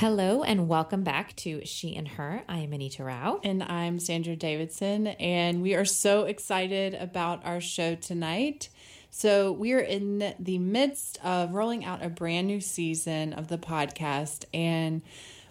Hello 0.00 0.42
and 0.42 0.66
welcome 0.66 1.02
back 1.02 1.36
to 1.36 1.60
She 1.66 1.94
and 1.94 2.08
Her. 2.08 2.42
I 2.48 2.60
am 2.60 2.72
Anita 2.72 3.04
Rao. 3.04 3.38
And 3.44 3.62
I'm 3.62 3.98
Sandra 3.98 4.34
Davidson, 4.34 5.08
and 5.08 5.60
we 5.60 5.74
are 5.74 5.84
so 5.84 6.24
excited 6.24 6.94
about 6.94 7.44
our 7.44 7.60
show 7.60 7.96
tonight. 7.96 8.70
So, 9.10 9.52
we 9.52 9.74
are 9.74 9.80
in 9.80 10.34
the 10.38 10.56
midst 10.56 11.22
of 11.22 11.52
rolling 11.52 11.84
out 11.84 12.02
a 12.02 12.08
brand 12.08 12.46
new 12.46 12.62
season 12.62 13.34
of 13.34 13.48
the 13.48 13.58
podcast. 13.58 14.46
And 14.54 15.02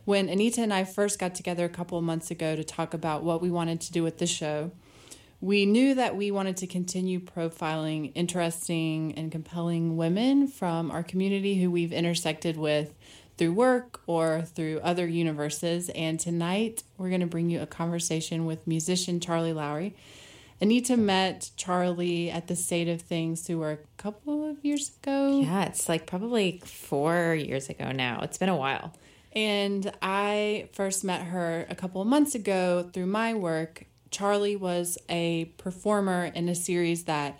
when 0.05 0.29
Anita 0.29 0.61
and 0.61 0.73
I 0.73 0.83
first 0.83 1.19
got 1.19 1.35
together 1.35 1.65
a 1.65 1.69
couple 1.69 1.99
of 1.99 2.03
months 2.03 2.31
ago 2.31 2.55
to 2.55 2.63
talk 2.63 2.95
about 2.95 3.21
what 3.21 3.43
we 3.43 3.51
wanted 3.51 3.81
to 3.81 3.91
do 3.91 4.01
with 4.01 4.17
the 4.17 4.25
show, 4.25 4.71
we 5.41 5.67
knew 5.67 5.93
that 5.93 6.17
we 6.17 6.31
wanted 6.31 6.57
to 6.57 6.67
continue 6.67 7.19
profiling 7.19 8.11
interesting 8.15 9.13
and 9.15 9.31
compelling 9.31 9.95
women 9.95 10.47
from 10.47 10.89
our 10.89 11.03
community 11.03 11.61
who 11.61 11.69
we've 11.69 11.93
intersected 11.93 12.57
with 12.57 12.95
through 13.39 13.53
work 13.53 14.01
or 14.05 14.41
through 14.41 14.81
other 14.83 15.07
universes. 15.07 15.89
And 15.95 16.19
tonight 16.19 16.83
we're 16.97 17.07
going 17.07 17.21
to 17.21 17.27
bring 17.27 17.49
you 17.49 17.61
a 17.61 17.65
conversation 17.65 18.45
with 18.45 18.67
musician 18.67 19.21
Charly 19.21 19.55
Lowry. 19.55 19.95
Anita 20.59 20.97
met 20.97 21.49
Charly 21.55 22.29
at 22.29 22.47
the 22.47 22.55
State 22.57 22.89
of 22.89 23.01
Things 23.01 23.41
through 23.41 23.59
work 23.59 23.85
a 23.97 24.01
couple 24.01 24.47
of 24.47 24.63
years 24.63 24.91
ago. 25.01 25.39
Yeah, 25.39 25.63
it's 25.63 25.87
like 25.87 26.05
probably 26.05 26.61
four 26.65 27.33
years 27.33 27.69
ago 27.69 27.93
now. 27.93 28.19
It's 28.23 28.37
been 28.37 28.49
a 28.49 28.57
while. 28.57 28.93
And 29.31 29.89
I 30.01 30.67
first 30.73 31.05
met 31.05 31.21
her 31.27 31.65
a 31.69 31.75
couple 31.75 32.01
of 32.01 32.09
months 32.09 32.35
ago 32.35 32.89
through 32.91 33.05
my 33.05 33.33
work. 33.33 33.85
Charly 34.11 34.59
was 34.59 34.97
a 35.07 35.45
performer 35.57 36.25
in 36.25 36.49
a 36.49 36.55
series 36.55 37.05
that 37.05 37.39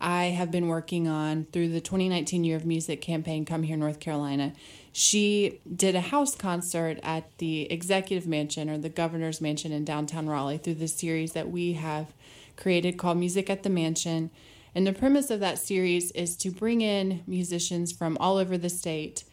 I 0.00 0.26
have 0.26 0.50
been 0.50 0.68
working 0.68 1.06
on 1.06 1.44
through 1.52 1.68
the 1.68 1.80
2019 1.80 2.44
Year 2.44 2.56
of 2.56 2.64
Music 2.64 3.02
campaign, 3.02 3.44
Come 3.44 3.62
Hear, 3.62 3.76
North 3.76 4.00
Carolina. 4.00 4.54
She 4.96 5.60
did 5.74 5.96
a 5.96 6.00
house 6.00 6.36
concert 6.36 7.00
at 7.02 7.36
the 7.38 7.62
Executive 7.62 8.28
Mansion 8.28 8.70
or 8.70 8.78
the 8.78 8.88
Governor's 8.88 9.40
Mansion 9.40 9.72
in 9.72 9.84
downtown 9.84 10.28
Raleigh 10.28 10.56
through 10.56 10.74
the 10.74 10.86
series 10.86 11.32
that 11.32 11.50
we 11.50 11.72
have 11.72 12.14
created 12.54 12.96
called 12.96 13.18
Music 13.18 13.50
at 13.50 13.64
the 13.64 13.70
Mansion. 13.70 14.30
And 14.72 14.86
the 14.86 14.92
premise 14.92 15.30
of 15.30 15.40
that 15.40 15.58
series 15.58 16.12
is 16.12 16.36
to 16.36 16.50
bring 16.52 16.80
in 16.80 17.24
musicians 17.26 17.90
from 17.90 18.16
all 18.20 18.36
over 18.36 18.56
the 18.56 18.68
state 18.68 19.24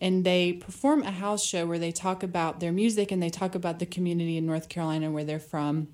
and 0.00 0.24
they 0.24 0.52
perform 0.52 1.02
a 1.02 1.10
house 1.10 1.44
show 1.44 1.66
where 1.66 1.80
they 1.80 1.90
talk 1.90 2.22
about 2.22 2.60
their 2.60 2.70
music 2.70 3.10
and 3.10 3.20
they 3.20 3.28
talk 3.28 3.56
about 3.56 3.80
the 3.80 3.86
community 3.86 4.36
in 4.36 4.46
North 4.46 4.68
Carolina 4.68 5.10
where 5.10 5.24
they're 5.24 5.40
from. 5.40 5.88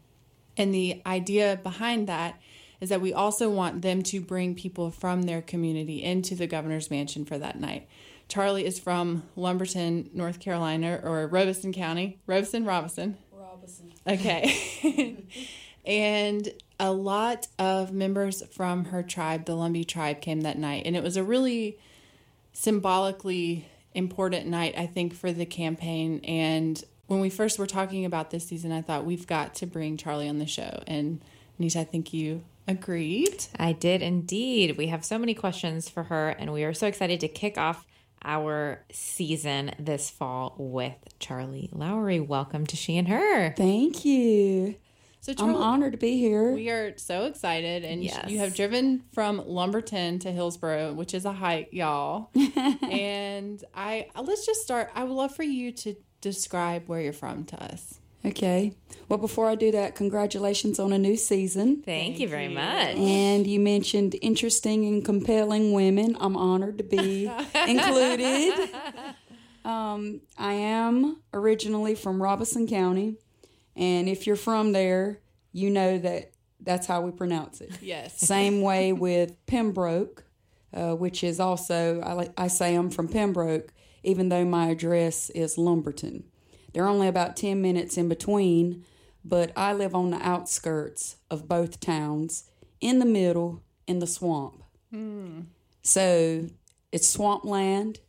And 0.58 0.74
the 0.74 1.00
idea 1.06 1.58
behind 1.62 2.06
that 2.08 2.38
is 2.78 2.91
that 2.91 3.00
we 3.00 3.14
also 3.14 3.48
want 3.48 3.80
them 3.80 4.02
to 4.02 4.20
bring 4.20 4.54
people 4.54 4.91
from 4.91 5.22
their 5.22 5.41
community 5.41 6.02
into 6.02 6.34
the 6.34 6.46
governor's 6.46 6.91
mansion 6.91 7.24
for 7.24 7.38
that 7.38 7.58
night. 7.58 7.88
Charly 8.28 8.64
is 8.64 8.78
from 8.78 9.22
Lumberton, 9.36 10.10
North 10.12 10.40
Carolina, 10.40 11.00
or 11.02 11.26
Robeson 11.26 11.72
County. 11.72 12.18
Robeson, 12.26 12.64
Robinson. 12.64 13.16
Robinson. 13.32 13.92
Okay. 14.06 15.24
and 15.84 16.48
a 16.80 16.92
lot 16.92 17.48
of 17.58 17.92
members 17.92 18.42
from 18.52 18.86
her 18.86 19.02
tribe, 19.02 19.44
the 19.44 19.52
Lumbee 19.52 19.86
tribe, 19.86 20.20
came 20.20 20.40
that 20.42 20.58
night. 20.58 20.84
And 20.86 20.96
it 20.96 21.02
was 21.02 21.16
a 21.16 21.22
really 21.22 21.78
symbolically 22.52 23.66
important 23.94 24.46
night, 24.46 24.74
I 24.76 24.86
think, 24.86 25.14
for 25.14 25.32
the 25.32 25.46
campaign. 25.46 26.20
And 26.24 26.82
when 27.06 27.20
we 27.20 27.30
first 27.30 27.58
were 27.58 27.66
talking 27.66 28.04
about 28.04 28.30
this 28.30 28.46
season, 28.46 28.72
I 28.72 28.82
thought 28.82 29.04
we've 29.04 29.26
got 29.26 29.54
to 29.56 29.66
bring 29.66 29.96
Charly 29.96 30.28
on 30.28 30.38
the 30.38 30.46
show. 30.46 30.82
And 30.86 31.20
Nisha, 31.60 31.80
I 31.80 31.84
think 31.84 32.12
you 32.12 32.42
agreed. 32.66 33.46
I 33.58 33.72
did 33.72 34.02
indeed. 34.02 34.76
We 34.76 34.88
have 34.88 35.04
so 35.04 35.18
many 35.18 35.34
questions 35.34 35.88
for 35.88 36.04
her, 36.04 36.30
and 36.30 36.52
we 36.52 36.64
are 36.64 36.74
so 36.74 36.86
excited 36.86 37.20
to 37.20 37.28
kick 37.28 37.58
off 37.58 37.84
our 38.24 38.84
season 38.92 39.72
this 39.78 40.10
fall 40.10 40.54
with 40.58 40.94
Charly 41.20 41.68
Lowry. 41.72 42.20
Welcome 42.20 42.66
to 42.66 42.76
She 42.76 42.96
and 42.96 43.08
Her. 43.08 43.52
Thank 43.56 44.04
you. 44.04 44.76
So 45.20 45.32
I'm 45.38 45.54
honored 45.54 45.92
to 45.92 45.98
be 45.98 46.18
here. 46.18 46.52
we 46.52 46.68
are 46.68 46.98
so 46.98 47.24
excited, 47.24 47.82
and 47.82 48.04
Yes. 48.04 48.30
you 48.30 48.40
have 48.40 48.54
driven 48.54 49.04
from 49.12 49.38
Lumberton 49.46 50.18
to 50.18 50.30
Hillsborough, 50.30 50.92
which 50.92 51.14
is 51.14 51.24
a 51.24 51.32
hike, 51.32 51.70
y'all. 51.72 52.28
and 52.82 53.64
I 53.74 54.08
let's 54.20 54.44
just 54.44 54.60
start. 54.62 54.91
I 54.94 55.04
would 55.04 55.14
love 55.14 55.34
for 55.34 55.42
you 55.42 55.72
to 55.72 55.94
describe 56.20 56.88
where 56.88 57.00
you're 57.00 57.14
from 57.14 57.44
to 57.46 57.62
us. 57.62 58.00
Okay. 58.26 58.72
Well, 59.08 59.18
before 59.18 59.48
I 59.48 59.54
do 59.54 59.70
that, 59.72 59.94
congratulations 59.94 60.78
on 60.78 60.92
a 60.92 60.98
new 60.98 61.16
season. 61.16 61.82
Thank, 61.82 62.18
you 62.18 62.28
very 62.28 62.48
much. 62.48 62.96
And 62.96 63.46
you 63.46 63.60
mentioned 63.60 64.16
interesting 64.22 64.86
and 64.86 65.04
compelling 65.04 65.72
women. 65.72 66.16
I'm 66.20 66.36
honored 66.36 66.78
to 66.78 66.84
be 66.84 67.30
included. 67.68 68.70
Um, 69.64 70.22
I 70.38 70.54
am 70.54 71.22
originally 71.32 71.94
from 71.94 72.22
Robeson 72.22 72.66
County, 72.66 73.16
and 73.76 74.08
if 74.08 74.26
you're 74.26 74.36
from 74.36 74.72
there, 74.72 75.20
you 75.52 75.70
know 75.70 75.98
that 75.98 76.32
that's 76.60 76.86
how 76.86 77.02
we 77.02 77.10
pronounce 77.10 77.60
it. 77.60 77.72
Yes. 77.80 78.18
Same 78.18 78.62
way 78.62 78.92
with 78.92 79.34
Pembroke, 79.46 80.24
uh, 80.72 80.94
which 80.94 81.22
is 81.22 81.41
also, 81.41 82.00
I, 82.00 82.44
I 82.44 82.48
say 82.48 82.74
I'm 82.74 82.91
from 82.91 83.08
Pembroke, 83.08 83.72
even 84.02 84.28
though 84.28 84.44
my 84.44 84.68
address 84.68 85.30
is 85.30 85.56
Lumberton. 85.56 86.24
They're 86.74 86.88
only 86.88 87.08
about 87.08 87.36
10 87.36 87.62
minutes 87.62 87.96
in 87.96 88.08
between, 88.08 88.84
but 89.24 89.52
I 89.56 89.72
live 89.72 89.94
on 89.94 90.10
the 90.10 90.20
outskirts 90.20 91.16
of 91.30 91.48
both 91.48 91.80
towns, 91.80 92.50
in 92.80 92.98
the 92.98 93.06
middle, 93.06 93.62
in 93.86 94.00
the 94.00 94.06
swamp. 94.06 94.62
So 95.82 96.48
it's 96.92 97.09
swampland 97.09 98.00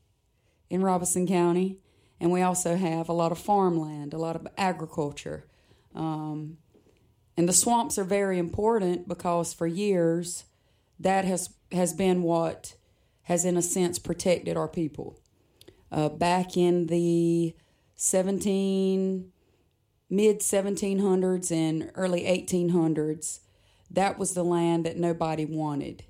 in 0.69 0.81
Robeson 0.81 1.27
County, 1.27 1.77
and 2.19 2.31
we 2.31 2.41
also 2.41 2.75
have 2.75 3.07
a 3.07 3.13
lot 3.13 3.31
of 3.31 3.37
farmland, 3.37 4.13
a 4.13 4.17
lot 4.17 4.35
of 4.35 4.47
agriculture. 4.57 5.45
Um, 5.93 6.57
and 7.37 7.47
the 7.47 7.53
swamps 7.53 7.97
are 7.97 8.03
very 8.03 8.39
important 8.39 9.07
because 9.07 9.53
for 9.53 9.67
years 9.67 10.45
that 10.99 11.25
has 11.25 11.49
has 11.71 11.93
been 11.93 12.23
what 12.23 12.75
has 13.23 13.43
in 13.43 13.57
a 13.57 13.61
sense 13.61 13.99
protected 13.99 14.55
our 14.55 14.67
people. 14.67 15.19
Uh, 15.91 16.09
back 16.09 16.57
in 16.57 16.87
the 16.87 17.55
17 17.95 19.31
mid 20.09 20.39
1700s 20.39 21.51
and 21.51 21.91
early 21.95 22.23
1800s, 22.23 23.39
that 23.89 24.17
was 24.17 24.33
the 24.33 24.43
land 24.43 24.85
that 24.85 24.97
nobody 24.97 25.45
wanted. 25.45 26.03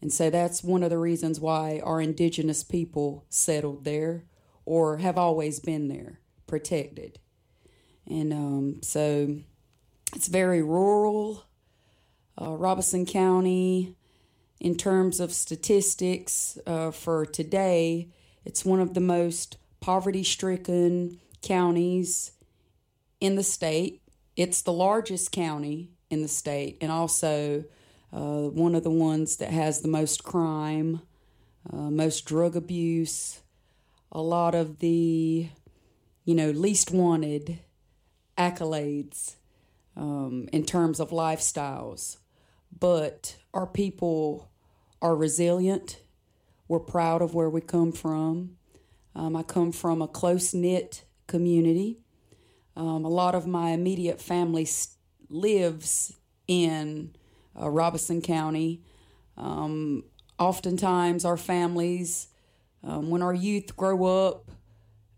And 0.00 0.12
so 0.12 0.30
that's 0.30 0.62
one 0.62 0.82
of 0.82 0.90
the 0.90 0.98
reasons 0.98 1.40
why 1.40 1.80
our 1.82 2.00
indigenous 2.00 2.62
people 2.62 3.24
settled 3.28 3.84
there 3.84 4.24
or 4.64 4.98
have 4.98 5.16
always 5.16 5.60
been 5.60 5.88
there, 5.88 6.20
protected. 6.46 7.18
And 8.06 8.32
um, 8.32 8.82
so 8.82 9.38
it's 10.14 10.28
very 10.28 10.62
rural. 10.62 11.44
Uh, 12.40 12.50
Robeson 12.50 13.06
County, 13.06 13.96
in 14.60 14.76
terms 14.76 15.20
of 15.20 15.32
statistics 15.32 16.58
uh, 16.66 16.90
for 16.90 17.24
today, 17.24 18.08
it's 18.44 18.64
one 18.64 18.80
of 18.80 18.94
the 18.94 19.00
most 19.00 19.56
poverty 19.80 20.22
stricken 20.22 21.18
counties 21.46 22.32
in 23.20 23.36
the 23.36 23.42
state. 23.42 24.02
It's 24.36 24.62
the 24.62 24.72
largest 24.72 25.32
county 25.32 25.90
in 26.10 26.22
the 26.22 26.28
state 26.28 26.78
and 26.80 26.92
also 26.92 27.64
uh, 28.12 28.48
one 28.48 28.74
of 28.74 28.82
the 28.82 28.90
ones 28.90 29.36
that 29.36 29.50
has 29.50 29.80
the 29.80 29.88
most 29.88 30.24
crime, 30.24 31.02
uh, 31.72 31.90
most 31.90 32.24
drug 32.24 32.56
abuse, 32.56 33.40
a 34.12 34.20
lot 34.20 34.54
of 34.54 34.78
the, 34.78 35.48
you 36.24 36.34
know, 36.34 36.50
least 36.50 36.90
wanted 36.90 37.58
accolades 38.38 39.34
um, 39.96 40.48
in 40.52 40.64
terms 40.64 41.00
of 41.00 41.10
lifestyles. 41.10 42.18
But 42.78 43.36
our 43.52 43.66
people 43.66 44.50
are 45.00 45.16
resilient. 45.16 46.00
We're 46.68 46.80
proud 46.80 47.22
of 47.22 47.34
where 47.34 47.50
we 47.50 47.60
come 47.60 47.92
from. 47.92 48.56
Um, 49.14 49.34
I 49.34 49.42
come 49.42 49.72
from 49.72 50.02
a 50.02 50.08
close 50.08 50.52
knit 50.52 51.05
community. 51.26 51.98
Um, 52.76 53.04
a 53.04 53.08
lot 53.08 53.34
of 53.34 53.46
my 53.46 53.70
immediate 53.70 54.20
family 54.20 54.68
lives 55.28 56.16
in 56.46 57.14
uh, 57.60 57.70
Robeson 57.70 58.20
County. 58.20 58.82
Um, 59.36 60.04
oftentimes, 60.38 61.24
our 61.24 61.36
families, 61.36 62.28
um, 62.84 63.10
when 63.10 63.22
our 63.22 63.34
youth 63.34 63.76
grow 63.76 64.04
up, 64.04 64.50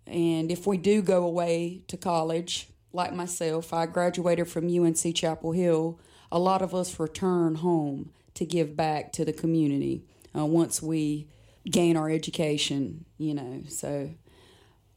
and 0.06 0.50
if 0.50 0.66
we 0.66 0.78
do 0.78 1.02
go 1.02 1.24
away 1.24 1.82
to 1.88 1.96
college, 1.96 2.68
like 2.92 3.12
myself, 3.12 3.72
I 3.72 3.86
graduated 3.86 4.48
from 4.48 4.66
UNC 4.66 5.14
Chapel 5.14 5.52
Hill. 5.52 6.00
A 6.32 6.38
lot 6.38 6.62
of 6.62 6.74
us 6.74 6.98
return 6.98 7.56
home 7.56 8.10
to 8.34 8.44
give 8.44 8.76
back 8.76 9.12
to 9.12 9.24
the 9.24 9.32
community 9.32 10.04
uh, 10.36 10.46
once 10.46 10.82
we 10.82 11.28
gain 11.70 11.96
our 11.96 12.08
education, 12.08 13.04
you 13.18 13.34
know. 13.34 13.62
So 13.68 14.10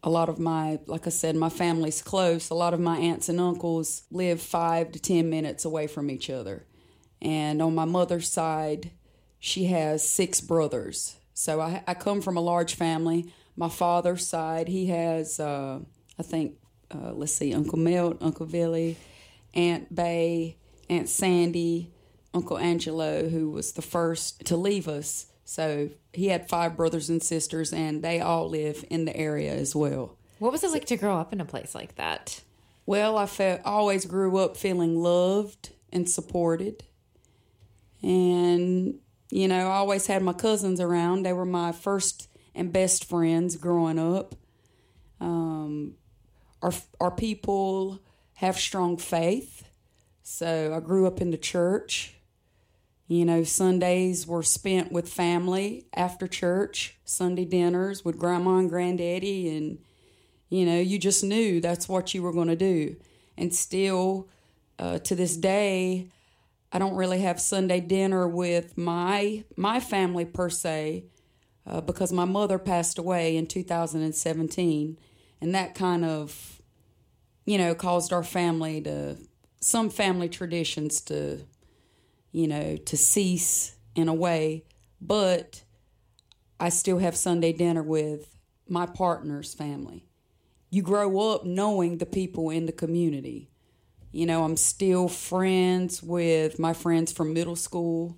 a 0.03 0.09
lot 0.09 0.30
of 0.30 0.39
my, 0.39 0.80
like 0.88 1.06
I 1.06 1.12
said, 1.12 1.36
my 1.36 1.50
family's 1.50 2.01
close. 2.01 2.50
A 2.50 2.56
lot 2.56 2.74
of 2.74 2.80
my 2.80 2.98
aunts 2.98 3.30
and 3.30 3.39
uncles 3.39 4.03
live 4.12 4.42
five 4.42 4.92
to 4.94 5.00
10 5.00 5.30
minutes 5.30 5.65
away 5.65 5.88
from 5.88 6.09
each 6.09 6.30
other. 6.30 6.65
And 7.21 7.62
on 7.62 7.75
my 7.75 7.86
mother's 7.86 8.30
side, 8.30 8.92
she 9.39 9.65
has 9.65 10.07
six 10.07 10.42
brothers. 10.42 11.18
So 11.33 11.62
I, 11.62 11.83
I 11.88 11.94
come 11.94 12.21
from 12.21 12.38
a 12.38 12.42
large 12.42 12.75
family. 12.75 13.31
My 13.56 13.69
father's 13.69 14.27
side, 14.27 14.68
he 14.68 14.88
has, 14.88 15.39
uh, 15.39 15.80
I 16.18 16.24
think, 16.24 16.56
uh, 16.94 17.13
let's 17.13 17.33
see, 17.33 17.54
Uncle 17.54 17.77
Milt, 17.77 18.18
Uncle 18.21 18.47
Billy, 18.47 18.97
Aunt 19.54 19.94
Bay, 19.94 20.57
Aunt 20.89 21.09
Sandy, 21.09 21.92
Uncle 22.33 22.57
Angelo, 22.57 23.30
who 23.30 23.50
was 23.50 23.74
the 23.74 23.81
first 23.81 24.45
to 24.45 24.57
leave 24.57 24.88
us. 24.88 25.27
So 25.51 25.89
he 26.13 26.30
had 26.30 26.48
five 26.48 26.77
brothers 26.77 27.09
and 27.09 27.21
sisters, 27.21 27.74
and 27.74 28.01
they 28.01 28.21
all 28.21 28.48
live 28.48 28.86
in 28.89 29.03
the 29.03 29.13
area 29.18 29.53
as 29.53 29.75
well. 29.75 30.15
What 30.39 30.53
was 30.53 30.63
it 30.63 30.71
like 30.71 30.86
to 30.86 30.95
grow 30.95 31.18
up 31.18 31.33
in 31.33 31.42
a 31.42 31.45
place 31.45 31.75
like 31.75 31.95
that? 31.95 32.39
Well, 32.86 33.18
I 33.18 33.25
felt 33.25 33.59
always 33.65 34.06
grew 34.06 34.38
up 34.38 34.56
feeling 34.56 34.95
loved 34.95 35.71
and 35.92 36.09
supported, 36.09 36.86
and 38.01 39.00
you 39.30 39.50
know, 39.50 39.68
I 39.68 39.74
always 39.74 40.07
had 40.07 40.24
my 40.24 40.31
cousins 40.31 40.80
around. 40.80 41.24
They 41.24 41.33
were 41.33 41.44
my 41.44 41.74
first 41.74 42.30
and 42.56 42.71
best 42.71 43.04
friends 43.04 43.57
growing 43.57 44.00
up. 44.00 44.36
Um, 45.19 45.95
our 46.62 46.71
our 47.01 47.12
people 47.12 48.00
have 48.36 48.57
strong 48.57 48.95
faith, 48.95 49.68
so 50.24 50.74
I 50.74 50.80
grew 50.80 51.07
up 51.07 51.19
in 51.19 51.31
the 51.31 51.38
church. 51.38 52.20
You 53.11 53.25
know, 53.25 53.43
Sundays 53.43 54.25
were 54.25 54.41
spent 54.41 54.89
with 54.89 55.09
family 55.09 55.85
after 55.93 56.27
church, 56.27 56.95
Sunday 57.03 57.43
dinners 57.43 58.05
with 58.05 58.17
grandma 58.17 58.59
and 58.59 58.69
granddaddy, 58.69 59.49
and, 59.49 59.79
you 60.47 60.65
know, 60.65 60.79
you 60.79 60.97
just 60.97 61.21
knew 61.21 61.59
that's 61.59 61.89
what 61.89 62.13
you 62.13 62.23
were 62.23 62.31
going 62.31 62.47
to 62.47 62.55
do. 62.55 62.95
And 63.37 63.53
still, 63.53 64.29
uh, 64.79 64.99
to 64.99 65.13
this 65.13 65.35
day, 65.35 66.07
I 66.71 66.79
don't 66.79 66.95
really 66.95 67.19
have 67.19 67.41
Sunday 67.41 67.81
dinner 67.81 68.29
with 68.29 68.77
my 68.77 69.43
my 69.57 69.81
family 69.81 70.23
per 70.23 70.49
se, 70.49 71.03
uh, 71.67 71.81
because 71.81 72.13
my 72.13 72.23
mother 72.23 72.57
passed 72.57 72.97
away 72.97 73.35
in 73.35 73.45
2017, 73.45 74.97
and 75.41 75.53
that 75.53 75.75
kind 75.75 76.05
of, 76.05 76.61
you 77.43 77.57
know, 77.57 77.75
caused 77.75 78.13
our 78.13 78.23
family 78.23 78.79
to 78.83 79.17
some 79.59 79.89
family 79.89 80.29
traditions 80.29 81.01
to 81.01 81.45
you 82.31 82.48
know, 82.48 82.78
to 82.78 82.98
cease 82.98 83.75
in 83.95 84.07
a 84.07 84.13
way, 84.13 84.63
but 85.00 85.63
I 86.60 86.69
still 86.69 87.00
have 87.00 87.16
Sunday 87.16 87.54
dinner 87.54 87.83
with 87.83 88.36
my 88.68 88.86
partner's 88.86 89.54
family. 89.54 90.06
You 90.69 90.81
grow 90.81 91.31
up 91.31 91.45
knowing 91.45 91.98
the 91.98 92.06
people 92.06 92.50
in 92.50 92.66
the 92.66 92.72
community. 92.72 93.50
You 94.12 94.25
know, 94.25 94.44
I'm 94.44 94.57
still 94.57 95.07
friends 95.07 96.01
with 96.01 96.60
my 96.60 96.74
friends 96.74 97.12
from 97.12 97.33
middle 97.33 97.56
school 97.56 98.18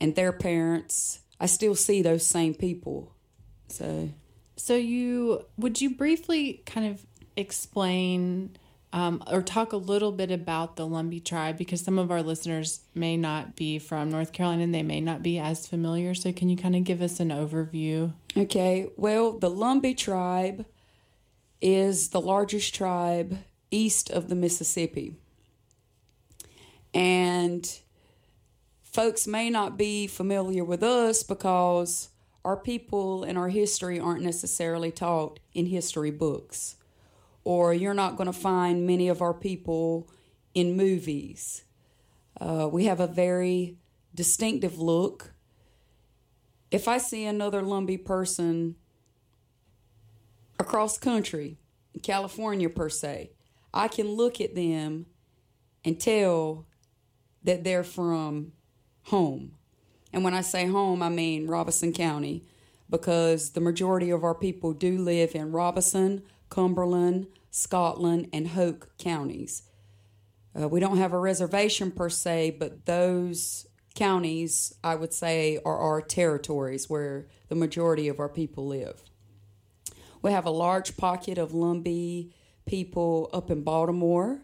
and 0.00 0.14
their 0.14 0.32
parents. 0.32 1.20
I 1.38 1.46
still 1.46 1.74
see 1.74 2.02
those 2.02 2.26
same 2.26 2.54
people. 2.54 3.14
So 3.68 4.10
so 4.56 4.76
you 4.76 5.44
would 5.56 5.80
you 5.80 5.94
briefly 5.96 6.62
kind 6.66 6.86
of 6.86 7.06
explain 7.36 8.56
um, 8.92 9.22
or 9.30 9.40
talk 9.40 9.72
a 9.72 9.76
little 9.76 10.10
bit 10.10 10.30
about 10.30 10.76
the 10.76 10.86
Lumbee 10.86 11.24
tribe 11.24 11.56
because 11.56 11.80
some 11.80 11.98
of 11.98 12.10
our 12.10 12.22
listeners 12.22 12.80
may 12.94 13.16
not 13.16 13.54
be 13.54 13.78
from 13.78 14.10
North 14.10 14.32
Carolina 14.32 14.64
and 14.64 14.74
they 14.74 14.82
may 14.82 15.00
not 15.00 15.22
be 15.22 15.38
as 15.38 15.66
familiar. 15.66 16.14
So, 16.14 16.32
can 16.32 16.48
you 16.48 16.56
kind 16.56 16.74
of 16.74 16.84
give 16.84 17.00
us 17.00 17.20
an 17.20 17.28
overview? 17.28 18.12
Okay, 18.36 18.90
well, 18.96 19.32
the 19.32 19.50
Lumbee 19.50 19.96
tribe 19.96 20.66
is 21.60 22.08
the 22.08 22.20
largest 22.20 22.74
tribe 22.74 23.38
east 23.70 24.10
of 24.10 24.28
the 24.28 24.34
Mississippi. 24.34 25.14
And 26.92 27.80
folks 28.82 29.26
may 29.28 29.50
not 29.50 29.76
be 29.76 30.08
familiar 30.08 30.64
with 30.64 30.82
us 30.82 31.22
because 31.22 32.08
our 32.44 32.56
people 32.56 33.22
and 33.22 33.38
our 33.38 33.50
history 33.50 34.00
aren't 34.00 34.22
necessarily 34.22 34.90
taught 34.90 35.38
in 35.54 35.66
history 35.66 36.10
books 36.10 36.74
or 37.44 37.72
you're 37.72 37.94
not 37.94 38.16
going 38.16 38.26
to 38.26 38.32
find 38.32 38.86
many 38.86 39.08
of 39.08 39.22
our 39.22 39.34
people 39.34 40.10
in 40.54 40.76
movies. 40.76 41.64
Uh, 42.40 42.68
we 42.70 42.84
have 42.84 43.00
a 43.00 43.06
very 43.06 43.76
distinctive 44.14 44.78
look. 44.78 45.32
If 46.70 46.88
I 46.88 46.98
see 46.98 47.24
another 47.24 47.62
Lumbee 47.62 48.04
person 48.04 48.76
across 50.58 50.98
country, 50.98 51.58
California 52.02 52.68
per 52.68 52.88
se, 52.88 53.32
I 53.72 53.88
can 53.88 54.08
look 54.08 54.40
at 54.40 54.54
them 54.54 55.06
and 55.84 55.98
tell 56.00 56.66
that 57.42 57.64
they're 57.64 57.84
from 57.84 58.52
home. 59.04 59.52
And 60.12 60.24
when 60.24 60.34
I 60.34 60.40
say 60.40 60.66
home, 60.66 61.02
I 61.02 61.08
mean 61.08 61.46
Robeson 61.46 61.92
County 61.92 62.44
because 62.90 63.50
the 63.50 63.60
majority 63.60 64.10
of 64.10 64.24
our 64.24 64.34
people 64.34 64.72
do 64.72 64.98
live 64.98 65.34
in 65.34 65.52
Robeson, 65.52 66.22
Cumberland, 66.50 67.28
Scotland, 67.50 68.28
and 68.32 68.48
Hoke 68.48 68.90
counties. 68.98 69.62
Uh, 70.60 70.68
we 70.68 70.80
don't 70.80 70.98
have 70.98 71.12
a 71.12 71.18
reservation 71.18 71.90
per 71.90 72.08
se, 72.08 72.56
but 72.58 72.84
those 72.86 73.66
counties, 73.94 74.74
I 74.82 74.96
would 74.96 75.12
say, 75.12 75.58
are 75.64 75.78
our 75.78 76.02
territories 76.02 76.90
where 76.90 77.28
the 77.48 77.54
majority 77.54 78.08
of 78.08 78.20
our 78.20 78.28
people 78.28 78.66
live. 78.66 79.02
We 80.22 80.32
have 80.32 80.44
a 80.44 80.50
large 80.50 80.96
pocket 80.96 81.38
of 81.38 81.52
Lumbee 81.52 82.32
people 82.66 83.30
up 83.32 83.50
in 83.50 83.62
Baltimore 83.62 84.42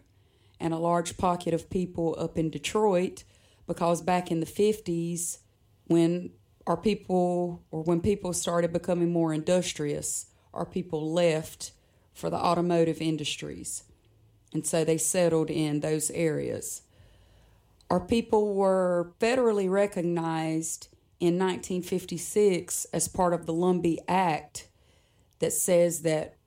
and 0.59 0.73
a 0.73 0.77
large 0.77 1.17
pocket 1.17 1.53
of 1.53 1.69
people 1.69 2.15
up 2.17 2.37
in 2.37 2.49
Detroit 2.49 3.23
because 3.67 4.01
back 4.01 4.31
in 4.31 4.39
the 4.39 4.45
50s, 4.45 5.39
when 5.85 6.31
our 6.65 6.77
people, 6.77 7.63
or 7.69 7.83
when 7.83 8.01
people 8.01 8.33
started 8.33 8.73
becoming 8.73 9.11
more 9.11 9.33
industrious, 9.33 10.27
our 10.53 10.65
people 10.65 11.13
left 11.13 11.71
for 12.17 12.31
the 12.31 12.37
automotive 12.37 12.99
industries. 12.99 13.83
And 14.51 14.65
so 14.65 14.83
they 14.83 14.97
settled 14.97 15.51
in 15.51 15.81
those 15.81 16.09
areas. 16.11 16.81
Our 17.91 17.99
people 17.99 18.55
were 18.55 19.13
federally 19.19 19.69
recognized 19.69 20.87
in 21.19 21.37
1956 21.37 22.85
as 22.85 23.07
part 23.07 23.33
of 23.33 23.45
the 23.45 23.53
Lumbee 23.53 23.99
Act 24.07 24.67
that 25.39 25.53
says 25.53 26.01
that 26.01 26.37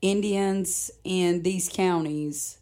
Indians 0.00 0.90
in 1.02 1.42
these 1.42 1.68
counties 1.68 2.58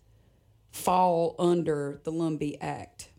fall 0.73 1.37
under 1.38 2.00
the 2.04 2.12
Lumbee 2.12 2.57
Act 2.59 3.11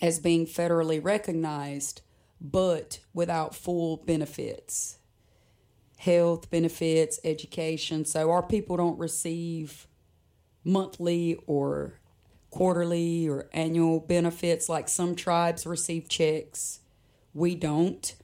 as 0.00 0.20
being 0.20 0.46
federally 0.46 1.02
recognized, 1.02 2.02
but 2.40 3.00
without 3.12 3.54
full 3.54 3.96
benefits 3.96 4.98
health 5.96 6.50
benefits, 6.50 7.18
education. 7.24 8.04
So 8.04 8.30
our 8.30 8.42
people 8.42 8.76
don't 8.76 8.98
receive 8.98 9.86
monthly 10.64 11.38
or 11.46 11.94
quarterly 12.50 13.28
or 13.28 13.48
annual 13.52 14.00
benefits 14.00 14.68
like 14.68 14.88
some 14.88 15.14
tribes 15.14 15.66
receive 15.66 16.08
checks. 16.08 16.80
We 17.34 17.54
don't, 17.54 18.14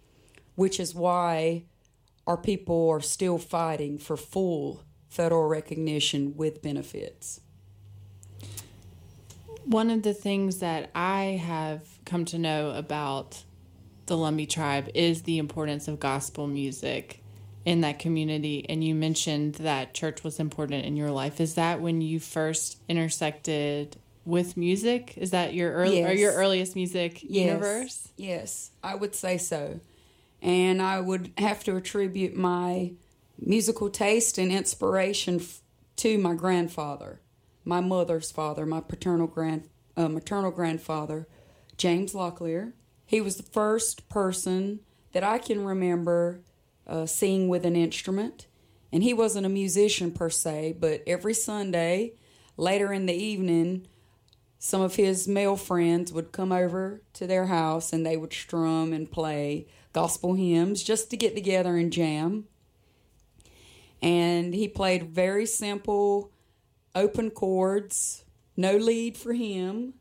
which 0.55 0.79
is 0.81 0.95
why 0.95 1.65
our 2.27 2.37
people 2.37 2.89
are 2.91 3.01
still 3.01 3.39
fighting 3.39 3.99
for 3.99 4.17
full 4.17 4.85
federal 5.09 5.47
recognition 5.49 6.37
with 6.37 6.63
benefits. 6.63 7.41
One 9.65 9.91
of 9.91 10.03
the 10.03 10.15
things 10.15 10.59
that 10.59 10.91
I 10.95 11.41
have 11.43 11.87
come 12.05 12.25
to 12.27 12.39
know 12.39 12.71
about 12.71 13.45
the 14.07 14.17
Lumbee 14.17 14.49
tribe 14.49 14.89
is 14.95 15.23
the 15.23 15.39
importance 15.39 15.89
of 15.89 16.01
gospel 16.01 16.47
music 16.47 17.22
in 17.65 17.81
that 17.83 17.99
community. 17.99 18.67
And 18.69 18.83
you 18.83 18.95
mentioned 18.95 19.55
that 19.57 19.95
church 19.95 20.25
was 20.25 20.41
important 20.41 20.85
in 20.85 20.97
your 20.97 21.11
life. 21.11 21.41
Is 21.41 21.55
that 21.55 21.81
when 21.81 22.01
you 22.01 22.19
first 22.21 22.79
intersected 22.89 23.97
with 24.25 24.57
music? 24.57 25.15
Is 25.17 25.31
that 25.31 25.55
your 25.55 25.73
early 25.73 25.99
Yes. 25.99 26.11
or 26.11 26.15
your 26.15 26.33
earliest 26.33 26.75
music 26.77 27.23
Yes. 27.23 27.47
universe? 27.47 28.09
Yes, 28.17 28.71
I 28.83 28.95
would 28.95 29.15
say 29.15 29.39
so. 29.39 29.81
And 30.41 30.83
I 30.83 31.01
would 31.01 31.33
have 31.39 31.63
to 31.65 31.77
attribute 31.77 32.35
my 32.37 32.93
musical 33.39 33.91
taste 33.91 34.39
and 34.39 34.51
inspiration 34.53 35.37
f- 35.37 35.61
to 35.97 36.19
my 36.19 36.35
grandfather, 36.35 37.21
my 37.65 37.81
mother's 37.81 38.31
father, 38.33 38.67
my 38.67 38.81
paternal 38.81 39.27
grand, 39.29 39.69
uh, 39.97 40.09
maternal 40.09 40.51
grandfather, 40.51 41.29
James 41.77 42.13
Locklear. 42.13 42.73
He 43.07 43.21
was 43.21 43.37
the 43.37 43.43
first 43.45 44.09
person 44.09 44.81
that 45.13 45.23
I 45.23 45.39
can 45.39 45.65
remember 45.65 46.41
uh, 46.87 47.07
seeing 47.07 47.49
with 47.49 47.65
an 47.65 47.77
instrument. 47.77 48.47
And 48.93 49.03
he 49.03 49.15
wasn't 49.15 49.47
a 49.47 49.51
musician 49.51 50.11
per 50.13 50.29
se, 50.29 50.77
but 50.79 51.03
every 51.07 51.35
Sunday, 51.35 52.13
later 52.57 52.93
in 52.93 53.07
the 53.07 53.15
evening, 53.15 53.87
some 54.59 54.81
of 54.83 54.95
his 54.95 55.27
male 55.27 55.57
friends 55.57 56.13
would 56.13 56.31
come 56.31 56.53
over 56.53 57.03
to 57.15 57.27
their 57.27 57.47
house 57.47 57.93
and 57.93 58.07
they 58.07 58.17
would 58.17 58.33
strum 58.33 58.93
and 58.93 59.11
play 59.11 59.67
gospel 59.93 60.35
hymns 60.35 60.83
just 60.83 61.11
to 61.11 61.17
get 61.17 61.35
together 61.35 61.77
and 61.77 61.93
jam. 61.93 62.45
And 64.01 64.55
he 64.55 64.69
played 64.69 65.11
very 65.11 65.47
simple, 65.47 66.31
open 66.95 67.31
chords, 67.31 68.25
no 68.57 68.77
lead 68.77 69.17
for 69.17 69.33
him, 69.33 69.95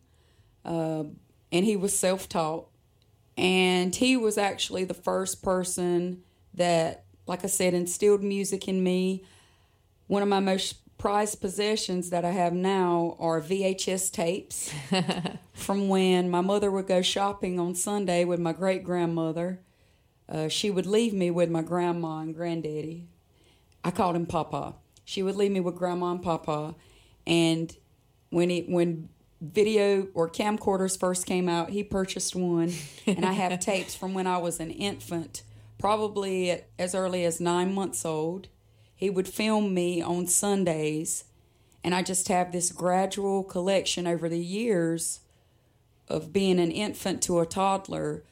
uh, 0.66 1.04
and 1.52 1.66
he 1.66 1.76
was 1.76 1.98
self 1.98 2.28
taught. 2.28 2.68
And 3.38 3.96
he 3.96 4.18
was 4.18 4.38
actually 4.38 4.84
the 4.84 4.94
first 4.94 5.42
person 5.42 6.24
that, 6.54 7.06
like 7.28 7.44
I 7.44 7.48
said, 7.48 7.74
instilled 7.74 8.24
music 8.24 8.68
in 8.68 8.84
me. 8.84 9.24
One 10.08 10.22
of 10.22 10.30
my 10.30 10.40
most 10.40 10.76
prized 10.98 11.42
possessions 11.42 12.12
that 12.12 12.24
I 12.24 12.32
have 12.32 12.54
now 12.54 13.16
are 13.20 13.42
VHS 13.42 14.12
tapes 14.12 14.72
from 15.54 15.90
when 15.90 16.30
my 16.30 16.42
mother 16.42 16.70
would 16.70 16.88
go 16.88 17.02
shopping 17.02 17.60
on 17.60 17.74
Sunday 17.74 18.24
with 18.24 18.40
my 18.40 18.54
great 18.54 18.84
grandmother. 18.84 19.60
Uh, 20.30 20.48
she 20.48 20.70
would 20.70 20.86
leave 20.86 21.14
me 21.14 21.32
with 21.32 21.50
my 21.50 21.62
grandma 21.62 22.20
and 22.20 22.36
granddaddy. 22.36 23.08
I 23.84 23.92
called 23.92 24.16
him 24.16 24.28
Papa. 24.28 24.76
She 25.04 25.24
would 25.24 25.36
leave 25.36 25.52
me 25.52 25.60
with 25.60 25.76
grandma 25.76 26.12
and 26.12 26.22
Papa, 26.22 26.76
and 27.26 27.76
when 28.30 28.52
it 28.52 28.70
when 28.70 29.10
video 29.42 30.08
or 30.14 30.30
camcorders 30.30 30.98
first 30.98 31.26
came 31.26 31.50
out, 31.50 31.72
he 31.72 31.84
purchased 31.84 32.36
one, 32.36 32.72
and 33.08 33.26
I 33.26 33.34
have 33.34 33.60
tapes 33.60 33.96
from 33.96 34.14
when 34.14 34.28
I 34.28 34.38
was 34.38 34.60
an 34.60 34.70
infant, 34.70 35.42
probably 35.82 36.62
as 36.80 36.94
early 36.96 37.26
as 37.26 37.42
nine 37.42 37.74
months 37.74 38.06
old. 38.06 38.48
He 38.96 39.10
would 39.10 39.28
film 39.28 39.74
me 39.74 40.02
on 40.02 40.28
Sundays, 40.28 41.26
and 41.84 41.96
I 41.96 42.04
just 42.04 42.28
have 42.28 42.52
this 42.52 42.72
gradual 42.72 43.44
collection 43.44 44.06
over 44.06 44.30
the 44.30 44.40
years 44.40 45.22
of 46.08 46.32
being 46.32 46.60
an 46.60 46.72
infant 46.72 47.22
to 47.24 47.40
a 47.40 47.46
toddler 47.46 48.24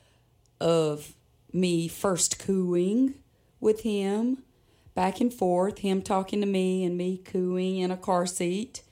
of 0.62 1.14
me 1.52 1.88
first 1.88 2.38
cooing 2.38 3.16
with 3.60 3.82
him 3.82 4.44
back 4.94 5.20
and 5.20 5.34
forth, 5.34 5.80
him 5.80 6.02
talking 6.02 6.42
to 6.42 6.48
me 6.48 6.84
and 6.84 6.98
me 6.98 7.18
cooing 7.18 7.78
in 7.78 7.90
a 7.90 7.98
car 7.98 8.26
seat, 8.26 8.84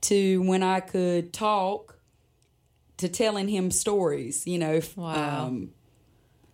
to 0.00 0.40
when 0.42 0.62
I 0.62 0.80
could 0.80 1.32
talk, 1.32 1.98
to 2.96 3.08
telling 3.08 3.48
him 3.48 3.70
stories, 3.70 4.46
you 4.46 4.58
know, 4.58 4.80
Wow. 4.96 5.46
um, 5.46 5.72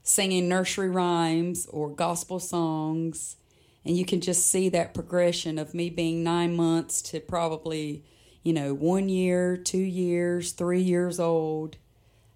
singing 0.09 0.49
nursery 0.49 0.89
rhymes 0.89 1.67
or 1.67 1.91
gospel 1.91 2.41
songs. 2.41 3.37
And 3.85 3.97
you 3.97 4.05
can 4.05 4.21
just 4.21 4.47
see 4.47 4.69
that 4.71 4.95
progression 4.95 5.59
of 5.59 5.75
me 5.75 5.91
being 5.91 6.25
nine 6.25 6.57
months 6.57 7.03
to 7.03 7.21
probably, 7.21 8.05
you 8.43 8.53
know, 8.53 8.75
one 8.75 9.09
year, 9.09 9.57
two 9.57 9.79
years, 9.79 10.53
three 10.53 10.81
years 10.81 11.21
old. 11.21 11.77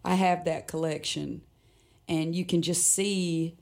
I 0.05 0.15
have 0.15 0.45
that 0.45 0.69
collection. 0.69 1.43
And 2.09 2.35
you 2.35 2.45
can 2.45 2.63
just 2.63 2.87
see 2.87 3.57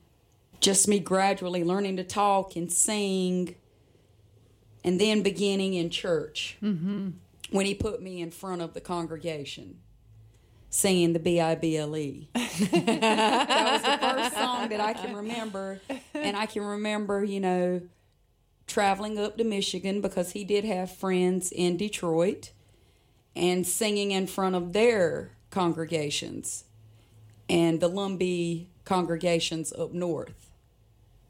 just 0.59 0.87
me 0.87 0.99
gradually 0.99 1.63
learning 1.63 1.97
to 1.97 2.03
talk 2.03 2.55
and 2.55 2.71
sing 2.71 3.55
and 4.83 4.99
then 4.99 5.23
beginning 5.23 5.73
in 5.73 5.89
church 5.89 6.57
mm-hmm. 6.61 7.11
when 7.51 7.65
he 7.65 7.73
put 7.73 8.01
me 8.01 8.21
in 8.21 8.31
front 8.31 8.61
of 8.61 8.73
the 8.73 8.81
congregation 8.81 9.77
singing 10.71 11.13
the 11.13 11.19
b-i-b-l-e 11.19 12.29
that 12.33 13.71
was 13.71 13.81
the 13.83 13.97
first 14.07 14.33
song 14.33 14.69
that 14.69 14.79
i 14.79 14.93
can 14.93 15.15
remember. 15.15 15.79
And 16.15 16.35
i 16.35 16.47
can 16.47 16.63
remember 16.63 17.23
you 17.23 17.39
know 17.39 17.81
traveling 18.65 19.19
up 19.19 19.37
to 19.37 19.43
michigan 19.43 20.01
because 20.01 20.31
he 20.31 20.43
did 20.43 20.65
have 20.65 20.89
friends 20.89 21.51
in 21.51 21.77
detroit 21.77 22.51
and 23.35 23.67
singing 23.67 24.11
in 24.11 24.25
front 24.27 24.55
of 24.55 24.73
their 24.73 25.31
congregations 25.51 26.63
and 27.49 27.81
the 27.81 27.89
lumbee 27.89 28.67
congregations 28.85 29.73
up 29.73 29.93
north. 29.93 30.49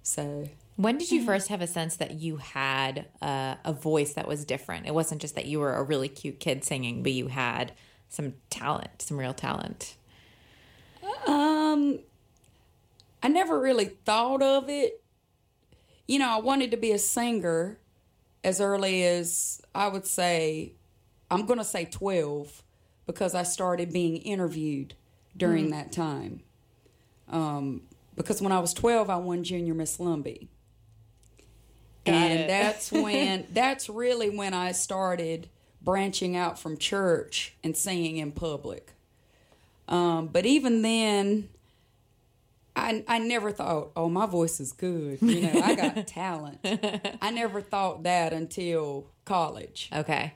So 0.03 0.50
When 0.77 0.98
did 0.98 1.12
you 1.12 1.25
first 1.25 1.50
have 1.50 1.62
a 1.62 1.67
sense 1.67 1.95
that 1.98 2.13
you 2.13 2.38
had 2.38 3.05
uh, 3.21 3.55
a 3.65 3.74
voice 3.74 4.13
that 4.13 4.27
was 4.27 4.45
different? 4.45 4.88
It 4.88 4.93
wasn't 4.93 5.21
just 5.21 5.36
that 5.36 5.45
you 5.45 5.60
were 5.60 5.74
a 5.74 5.83
really 5.83 6.07
cute 6.10 6.39
kid 6.39 6.63
singing, 6.63 7.03
but 7.03 7.12
you 7.12 7.27
had 7.27 7.74
some 8.12 8.34
talent, 8.50 9.01
some 9.01 9.18
real 9.18 9.34
talent. 9.34 9.96
Um, 11.25 12.00
I 13.24 13.30
never 13.30 13.60
really 13.60 13.86
thought 13.86 14.41
of 14.41 14.70
it. 14.70 15.01
You 16.08 16.20
know, 16.20 16.30
I 16.30 16.39
wanted 16.39 16.72
to 16.72 16.77
be 16.77 16.91
a 16.91 17.00
singer 17.00 17.80
as 18.44 18.60
early 18.60 19.03
as 19.06 19.62
I 19.74 19.88
would 19.88 20.06
say, 20.06 20.74
I'm 21.30 21.46
going 21.46 21.60
to 21.60 21.65
say 21.65 21.86
12 21.86 22.63
because 23.06 23.34
I 23.34 23.44
started 23.44 23.94
being 23.94 24.18
interviewed 24.18 24.96
during 25.38 25.70
that 25.72 25.94
time. 25.94 26.41
Um, 27.30 27.84
because 28.15 28.41
when 28.41 28.51
I 28.51 28.60
was 28.60 28.74
12, 28.74 29.10
I 29.10 29.15
won 29.15 29.44
Junior 29.46 29.74
Miss 29.74 29.98
Lumbee. 29.98 30.50
and 32.06 32.39
it. 32.41 32.48
that's 32.48 32.91
when, 32.91 33.48
that's 33.53 33.88
really 33.88 34.30
when 34.30 34.53
I 34.53 34.74
started 34.74 35.48
branching 35.83 36.35
out 36.35 36.59
from 36.59 36.77
church 36.77 37.55
and 37.63 37.75
singing 37.75 38.17
in 38.17 38.31
public. 38.31 38.93
Um, 39.88 40.27
but 40.27 40.45
even 40.45 40.81
then, 40.81 41.50
I 42.75 43.03
I 43.07 43.19
never 43.19 43.51
thought, 43.51 43.91
oh, 43.95 44.09
my 44.09 44.25
voice 44.25 44.59
is 44.59 44.71
good. 44.71 45.21
You 45.21 45.41
know, 45.41 45.61
I 45.61 45.75
got 45.75 46.07
talent. 46.07 46.59
I 47.21 47.31
never 47.31 47.61
thought 47.61 48.03
that 48.03 48.33
until 48.33 49.07
college. 49.25 49.89
Okay. 49.93 50.33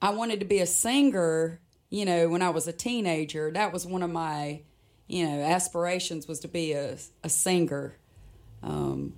I 0.00 0.10
wanted 0.10 0.40
to 0.40 0.46
be 0.46 0.60
a 0.60 0.66
singer. 0.66 1.60
You 1.90 2.04
know, 2.04 2.28
when 2.28 2.42
I 2.42 2.50
was 2.50 2.68
a 2.68 2.72
teenager, 2.72 3.50
that 3.52 3.72
was 3.72 3.86
one 3.86 4.02
of 4.02 4.10
my, 4.10 4.60
you 5.06 5.26
know, 5.26 5.40
aspirations 5.40 6.28
was 6.28 6.40
to 6.40 6.48
be 6.48 6.72
a 6.72 6.98
a 7.24 7.28
singer. 7.28 7.96
Um, 8.62 9.14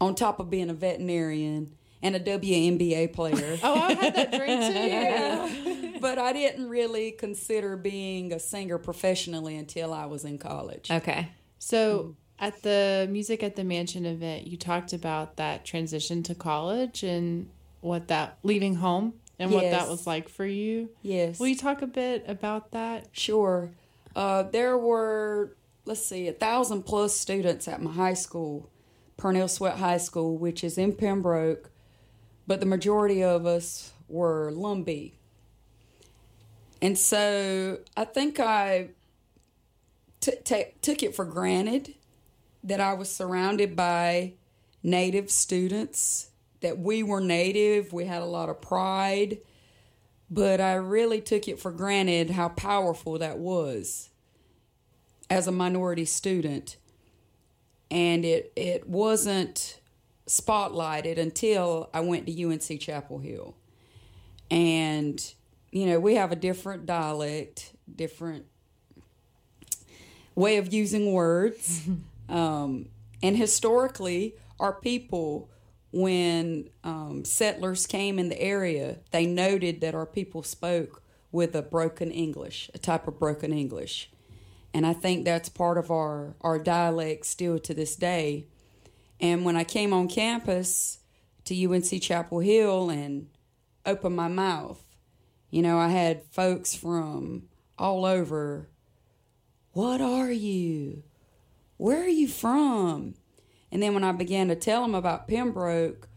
on 0.00 0.16
top 0.16 0.40
of 0.40 0.50
being 0.50 0.68
a 0.68 0.74
veterinarian 0.74 1.72
and 2.02 2.16
a 2.16 2.20
WNBA 2.20 3.12
player. 3.12 3.58
Oh, 3.62 3.74
I 3.74 3.92
had 3.94 4.14
that 4.16 4.32
dream 4.32 5.92
too. 5.92 5.98
but 6.00 6.18
I 6.18 6.32
didn't 6.32 6.68
really 6.68 7.12
consider 7.12 7.76
being 7.76 8.32
a 8.32 8.38
singer 8.38 8.78
professionally 8.78 9.56
until 9.56 9.94
I 9.94 10.06
was 10.06 10.24
in 10.24 10.38
college. 10.38 10.90
Okay. 10.90 11.28
So 11.58 12.16
at 12.38 12.60
the 12.62 13.06
Music 13.10 13.42
at 13.42 13.54
the 13.54 13.64
Mansion 13.64 14.04
event, 14.04 14.46
you 14.46 14.56
talked 14.56 14.92
about 14.92 15.36
that 15.36 15.64
transition 15.64 16.22
to 16.24 16.34
college 16.34 17.04
and 17.04 17.48
what 17.80 18.08
that 18.08 18.38
leaving 18.42 18.74
home 18.74 19.14
and 19.38 19.50
what 19.50 19.62
that 19.62 19.88
was 19.88 20.06
like 20.06 20.28
for 20.28 20.46
you. 20.46 20.90
Yes. 21.02 21.38
Will 21.38 21.48
you 21.48 21.56
talk 21.56 21.82
a 21.82 21.86
bit 21.86 22.24
about 22.26 22.72
that? 22.72 23.08
Sure. 23.12 23.70
Uh, 24.14 24.44
there 24.44 24.76
were, 24.78 25.56
let's 25.84 26.04
see, 26.04 26.28
a 26.28 26.32
thousand 26.32 26.82
plus 26.82 27.14
students 27.14 27.66
at 27.68 27.82
my 27.82 27.92
high 27.92 28.14
school, 28.14 28.68
Purnell 29.16 29.48
Swett 29.48 29.76
High 29.78 29.98
School, 29.98 30.36
which 30.36 30.62
is 30.62 30.78
in 30.78 30.92
Pembroke, 30.94 31.70
but 32.46 32.60
the 32.60 32.66
majority 32.66 33.22
of 33.22 33.46
us 33.46 33.92
were 34.08 34.52
Lumbee. 34.52 35.12
And 36.80 36.98
so 36.98 37.78
I 37.96 38.04
think 38.04 38.40
I 38.40 38.88
t- 40.20 40.36
ta 40.44 40.56
took 40.82 41.02
it 41.02 41.14
for 41.14 41.24
granted 41.24 41.94
that 42.64 42.80
I 42.80 42.92
was 42.94 43.10
surrounded 43.10 43.74
by 43.76 44.34
native 44.82 45.30
students, 45.30 46.30
that 46.60 46.78
we 46.78 47.02
were 47.02 47.20
native, 47.20 47.92
we 47.92 48.06
had 48.06 48.22
a 48.22 48.26
lot 48.26 48.48
of 48.48 48.60
pride. 48.60 49.38
but 50.32 50.62
I 50.62 50.74
really 50.74 51.20
took 51.20 51.46
it 51.46 51.60
for 51.60 51.70
granted 51.70 52.30
how 52.30 52.48
powerful 52.48 53.18
that 53.18 53.36
was 53.38 54.08
as 55.28 55.46
a 55.46 55.52
minority 55.52 56.06
student. 56.06 56.78
And 57.90 58.24
it, 58.24 58.50
it 58.56 58.88
wasn't 58.88 59.78
spotlighted 60.26 61.18
until 61.18 61.90
I 61.92 62.00
went 62.00 62.26
to 62.26 62.44
UNC 62.44 62.80
Chapel 62.80 63.18
Hill. 63.18 63.56
And, 64.50 65.34
you 65.70 65.86
know, 65.86 65.98
we 65.98 66.14
have 66.16 66.32
a 66.32 66.36
different 66.36 66.86
dialect, 66.86 67.72
different 67.94 68.46
way 70.34 70.58
of 70.58 70.72
using 70.72 71.12
words. 71.12 71.88
um, 72.28 72.88
and 73.22 73.36
historically, 73.36 74.34
our 74.60 74.72
people, 74.72 75.50
when 75.92 76.70
um, 76.84 77.24
settlers 77.24 77.86
came 77.86 78.18
in 78.18 78.28
the 78.28 78.40
area, 78.40 78.98
they 79.10 79.26
noted 79.26 79.80
that 79.80 79.94
our 79.94 80.06
people 80.06 80.42
spoke 80.42 81.02
with 81.30 81.54
a 81.54 81.62
broken 81.62 82.10
English, 82.10 82.70
a 82.74 82.78
type 82.78 83.08
of 83.08 83.18
broken 83.18 83.52
English. 83.52 84.10
And 84.74 84.86
I 84.86 84.92
think 84.92 85.24
that's 85.24 85.48
part 85.48 85.78
of 85.78 85.90
our, 85.90 86.34
our 86.40 86.58
dialect 86.58 87.26
still 87.26 87.58
to 87.60 87.74
this 87.74 87.96
day. 87.96 88.46
And 89.22 89.44
when 89.44 89.54
I 89.54 89.62
came 89.62 89.92
on 89.92 90.08
campus 90.08 90.98
to 91.44 91.64
UNC 91.64 92.02
Chapel 92.02 92.40
Hill 92.40 92.90
and 92.90 93.28
opened 93.86 94.16
my 94.16 94.26
mouth, 94.26 94.82
you 95.48 95.62
know, 95.62 95.78
I 95.78 95.88
had 95.88 96.24
folks 96.32 96.74
from 96.74 97.44
all 97.78 98.04
over. 98.04 98.68
What 99.72 100.00
are 100.00 100.32
you? 100.32 101.04
Where 101.76 102.02
are 102.02 102.08
you 102.08 102.26
from? 102.26 103.14
And 103.70 103.80
then 103.80 103.94
when 103.94 104.04
I 104.04 104.10
began 104.10 104.48
to 104.48 104.56
tell 104.56 104.82
them 104.82 104.94
about 104.94 105.28
Pembroke, 105.28 106.08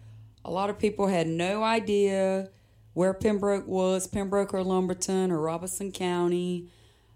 a 0.43 0.49
lot 0.49 0.71
of 0.71 0.79
people 0.79 1.07
had 1.07 1.27
no 1.27 1.63
idea 1.63 2.49
where 2.93 3.13
Pembroke 3.13 3.67
was, 3.67 4.07
Pembroke 4.07 4.53
or 4.53 4.63
Lumberton 4.63 5.31
or 5.31 5.39
Robeson 5.39 5.91
County, 5.91 6.69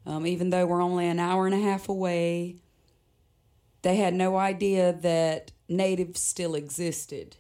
um, 0.06 0.28
even 0.28 0.52
though 0.52 0.68
we're 0.68 0.84
only 0.84 1.08
an 1.08 1.20
hour 1.20 1.46
and 1.46 1.56
a 1.56 1.60
half 1.60 1.90
away. 1.90 2.58
They 3.82 3.96
had 3.96 4.14
no 4.14 4.38
idea 4.38 4.94
that 4.94 5.52
natives 5.70 6.20
still 6.20 6.56
existed. 6.56 7.38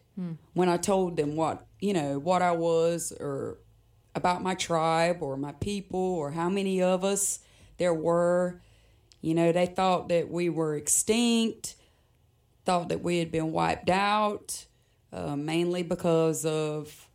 When 0.53 0.67
I 0.69 0.77
told 0.77 1.15
them 1.15 1.36
what, 1.36 1.65
you 1.79 1.93
know, 1.93 2.19
what 2.19 2.41
I 2.41 2.51
was 2.51 3.13
or 3.19 3.57
about 4.15 4.43
my 4.43 4.53
tribe 4.53 5.24
or 5.24 5.38
my 5.38 5.53
people 5.53 6.00
or 6.00 6.31
how 6.31 6.50
many 6.50 6.81
of 6.81 7.03
us 7.05 7.39
there 7.77 7.93
were, 7.93 8.62
you 9.21 9.33
know, 9.33 9.51
they 9.51 9.65
thought 9.65 10.09
that 10.09 10.29
we 10.29 10.50
were 10.50 10.75
extinct, 10.75 11.75
thought 12.65 12.89
that 12.89 13.01
we 13.01 13.19
had 13.19 13.31
been 13.31 13.51
wiped 13.51 13.89
out, 13.89 14.65
uh, 15.13 15.36
mainly 15.36 15.83
because 15.83 16.45
of 16.45 17.09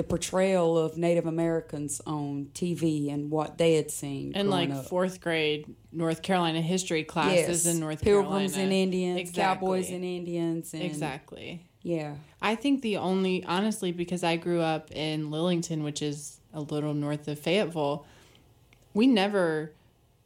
the 0.00 0.04
portrayal 0.04 0.78
of 0.78 0.96
Native 0.96 1.26
Americans 1.26 2.00
on 2.06 2.48
TV 2.54 3.12
and 3.12 3.30
what 3.30 3.58
they 3.58 3.74
had 3.74 3.90
seen. 3.90 4.32
And 4.34 4.48
like 4.48 4.70
up. 4.70 4.86
fourth 4.86 5.20
grade 5.20 5.66
North 5.92 6.22
Carolina 6.22 6.62
history 6.62 7.04
classes 7.04 7.66
in 7.66 7.80
North 7.80 8.00
Pilgrims 8.00 8.24
Carolina. 8.24 8.48
Pilgrims 8.48 8.56
and 8.56 8.72
Indians, 8.72 9.20
Exactly. 9.20 9.42
Cowboys 9.42 9.90
and 9.90 10.02
Indians, 10.02 10.72
and 10.72 10.82
Exactly. 10.84 11.66
yeah, 11.82 12.14
I 12.40 12.54
think 12.54 12.80
the 12.80 12.96
only, 12.96 13.44
honestly, 13.44 13.92
because 13.92 14.24
I 14.24 14.36
grew 14.36 14.62
up 14.62 14.90
in 14.90 15.28
Lillington, 15.30 15.84
which 15.84 16.00
is 16.00 16.40
a 16.54 16.62
little 16.62 16.94
north 16.94 17.28
of 17.28 17.38
Fayetteville, 17.38 18.06
we 18.94 19.06
never 19.06 19.74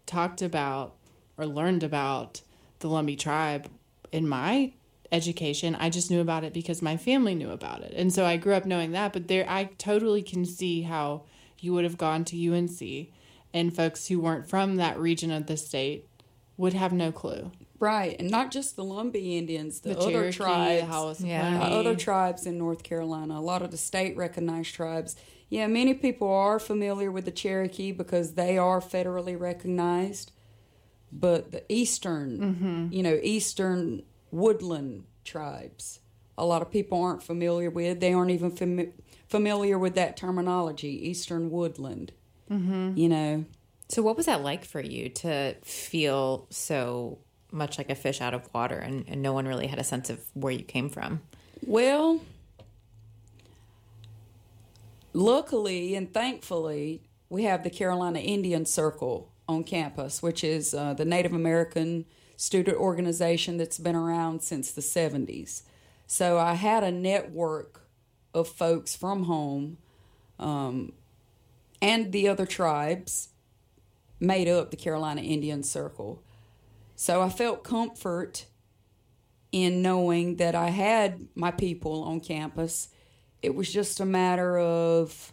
talked 0.06 0.40
about 0.40 0.94
or 1.36 1.46
learned 1.46 1.82
about 1.82 2.42
the 2.78 2.88
Lumbee 2.88 3.18
tribe 3.18 3.68
in 4.12 4.28
my 4.28 4.72
education. 5.12 5.75
I 5.75 5.90
just 5.90 6.11
knew 6.11 6.20
about 6.20 6.44
it 6.44 6.52
because 6.52 6.82
my 6.82 6.96
family 6.96 7.34
knew 7.34 7.50
about 7.50 7.82
it. 7.82 7.92
And 7.96 8.12
so 8.12 8.25
I 8.25 8.37
grew 8.37 8.54
up 8.54 8.64
knowing 8.66 8.92
that. 8.92 9.12
But 9.12 9.28
there, 9.28 9.44
I 9.49 9.64
totally 9.78 10.23
can 10.23 10.44
see 10.44 10.82
how 10.82 11.23
you 11.61 11.73
would 11.73 11.84
have 11.84 11.99
gone 11.99 12.25
to 12.26 12.52
UNC 12.54 13.08
and 13.52 13.75
folks 13.75 14.08
who 14.08 14.18
weren't 14.20 14.49
from 14.49 14.76
that 14.76 14.99
region 14.99 15.30
of 15.30 15.46
the 15.46 15.56
state 15.56 16.08
would 16.56 16.73
have 16.73 16.92
no 16.92 17.11
clue. 17.12 17.50
right, 17.81 18.16
and 18.18 18.31
not 18.31 18.50
just 18.50 18.76
the 18.76 18.85
Lumbee 18.85 19.37
Indians, 19.38 19.81
the, 19.81 19.90
The 19.90 19.98
other 19.98 20.11
Cherokee, 20.33 20.37
tribes, 20.37 20.81
the 20.83 20.92
Haliwa-Saponi. 21.26 21.28
Yeah. 21.28 21.61
uh, 21.62 21.68
other 21.70 21.96
tribes 21.96 22.46
in 22.46 22.59
North 22.59 22.83
Carolina, 22.83 23.38
a 23.38 23.40
lot 23.40 23.62
of 23.62 23.70
the 23.70 23.76
state 23.76 24.16
recognized 24.16 24.74
tribes. 24.74 25.16
Yeah, 25.48 25.66
many 25.66 25.94
people 25.94 26.28
are 26.33 26.59
familiar 26.59 27.11
with 27.12 27.24
the 27.24 27.31
Cherokee 27.31 27.92
because 27.92 28.35
they 28.35 28.57
are 28.59 28.81
federally 28.81 29.38
recognized. 29.38 30.33
But 31.12 31.52
the 31.52 31.62
eastern, 31.68 32.88
you 32.90 33.02
know, 33.02 33.18
eastern 33.22 34.02
woodland 34.35 35.05
tribes, 35.25 36.01
a 36.37 36.44
lot 36.44 36.61
of 36.61 36.70
people 36.70 37.01
aren't 37.01 37.23
familiar 37.23 37.70
with. 37.70 38.01
They 38.01 38.12
aren't 38.12 38.33
even 38.33 38.51
fami- 38.51 38.92
familiar 39.29 39.79
with 39.79 39.94
that 39.94 40.16
terminology, 40.16 41.09
eastern 41.09 41.51
woodland. 41.51 42.12
Mm-hmm. 42.51 42.99
You 42.99 43.09
know, 43.09 43.44
So, 43.88 44.03
what 44.03 44.16
was 44.16 44.27
that 44.27 44.42
like 44.42 44.64
for 44.64 44.81
you 44.81 45.09
to 45.09 45.55
feel 45.62 46.47
so 46.51 47.18
much 47.51 47.79
like 47.79 47.88
a 47.88 47.94
fish 47.94 48.20
out 48.20 48.35
of 48.35 48.53
water 48.53 48.77
and, 48.77 49.05
and 49.07 49.23
no 49.23 49.33
one 49.33 49.47
really 49.47 49.68
had 49.68 49.79
a 49.79 49.85
sense 49.85 50.11
of 50.11 50.20
where 50.35 50.53
you 50.53 50.64
came 50.64 50.90
from? 50.90 51.20
Well, 51.64 52.20
luckily 55.12 55.94
and 55.94 56.12
thankfully, 56.12 57.03
we 57.31 57.44
have 57.44 57.62
the 57.62 57.70
Carolina 57.70 58.18
Indian 58.18 58.66
Circle 58.66 59.31
on 59.49 59.64
campus, 59.64 60.23
which 60.23 60.42
is 60.42 60.75
uh, 60.75 60.94
the 60.94 61.05
Native 61.05 61.33
American 61.33 62.05
student 62.37 62.77
organization 62.77 63.57
that's 63.57 63.79
been 63.79 63.97
around 63.97 64.42
since 64.42 64.70
the 64.70 64.81
70s. 64.81 65.62
So 66.07 66.38
I 66.38 66.55
had 66.55 66.85
a 66.85 66.90
network 66.90 67.83
of 68.33 68.49
folks 68.49 68.97
from 68.97 69.25
home 69.25 69.79
um, 70.38 70.92
and 71.81 72.12
the 72.12 72.29
other 72.29 72.47
tribes 72.47 73.29
made 74.20 74.49
up 74.49 74.70
the 74.70 74.77
Carolina 74.77 75.20
Indian 75.20 75.62
Circle. 75.62 76.23
So 76.97 77.20
I 77.23 77.29
felt 77.29 77.64
comfort 77.64 78.47
in 79.53 79.83
knowing 79.83 80.37
that 80.37 80.55
I 80.55 80.70
had 80.70 81.29
my 81.35 81.51
people 81.51 82.03
on 82.03 82.20
campus. 82.20 82.88
It 83.42 83.55
was 83.55 83.73
just 83.73 84.01
a 84.01 84.05
matter 84.07 84.59
of 84.59 85.33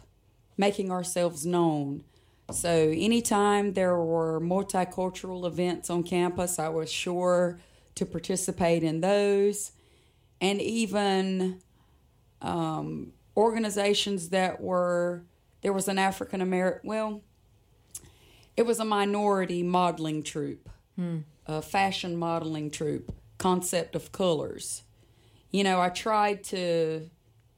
making 0.56 0.90
ourselves 0.90 1.44
known. 1.46 2.04
So, 2.52 2.70
anytime 2.70 3.74
there 3.74 3.96
were 3.98 4.40
multicultural 4.40 5.46
events 5.46 5.90
on 5.90 6.02
campus, 6.02 6.58
I 6.58 6.68
was 6.68 6.90
sure 6.90 7.58
to 7.94 8.06
participate 8.06 8.82
in 8.82 9.00
those. 9.00 9.72
And 10.40 10.60
even 10.60 11.60
um, 12.40 13.12
organizations 13.36 14.30
that 14.30 14.60
were, 14.60 15.22
there 15.62 15.72
was 15.72 15.88
an 15.88 15.98
African 15.98 16.40
American, 16.40 16.88
well, 16.88 17.22
it 18.56 18.66
was 18.66 18.80
a 18.80 18.84
minority 18.84 19.62
modeling 19.62 20.22
troupe, 20.22 20.68
a 21.46 21.62
fashion 21.62 22.16
modeling 22.16 22.70
troupe, 22.70 23.14
concept 23.38 23.94
of 23.94 24.12
colors. 24.12 24.82
You 25.50 25.64
know, 25.64 25.80
I 25.80 25.88
tried 25.88 26.44
to 26.44 27.08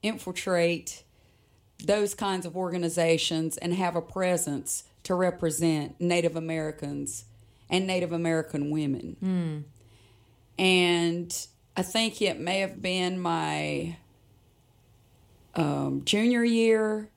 infiltrate 0.03 1.04
those 1.83 2.13
kinds 2.15 2.45
of 2.45 2.55
organizations 2.55 3.57
and 3.57 3.73
have 3.73 3.95
a 3.95 4.01
presence 4.01 4.83
to 5.03 5.13
represent 5.15 5.99
Native 5.99 6.35
Americans 6.35 7.25
and 7.69 7.85
Native 7.85 8.11
American 8.11 8.69
women. 8.71 9.17
And 10.57 11.47
I 11.75 11.81
think 11.81 12.21
it 12.21 12.39
may 12.39 12.59
have 12.59 12.81
been 12.81 13.19
my 13.19 13.97
um, 15.55 16.03
junior 16.05 16.43
year. 16.43 17.09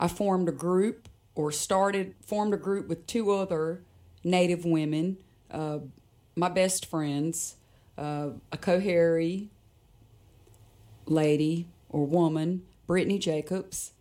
I 0.00 0.08
formed 0.08 0.48
a 0.48 0.52
group 0.52 1.08
or 1.34 1.52
started, 1.52 2.14
formed 2.24 2.54
a 2.54 2.56
group 2.56 2.88
with 2.88 3.06
two 3.06 3.30
other 3.30 3.82
Native 4.24 4.64
women, 4.64 5.16
uh, 5.50 5.78
my 6.36 6.48
best 6.48 6.86
friends, 6.86 7.56
uh, 7.98 8.30
a 8.50 8.56
Coharie 8.56 9.48
lady 11.06 11.66
or 11.88 12.06
woman, 12.06 12.62
Brittany 12.86 13.18
Jacobs, 13.18 13.92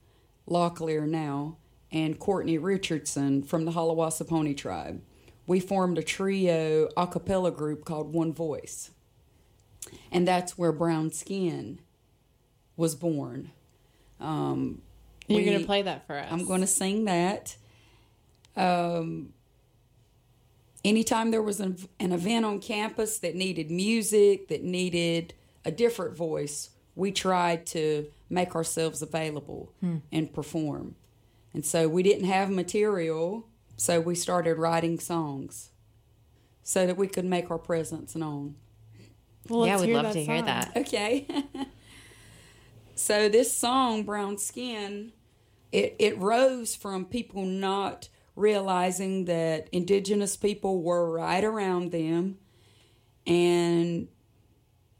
Locklear 0.49 1.07
now, 1.07 1.57
and 1.91 2.19
Courtney 2.19 2.57
Richardson 2.57 3.43
from 3.43 3.65
the 3.65 3.71
Haliwa-Saponi 3.71 4.55
tribe. 4.55 5.01
We 5.47 5.59
formed 5.59 5.97
a 5.97 6.03
trio 6.03 6.89
a 6.95 7.07
cappella 7.07 7.51
group 7.51 7.85
called 7.85 8.13
One 8.13 8.33
Voice. 8.33 8.91
And 10.11 10.27
that's 10.27 10.57
where 10.57 10.71
Brown 10.71 11.11
Skin 11.11 11.79
was 12.77 12.95
born. 12.95 13.51
Um, 14.19 14.81
You're 15.27 15.39
we- 15.39 15.45
going 15.45 15.59
to 15.59 15.65
play 15.65 15.81
that 15.81 16.07
for 16.07 16.17
us. 16.17 16.27
I'm 16.31 16.45
going 16.45 16.61
to 16.61 16.67
sing 16.67 17.05
that. 17.05 17.57
Um, 18.55 19.33
anytime 20.83 21.31
there 21.31 21.41
was 21.41 21.59
an, 21.59 21.77
an 21.99 22.11
event 22.11 22.45
on 22.45 22.59
campus 22.59 23.19
that 23.19 23.35
needed 23.35 23.71
music, 23.71 24.47
that 24.49 24.63
needed 24.63 25.33
a 25.65 25.71
different 25.71 26.15
voice, 26.15 26.69
we 26.95 27.11
tried 27.11 27.65
to 27.67 28.07
make 28.31 28.55
ourselves 28.55 29.01
available 29.01 29.73
hmm. 29.79 29.97
and 30.11 30.33
perform. 30.33 30.95
And 31.53 31.65
so 31.65 31.89
we 31.89 32.01
didn't 32.01 32.25
have 32.25 32.49
material, 32.49 33.47
so 33.75 33.99
we 33.99 34.15
started 34.15 34.57
writing 34.57 34.99
songs 34.99 35.71
so 36.63 36.87
that 36.87 36.97
we 36.97 37.07
could 37.07 37.25
make 37.25 37.51
our 37.51 37.57
presence 37.57 38.15
known. 38.15 38.55
Well, 39.49 39.65
yeah, 39.67 39.79
we'd 39.79 39.93
love 39.93 40.03
that 40.03 40.13
to 40.13 40.23
hear 40.23 40.41
that. 40.41 40.71
Okay. 40.77 41.27
so 42.95 43.27
this 43.27 43.55
song, 43.55 44.03
Brown 44.03 44.37
Skin, 44.37 45.11
it, 45.71 45.95
it 45.99 46.17
rose 46.17 46.75
from 46.75 47.05
people 47.05 47.45
not 47.45 48.09
realizing 48.35 49.25
that 49.25 49.67
indigenous 49.71 50.37
people 50.37 50.81
were 50.81 51.11
right 51.11 51.43
around 51.43 51.91
them. 51.91 52.37
And, 53.27 54.07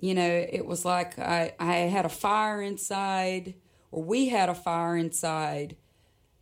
you 0.02 0.16
know, 0.16 0.46
it 0.52 0.66
was 0.66 0.84
like 0.84 1.18
I, 1.20 1.54
I 1.60 1.76
had 1.76 2.06
a 2.06 2.10
fire 2.10 2.62
inside, 2.62 3.54
or 3.92 4.04
we 4.04 4.30
had 4.30 4.50
a 4.50 4.56
fire 4.56 4.98
inside 4.98 5.78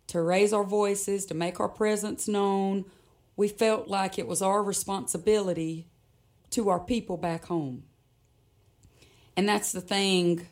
to 0.07 0.21
raise 0.21 0.53
our 0.53 0.63
voices, 0.63 1.25
to 1.27 1.33
make 1.33 1.59
our 1.59 1.67
presence 1.67 2.27
known. 2.27 2.85
We 3.35 3.49
felt 3.49 3.89
like 3.89 4.17
it 4.17 4.27
was 4.27 4.41
our 4.41 4.63
responsibility 4.63 5.87
to 6.51 6.69
our 6.69 6.79
people 6.79 7.17
back 7.17 7.45
home. 7.45 7.83
And 9.35 9.47
that's 9.47 9.73
the 9.73 9.81
thing 9.81 10.47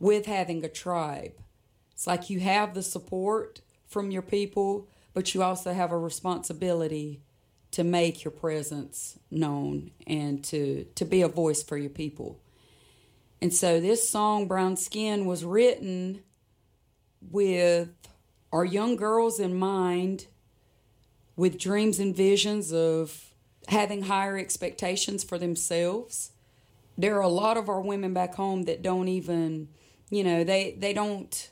with 0.00 0.26
having 0.26 0.64
a 0.64 0.68
tribe. 0.68 1.32
It's 1.92 2.08
like 2.08 2.28
you 2.28 2.40
have 2.40 2.74
the 2.74 2.82
support 2.82 3.60
from 3.86 4.10
your 4.10 4.22
people, 4.22 4.88
but 5.14 5.32
you 5.32 5.44
also 5.44 5.72
have 5.72 5.92
a 5.92 5.98
responsibility 5.98 7.20
to 7.70 7.84
make 7.84 8.24
your 8.24 8.32
presence 8.32 9.16
known 9.30 9.92
and 10.06 10.42
to, 10.44 10.86
to 10.96 11.04
be 11.04 11.22
a 11.22 11.28
voice 11.28 11.62
for 11.62 11.76
your 11.76 11.90
people. 11.90 12.40
And 13.40 13.54
so 13.54 13.80
this 13.80 14.08
song, 14.08 14.48
Brown 14.48 14.76
Skin, 14.76 15.26
was 15.26 15.44
written 15.44 16.22
with 17.30 17.90
our 18.52 18.64
young 18.64 18.96
girls 18.96 19.38
in 19.38 19.54
mind, 19.54 20.26
with 21.36 21.58
dreams 21.58 21.98
and 21.98 22.16
visions 22.16 22.72
of 22.72 23.32
having 23.68 24.02
higher 24.02 24.36
expectations 24.36 25.22
for 25.22 25.38
themselves. 25.38 26.32
There 26.96 27.16
are 27.16 27.22
a 27.22 27.28
lot 27.28 27.56
of 27.56 27.68
our 27.68 27.80
women 27.80 28.12
back 28.12 28.34
home 28.34 28.64
that 28.64 28.82
don't 28.82 29.08
even, 29.08 29.68
you 30.10 30.24
know, 30.24 30.42
they, 30.42 30.76
they 30.76 30.92
don't 30.92 31.50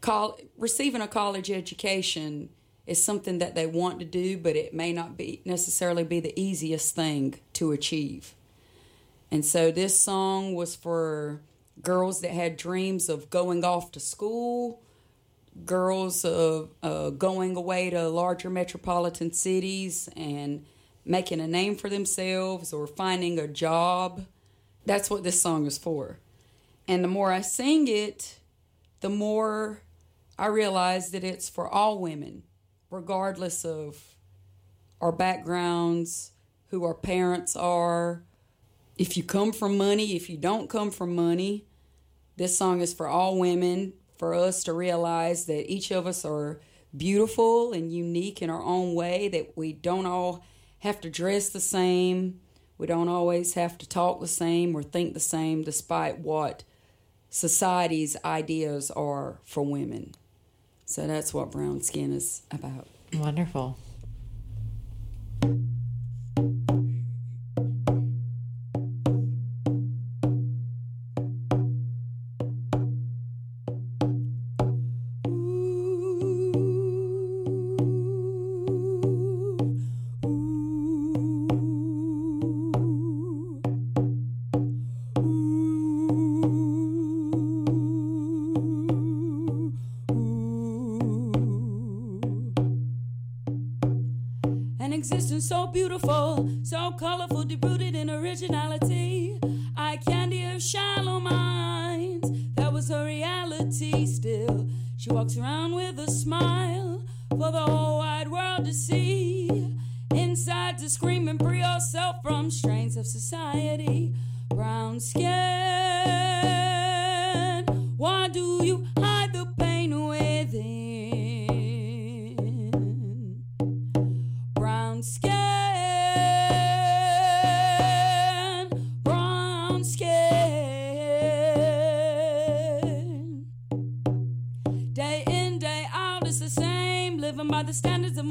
call 0.00 0.38
receiving 0.56 1.02
a 1.02 1.08
college 1.08 1.50
education 1.50 2.48
is 2.86 3.04
something 3.04 3.38
that 3.38 3.54
they 3.54 3.66
want 3.66 3.98
to 3.98 4.04
do, 4.06 4.38
but 4.38 4.56
it 4.56 4.72
may 4.72 4.92
not 4.92 5.16
be 5.16 5.42
necessarily 5.44 6.04
be 6.04 6.20
the 6.20 6.38
easiest 6.40 6.94
thing 6.94 7.34
to 7.52 7.72
achieve. 7.72 8.34
And 9.30 9.44
so 9.44 9.70
this 9.70 10.00
song 10.00 10.54
was 10.54 10.74
for 10.74 11.40
girls 11.82 12.20
that 12.22 12.30
had 12.30 12.56
dreams 12.56 13.08
of 13.08 13.30
going 13.30 13.64
off 13.64 13.92
to 13.92 14.00
school, 14.00 14.82
girls 15.64 16.24
of 16.24 16.70
uh, 16.82 17.10
going 17.10 17.56
away 17.56 17.90
to 17.90 18.08
larger 18.08 18.50
metropolitan 18.50 19.32
cities 19.32 20.08
and 20.16 20.64
making 21.04 21.40
a 21.40 21.46
name 21.46 21.76
for 21.76 21.88
themselves 21.88 22.72
or 22.72 22.86
finding 22.86 23.38
a 23.38 23.48
job. 23.48 24.26
That's 24.86 25.10
what 25.10 25.24
this 25.24 25.40
song 25.40 25.66
is 25.66 25.78
for. 25.78 26.18
And 26.86 27.04
the 27.04 27.08
more 27.08 27.32
I 27.32 27.42
sing 27.42 27.86
it, 27.88 28.38
the 29.00 29.08
more 29.10 29.82
I 30.38 30.46
realize 30.46 31.10
that 31.10 31.24
it's 31.24 31.48
for 31.48 31.68
all 31.68 31.98
women, 31.98 32.44
regardless 32.90 33.64
of 33.64 34.02
our 35.00 35.12
backgrounds, 35.12 36.32
who 36.68 36.84
our 36.84 36.94
parents 36.94 37.56
are. 37.56 38.22
If 38.98 39.16
you 39.16 39.22
come 39.22 39.52
from 39.52 39.78
money, 39.78 40.16
if 40.16 40.28
you 40.28 40.36
don't 40.36 40.68
come 40.68 40.90
from 40.90 41.14
money, 41.14 41.64
this 42.36 42.58
song 42.58 42.80
is 42.80 42.92
for 42.92 43.06
all 43.06 43.38
women, 43.38 43.92
for 44.18 44.34
us 44.34 44.64
to 44.64 44.72
realize 44.72 45.46
that 45.46 45.72
each 45.72 45.92
of 45.92 46.04
us 46.04 46.24
are 46.24 46.60
beautiful 46.96 47.72
and 47.72 47.92
unique 47.92 48.42
in 48.42 48.50
our 48.50 48.62
own 48.62 48.96
way, 48.96 49.28
that 49.28 49.56
we 49.56 49.72
don't 49.72 50.04
all 50.06 50.44
have 50.80 51.00
to 51.02 51.10
dress 51.10 51.48
the 51.48 51.60
same, 51.60 52.40
we 52.76 52.88
don't 52.88 53.08
always 53.08 53.54
have 53.54 53.78
to 53.78 53.88
talk 53.88 54.20
the 54.20 54.26
same 54.26 54.74
or 54.74 54.82
think 54.82 55.14
the 55.14 55.20
same, 55.20 55.62
despite 55.62 56.18
what 56.18 56.64
society's 57.30 58.16
ideas 58.24 58.90
are 58.90 59.38
for 59.44 59.62
women. 59.64 60.14
So 60.86 61.06
that's 61.06 61.32
what 61.32 61.52
brown 61.52 61.82
skin 61.82 62.12
is 62.12 62.42
about. 62.50 62.88
Wonderful. 63.12 63.76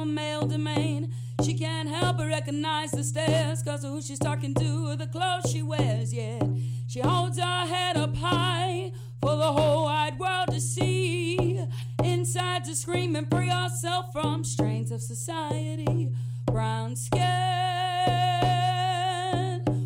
Male 0.08 0.48
domain. 0.48 1.14
She 1.44 1.54
can't 1.54 1.88
help 1.88 2.18
but 2.18 2.28
recognize 2.28 2.92
the 2.92 3.04
stares, 3.04 3.62
cause 3.62 3.84
of 3.84 3.92
who 3.92 4.02
she's 4.02 4.20
talking 4.20 4.54
to, 4.56 4.90
or 4.90 4.96
the 4.96 5.08
clothes 5.08 5.52
she 5.52 5.62
wears, 5.62 6.14
yet 6.14 6.44
she 6.88 7.00
holds 7.00 7.38
her 7.38 7.66
head 7.66 7.98
up 7.98 8.16
high 8.16 8.92
for 9.22 9.36
the 9.36 9.52
whole 9.52 9.86
wide 9.86 10.18
world 10.20 10.50
to 10.52 10.60
see. 10.60 11.60
Inside 12.04 12.64
to 12.66 12.76
scream 12.76 13.16
and 13.16 13.30
free 13.30 13.48
yourself 13.48 14.12
from 14.12 14.44
strains 14.44 14.92
of 14.92 15.02
society. 15.02 16.12
Brown 16.46 16.96
skin, 16.96 17.22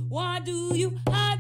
why 0.09 0.39
do 0.39 0.75
you 0.75 0.97
hide 1.09 1.30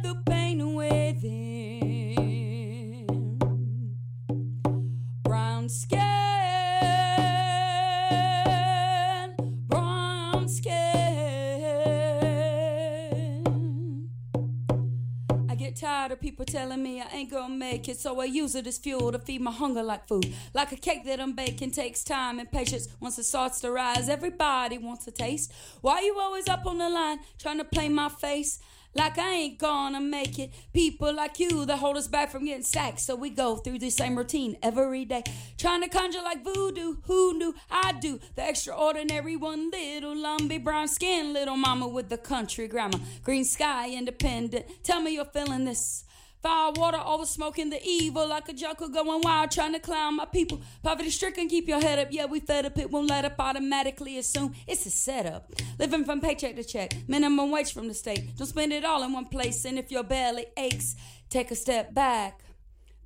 people 16.31 16.45
telling 16.45 16.81
me 16.81 17.01
I 17.01 17.07
ain't 17.11 17.29
gonna 17.29 17.53
make 17.53 17.89
it, 17.89 17.99
so 17.99 18.21
I 18.21 18.23
use 18.23 18.55
it 18.55 18.65
as 18.65 18.77
fuel 18.77 19.11
to 19.11 19.19
feed 19.19 19.41
my 19.41 19.51
hunger 19.51 19.83
like 19.83 20.07
food. 20.07 20.33
Like 20.53 20.71
a 20.71 20.77
cake 20.77 21.03
that 21.03 21.19
I'm 21.19 21.33
baking 21.33 21.71
takes 21.71 22.05
time 22.05 22.39
and 22.39 22.49
patience. 22.49 22.87
Once 23.01 23.19
it 23.19 23.25
starts 23.25 23.59
to 23.61 23.71
rise, 23.71 24.07
everybody 24.07 24.77
wants 24.77 25.05
a 25.07 25.11
taste. 25.11 25.51
Why 25.81 25.99
you 25.99 26.17
always 26.17 26.47
up 26.47 26.65
on 26.65 26.77
the 26.77 26.87
line 26.87 27.19
trying 27.37 27.57
to 27.57 27.65
play 27.65 27.89
my 27.89 28.07
face? 28.07 28.59
Like 28.95 29.17
I 29.17 29.29
ain't 29.29 29.59
gonna 29.59 29.99
make 29.99 30.39
it. 30.39 30.51
People 30.71 31.13
like 31.13 31.37
you 31.37 31.65
that 31.65 31.79
hold 31.79 31.97
us 31.97 32.07
back 32.07 32.31
from 32.31 32.45
getting 32.45 32.63
sacked. 32.63 33.01
So 33.01 33.15
we 33.15 33.29
go 33.29 33.57
through 33.57 33.79
the 33.79 33.89
same 33.89 34.17
routine 34.17 34.55
every 34.63 35.03
day. 35.03 35.23
Trying 35.57 35.81
to 35.81 35.89
conjure 35.89 36.21
like 36.21 36.45
voodoo. 36.45 36.95
Who 37.07 37.33
knew 37.37 37.53
I 37.69 37.91
do? 37.91 38.21
The 38.35 38.47
extraordinary 38.47 39.35
one. 39.35 39.69
Little 39.69 40.15
Lumbee 40.15 40.63
brown 40.63 40.87
skin. 40.87 41.33
Little 41.33 41.57
mama 41.57 41.89
with 41.89 42.07
the 42.07 42.17
country 42.17 42.69
grammar. 42.69 42.99
Green 43.21 43.43
sky 43.43 43.91
independent. 43.91 44.65
Tell 44.83 45.01
me 45.01 45.15
you're 45.15 45.25
feeling 45.25 45.65
this. 45.65 46.05
Fire, 46.41 46.71
water, 46.75 46.97
over 47.05 47.25
smoking 47.25 47.69
the 47.69 47.79
evil 47.83 48.27
like 48.27 48.49
a 48.49 48.53
joker 48.53 48.87
going 48.87 49.21
wild, 49.21 49.51
trying 49.51 49.73
to 49.73 49.79
clown 49.79 50.15
my 50.15 50.25
people. 50.25 50.59
Poverty 50.81 51.11
stricken, 51.11 51.47
keep 51.47 51.67
your 51.67 51.79
head 51.79 51.99
up. 51.99 52.07
Yeah, 52.09 52.25
we 52.25 52.39
fed 52.39 52.65
up, 52.65 52.79
it 52.79 52.89
won't 52.89 53.09
let 53.09 53.25
up. 53.25 53.35
Automatically 53.37 54.17
assume 54.17 54.55
it's 54.67 54.85
a 54.87 54.89
setup. 54.89 55.51
Living 55.77 56.03
from 56.03 56.19
paycheck 56.19 56.55
to 56.55 56.63
check, 56.63 56.95
minimum 57.07 57.51
wage 57.51 57.73
from 57.73 57.87
the 57.87 57.93
state. 57.93 58.35
Don't 58.37 58.47
spend 58.47 58.73
it 58.73 58.83
all 58.83 59.03
in 59.03 59.13
one 59.13 59.25
place, 59.25 59.65
and 59.65 59.77
if 59.77 59.91
your 59.91 60.03
belly 60.03 60.47
aches, 60.57 60.95
take 61.29 61.51
a 61.51 61.55
step 61.55 61.93
back, 61.93 62.41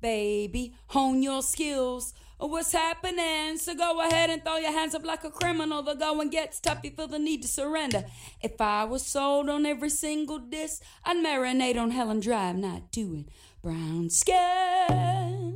baby. 0.00 0.74
Hone 0.88 1.22
your 1.22 1.42
skills. 1.42 2.14
What's 2.38 2.72
happening? 2.72 3.56
So 3.56 3.74
go 3.74 4.06
ahead 4.06 4.28
and 4.28 4.44
throw 4.44 4.58
your 4.58 4.72
hands 4.72 4.94
up 4.94 5.06
like 5.06 5.24
a 5.24 5.30
criminal. 5.30 5.82
The 5.82 5.94
going 5.94 6.28
gets 6.28 6.60
tough, 6.60 6.80
you 6.84 6.90
feel 6.90 7.08
the 7.08 7.18
need 7.18 7.42
to 7.42 7.48
surrender. 7.48 8.04
If 8.42 8.60
I 8.60 8.84
was 8.84 9.06
sold 9.06 9.48
on 9.48 9.64
every 9.64 9.88
single 9.88 10.38
disc, 10.38 10.82
I'd 11.04 11.16
marinate 11.16 11.80
on 11.80 11.92
Helen 11.92 12.20
Drive, 12.20 12.56
not 12.56 12.92
doing 12.92 13.26
brown 13.62 14.10
skin. 14.10 15.55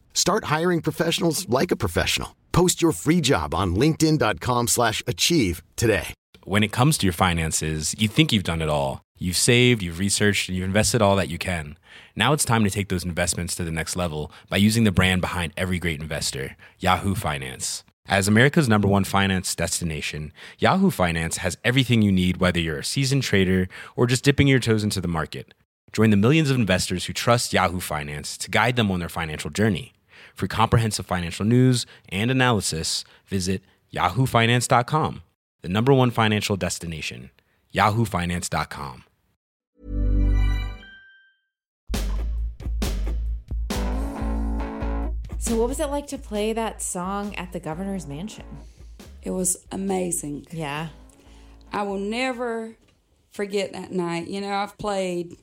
Start 0.13 0.45
hiring 0.45 0.81
professionals 0.81 1.49
like 1.49 1.71
a 1.71 1.75
professional. 1.75 2.37
Post 2.53 2.81
your 2.81 2.93
free 2.93 3.19
job 3.19 3.53
on 3.53 3.75
linkedin.com/achieve 3.75 4.69
slash 4.69 5.03
achieve 5.05 5.61
today. 5.75 6.13
When 6.45 6.63
it 6.63 6.71
comes 6.71 6.97
to 6.97 7.05
your 7.05 7.13
finances, 7.13 7.93
you 7.99 8.07
think 8.07 8.31
you've 8.31 8.43
done 8.43 8.61
it 8.61 8.69
all. 8.69 9.01
You've 9.19 9.37
saved, 9.37 9.83
you've 9.83 9.99
researched, 9.99 10.49
and 10.49 10.57
you've 10.57 10.65
invested 10.65 11.01
all 11.01 11.15
that 11.15 11.29
you 11.29 11.37
can. 11.37 11.77
Now 12.15 12.33
it's 12.33 12.43
time 12.43 12.63
to 12.63 12.71
take 12.71 12.89
those 12.89 13.05
investments 13.05 13.55
to 13.55 13.63
the 13.63 13.71
next 13.71 13.95
level 13.95 14.31
by 14.49 14.57
using 14.57 14.83
the 14.83 14.91
brand 14.91 15.21
behind 15.21 15.53
every 15.55 15.77
great 15.77 16.01
investor, 16.01 16.55
Yahoo 16.79 17.13
Finance. 17.13 17.83
As 18.07 18.27
America's 18.27 18.67
number 18.67 18.87
one 18.87 19.03
finance 19.03 19.53
destination, 19.53 20.33
Yahoo 20.57 20.89
Finance 20.89 21.37
has 21.37 21.57
everything 21.63 22.01
you 22.01 22.11
need, 22.11 22.37
whether 22.37 22.59
you're 22.59 22.79
a 22.79 22.83
seasoned 22.83 23.21
trader 23.21 23.69
or 23.95 24.07
just 24.07 24.23
dipping 24.23 24.47
your 24.47 24.59
toes 24.59 24.83
into 24.83 24.99
the 24.99 25.07
market. 25.07 25.53
Join 25.93 26.09
the 26.09 26.17
millions 26.17 26.49
of 26.49 26.57
investors 26.57 27.05
who 27.05 27.13
trust 27.13 27.53
Yahoo 27.53 27.79
Finance 27.79 28.37
to 28.39 28.49
guide 28.49 28.75
them 28.75 28.89
on 28.89 28.99
their 28.99 29.07
financial 29.07 29.51
journey. 29.51 29.93
For 30.35 30.47
comprehensive 30.47 31.05
financial 31.05 31.45
news 31.45 31.85
and 32.09 32.31
analysis, 32.31 33.03
visit 33.25 33.61
yahoofinance.com, 33.93 35.21
the 35.61 35.69
number 35.69 35.93
one 35.93 36.11
financial 36.11 36.55
destination, 36.55 37.31
yahoofinance.com. 37.73 39.03
So, 45.39 45.57
what 45.57 45.69
was 45.69 45.79
it 45.79 45.87
like 45.87 46.07
to 46.07 46.17
play 46.17 46.53
that 46.53 46.81
song 46.81 47.35
at 47.35 47.51
the 47.51 47.59
governor's 47.59 48.07
mansion? 48.07 48.45
It 49.23 49.31
was 49.31 49.65
amazing. 49.71 50.47
Yeah. 50.51 50.89
I 51.73 51.83
will 51.83 51.97
never 51.97 52.75
forget 53.31 53.73
that 53.73 53.91
night. 53.91 54.27
You 54.27 54.41
know, 54.41 54.51
I've 54.53 54.77
played, 54.77 55.35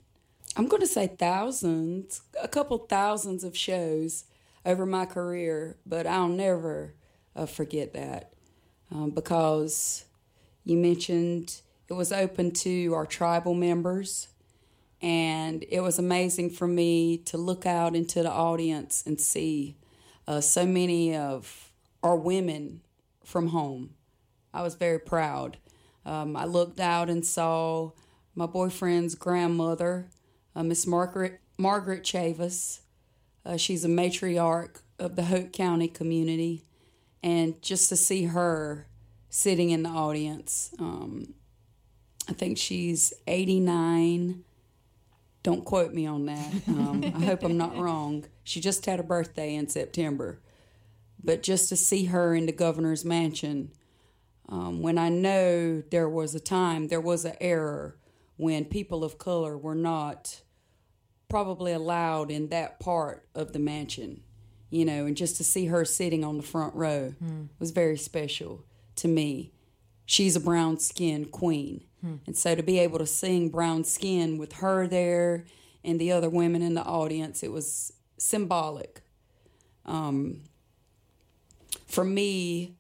I'm 0.57 0.69
going 0.69 0.83
to 0.83 0.87
say 0.87 1.09
thousands, 1.09 2.23
a 2.43 2.49
couple 2.49 2.79
thousands 2.79 3.45
of 3.45 3.57
shows 3.57 4.25
over 4.69 4.85
my 4.85 5.07
career, 5.07 5.79
but 5.87 6.07
I'll 6.07 6.29
never 6.29 6.95
uh, 7.35 7.47
forget 7.47 7.95
that 7.95 8.35
um, 8.93 9.11
because 9.11 10.05
you 10.63 10.77
mentioned 10.77 11.63
it 11.89 11.95
was 11.95 12.13
open 12.13 12.51
to 12.51 12.93
our 12.93 13.07
tribal 13.07 13.55
members. 13.55 14.29
And 15.01 15.65
it 15.71 15.81
was 15.81 15.99
amazing 15.99 16.51
for 16.51 16.67
me 16.67 17.17
to 17.19 17.39
look 17.39 17.65
out 17.65 17.97
into 17.97 18.23
the 18.23 18.31
audience 18.31 19.05
and 19.07 19.19
see 19.19 19.77
uh, 20.27 20.43
so 20.43 20.67
many 20.67 21.17
of 21.17 21.73
our 22.03 22.17
women 22.17 22.83
from 23.25 23.49
home. 23.49 23.95
I 24.53 24.63
was 24.63 24.75
very 24.75 24.99
proud. 24.99 25.57
Um, 26.05 26.37
I 26.37 26.45
looked 26.45 26.81
out 26.81 27.09
and 27.09 27.25
saw 27.25 27.93
my 28.35 28.47
boyfriend's 28.47 29.15
grandmother, 29.15 30.11
uh, 30.55 30.63
Miss 30.63 30.87
Margaret 30.87 31.41
Margaret 31.57 32.03
Chavis. 32.03 32.81
Uh, 33.49 33.57
she's 33.57 33.83
a 33.85 33.89
matriarch 33.89 34.77
of 34.99 35.17
the 35.17 35.25
Hoke 35.25 35.53
County 35.53 35.89
community, 35.89 36.67
and 37.23 37.61
just 37.63 37.89
to 37.89 37.97
see 37.97 38.25
her 38.25 38.87
sitting 39.31 39.71
in 39.71 39.83
the 39.85 39.89
audience, 39.89 40.71
um, 40.79 41.33
I 42.29 42.35
think 42.35 42.59
she's 42.59 43.15
eighty 43.27 43.59
nine. 43.59 44.45
Don't 45.43 45.65
quote 45.65 45.95
me 45.95 46.05
on 46.05 46.27
that. 46.27 46.53
Um, 46.69 47.03
I 47.03 47.25
hope 47.25 47.43
I'm 47.43 47.57
not 47.57 47.79
wrong. 47.79 48.27
She 48.45 48.61
just 48.61 48.85
had 48.85 49.01
a 49.01 49.05
birthday 49.05 49.55
in 49.55 49.69
September, 49.69 50.41
but 51.25 51.43
just 51.43 51.71
to 51.71 51.77
see 51.77 52.05
her 52.07 52.35
in 52.35 52.45
the 52.45 52.53
governor's 52.53 53.05
mansion 53.05 53.71
um, 54.49 54.83
when 54.83 54.99
I 54.99 55.09
know 55.09 55.83
there 55.91 56.09
was 56.09 56.35
a 56.35 56.41
time, 56.41 56.89
there 56.89 57.01
was 57.01 57.25
an 57.25 57.37
error 57.41 57.97
when 58.37 58.65
people 58.65 59.05
of 59.05 59.19
color 59.19 59.57
were 59.59 59.75
not 59.75 60.43
probably 61.29 61.73
allowed 61.73 62.31
in 62.31 62.49
that 62.49 62.81
part 62.81 63.27
of 63.35 63.53
the 63.53 63.59
mansion, 63.59 64.23
you 64.71 64.85
know, 64.85 65.07
and 65.07 65.17
just 65.17 65.37
to 65.37 65.45
see 65.45 65.67
her 65.67 65.85
sitting 65.85 66.25
on 66.25 66.37
the 66.37 66.43
front 66.43 66.75
row 66.75 67.15
was 67.59 67.71
very 67.71 67.97
special 67.99 68.65
to 68.97 69.09
me. 69.09 69.53
She's 70.07 70.37
a 70.37 70.41
brown 70.41 70.79
skin 70.79 71.27
queen. 71.27 71.85
And 72.27 72.37
so 72.37 72.55
to 72.55 72.63
be 72.63 72.79
able 72.79 72.99
to 73.01 73.07
sing 73.07 73.49
Brown 73.49 73.83
Skin 73.85 74.39
with 74.39 74.53
her 74.55 74.87
there 74.87 75.45
and 75.85 76.01
the 76.01 76.13
other 76.13 76.31
women 76.31 76.63
in 76.63 76.75
the 76.75 76.85
audience, 76.85 77.43
it 77.43 77.51
was 77.51 77.93
symbolic. 78.17 79.03
Um, 79.85 80.43
for 81.87 82.05
me, 82.05 82.77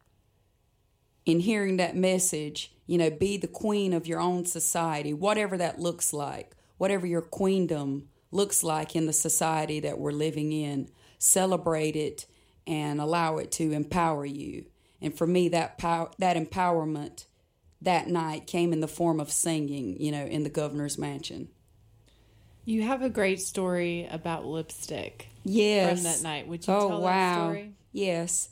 in 1.26 1.40
hearing 1.40 1.78
that 1.78 1.96
message, 1.96 2.72
you 2.86 2.96
know, 2.96 3.10
be 3.10 3.36
the 3.36 3.48
queen 3.48 3.92
of 3.92 4.06
your 4.06 4.20
own 4.20 4.46
society, 4.46 5.12
whatever 5.12 5.58
that 5.58 5.78
looks 5.80 6.12
like, 6.12 6.54
whatever 6.78 7.06
your 7.06 7.20
queendom 7.22 8.08
looks 8.30 8.62
like 8.62 8.94
in 8.94 9.06
the 9.06 9.12
society 9.12 9.80
that 9.80 9.98
we're 9.98 10.12
living 10.12 10.52
in, 10.52 10.88
celebrate 11.18 11.96
it 11.96 12.26
and 12.66 13.00
allow 13.00 13.38
it 13.38 13.50
to 13.52 13.72
empower 13.72 14.26
you. 14.26 14.66
And 15.00 15.16
for 15.16 15.26
me, 15.26 15.48
that 15.50 15.78
power, 15.78 16.10
that 16.18 16.36
empowerment 16.36 17.26
that 17.80 18.08
night 18.08 18.46
came 18.46 18.72
in 18.72 18.80
the 18.80 18.88
form 18.88 19.20
of 19.20 19.30
singing, 19.30 20.00
you 20.00 20.10
know, 20.10 20.24
in 20.24 20.42
the 20.42 20.50
governor's 20.50 20.98
mansion. 20.98 21.48
You 22.64 22.82
have 22.82 23.02
a 23.02 23.08
great 23.08 23.40
story 23.40 24.06
about 24.10 24.44
lipstick. 24.44 25.28
Yes. 25.44 25.94
From 25.94 26.02
that 26.04 26.22
night. 26.22 26.48
Would 26.48 26.66
you 26.66 26.74
oh, 26.74 26.88
tell 26.88 27.00
wow. 27.00 27.10
that 27.10 27.34
story? 27.34 27.72
Yes. 27.92 28.50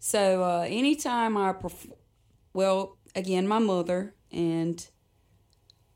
So 0.00 0.42
uh, 0.42 0.66
anytime 0.68 1.36
I, 1.36 1.52
perf- 1.52 1.92
well, 2.52 2.96
again, 3.14 3.46
my 3.46 3.58
mother 3.58 4.14
and 4.32 4.84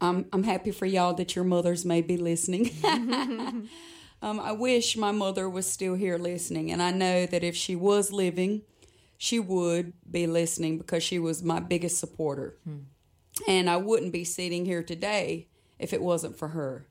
I'm 0.00 0.26
I'm 0.32 0.42
happy 0.42 0.70
for 0.70 0.86
y'all 0.86 1.14
that 1.14 1.36
your 1.36 1.44
mothers 1.44 1.84
may 1.84 2.02
be 2.02 2.16
listening. 2.16 2.70
um, 4.22 4.40
I 4.40 4.52
wish 4.52 4.96
my 4.96 5.12
mother 5.12 5.48
was 5.48 5.66
still 5.66 5.94
here 5.94 6.18
listening, 6.18 6.70
and 6.70 6.82
I 6.82 6.90
know 6.90 7.26
that 7.26 7.44
if 7.44 7.56
she 7.56 7.76
was 7.76 8.12
living, 8.12 8.62
she 9.18 9.38
would 9.38 9.92
be 10.10 10.26
listening 10.26 10.78
because 10.78 11.02
she 11.02 11.18
was 11.18 11.42
my 11.42 11.60
biggest 11.60 11.98
supporter. 11.98 12.56
And 13.46 13.70
I 13.70 13.76
wouldn't 13.76 14.12
be 14.12 14.24
sitting 14.24 14.64
here 14.64 14.82
today 14.82 15.48
if 15.78 15.92
it 15.92 16.02
wasn't 16.02 16.38
for 16.38 16.48
her 16.48 16.86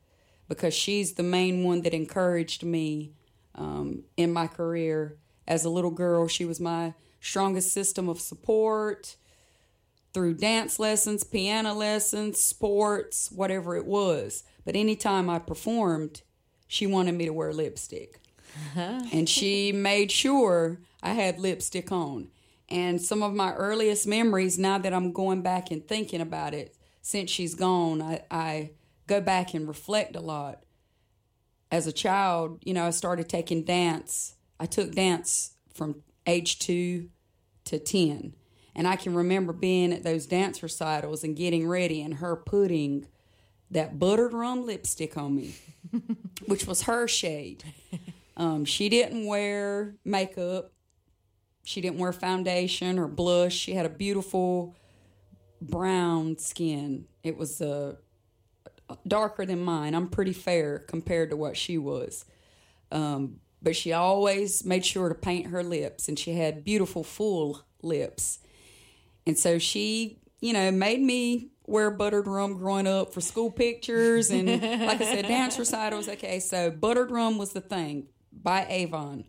because 0.47 0.73
she's 0.73 1.13
the 1.13 1.23
main 1.23 1.63
one 1.63 1.81
that 1.81 1.93
encouraged 1.93 2.63
me 2.63 3.13
um, 3.55 4.03
in 4.17 4.33
my 4.33 4.47
career. 4.47 5.17
As 5.47 5.65
a 5.65 5.69
little 5.69 5.91
girl, 5.91 6.27
she 6.27 6.45
was 6.45 6.59
my 6.59 6.93
strongest 7.19 7.71
system 7.71 8.07
of 8.07 8.19
support 8.19 9.15
through 10.13 10.35
dance 10.35 10.79
lessons, 10.79 11.23
piano 11.23 11.73
lessons, 11.73 12.43
sports, 12.43 13.31
whatever 13.31 13.75
it 13.75 13.85
was. 13.85 14.43
But 14.65 14.75
anytime 14.75 15.29
I 15.29 15.39
performed, 15.39 16.21
she 16.67 16.87
wanted 16.87 17.13
me 17.15 17.25
to 17.25 17.33
wear 17.33 17.53
lipstick. 17.53 18.19
Uh-huh. 18.55 19.01
and 19.13 19.29
she 19.29 19.71
made 19.71 20.11
sure 20.11 20.79
I 21.03 21.13
had 21.13 21.39
lipstick 21.39 21.91
on. 21.91 22.29
And 22.67 23.01
some 23.01 23.23
of 23.23 23.33
my 23.33 23.53
earliest 23.53 24.07
memories, 24.07 24.57
now 24.57 24.77
that 24.79 24.93
I'm 24.93 25.11
going 25.11 25.41
back 25.41 25.71
and 25.71 25.87
thinking 25.87 26.21
about 26.21 26.53
it, 26.53 26.75
since 27.01 27.29
she's 27.29 27.55
gone, 27.55 28.01
I, 28.01 28.21
I 28.29 28.71
go 29.07 29.21
back 29.21 29.53
and 29.53 29.67
reflect 29.67 30.15
a 30.15 30.19
lot. 30.19 30.63
As 31.71 31.87
a 31.87 31.91
child, 31.91 32.59
you 32.63 32.73
know, 32.73 32.85
I 32.85 32.89
started 32.89 33.29
taking 33.29 33.63
dance. 33.63 34.35
I 34.59 34.65
took 34.65 34.91
dance 34.91 35.51
from 35.73 36.03
age 36.27 36.59
two 36.59 37.09
to 37.65 37.79
10. 37.79 38.33
And 38.75 38.87
I 38.87 38.95
can 38.95 39.13
remember 39.13 39.53
being 39.53 39.91
at 39.91 40.03
those 40.03 40.25
dance 40.25 40.61
recitals 40.61 41.23
and 41.23 41.35
getting 41.35 41.67
ready 41.67 42.01
and 42.01 42.15
her 42.15 42.35
putting 42.35 43.07
that 43.71 43.99
buttered 43.99 44.33
rum 44.33 44.65
lipstick 44.65 45.17
on 45.17 45.35
me, 45.35 45.55
which 46.45 46.65
was 46.65 46.83
her 46.83 47.07
shade. 47.07 47.63
Um, 48.37 48.65
she 48.65 48.89
didn't 48.89 49.25
wear 49.25 49.95
makeup. 50.05 50.71
She 51.63 51.81
didn't 51.81 51.99
wear 51.99 52.13
foundation 52.13 52.97
or 52.97 53.07
blush. 53.07 53.53
She 53.53 53.73
had 53.73 53.85
a 53.85 53.89
beautiful 53.89 54.75
brown 55.61 56.37
skin. 56.37 57.05
It 57.21 57.37
was 57.37 57.61
uh, 57.61 57.95
darker 59.07 59.45
than 59.45 59.61
mine. 59.61 59.93
I'm 59.93 60.07
pretty 60.07 60.33
fair 60.33 60.79
compared 60.79 61.29
to 61.31 61.35
what 61.35 61.57
she 61.57 61.77
was. 61.77 62.25
Um, 62.91 63.41
but 63.61 63.75
she 63.75 63.91
always 63.91 64.63
made 64.65 64.85
sure 64.85 65.09
to 65.09 65.15
paint 65.15 65.47
her 65.47 65.63
lips, 65.63 66.07
and 66.07 66.17
she 66.17 66.33
had 66.33 66.63
beautiful, 66.63 67.03
full 67.03 67.61
lips. 67.81 68.39
And 69.25 69.37
so 69.37 69.59
she, 69.59 70.19
you 70.41 70.53
know, 70.53 70.71
made 70.71 71.01
me 71.01 71.49
wear 71.65 71.91
buttered 71.91 72.27
rum 72.27 72.57
growing 72.57 72.87
up 72.87 73.13
for 73.13 73.21
school 73.21 73.51
pictures 73.51 74.31
and, 74.31 74.47
like 74.87 75.01
I 75.01 75.05
said, 75.05 75.27
dance 75.27 75.57
recitals. 75.59 76.09
Okay, 76.09 76.39
so 76.39 76.71
buttered 76.71 77.11
rum 77.11 77.37
was 77.37 77.53
the 77.53 77.61
thing 77.61 78.07
by 78.31 78.65
Avon. 78.69 79.25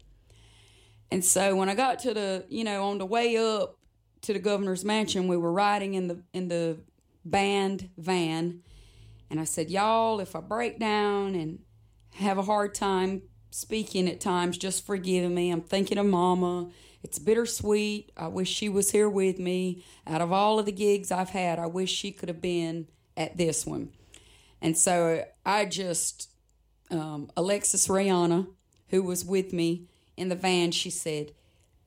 And 1.10 1.24
so 1.24 1.56
when 1.56 1.68
I 1.68 1.74
got 1.74 1.98
to 2.00 2.14
the, 2.14 2.44
you 2.48 2.64
know, 2.64 2.84
on 2.84 2.98
the 2.98 3.06
way 3.06 3.36
up 3.36 3.76
to 4.22 4.32
the 4.32 4.38
governor's 4.38 4.84
mansion, 4.84 5.28
we 5.28 5.36
were 5.36 5.52
riding 5.52 5.94
in 5.94 6.08
the 6.08 6.22
in 6.32 6.48
the 6.48 6.78
band 7.24 7.90
van, 7.96 8.62
and 9.30 9.40
I 9.40 9.44
said, 9.44 9.70
"Y'all, 9.70 10.20
if 10.20 10.36
I 10.36 10.40
break 10.40 10.78
down 10.78 11.34
and 11.34 11.60
have 12.14 12.38
a 12.38 12.42
hard 12.42 12.74
time 12.74 13.22
speaking 13.50 14.08
at 14.08 14.20
times, 14.20 14.58
just 14.58 14.86
forgive 14.86 15.30
me. 15.30 15.50
I'm 15.50 15.62
thinking 15.62 15.98
of 15.98 16.06
Mama. 16.06 16.70
It's 17.02 17.18
bittersweet. 17.18 18.12
I 18.16 18.28
wish 18.28 18.48
she 18.48 18.68
was 18.68 18.90
here 18.90 19.08
with 19.08 19.38
me. 19.38 19.84
Out 20.06 20.20
of 20.20 20.32
all 20.32 20.58
of 20.58 20.66
the 20.66 20.72
gigs 20.72 21.10
I've 21.10 21.30
had, 21.30 21.58
I 21.58 21.66
wish 21.66 21.90
she 21.90 22.12
could 22.12 22.28
have 22.28 22.42
been 22.42 22.88
at 23.16 23.36
this 23.36 23.64
one." 23.64 23.92
And 24.62 24.76
so 24.76 25.24
I 25.46 25.64
just 25.64 26.30
um, 26.90 27.30
Alexis 27.36 27.88
Rayana, 27.88 28.48
who 28.88 29.02
was 29.02 29.24
with 29.24 29.52
me 29.52 29.88
in 30.16 30.28
the 30.28 30.34
van, 30.34 30.72
she 30.72 30.90
said, 30.90 31.32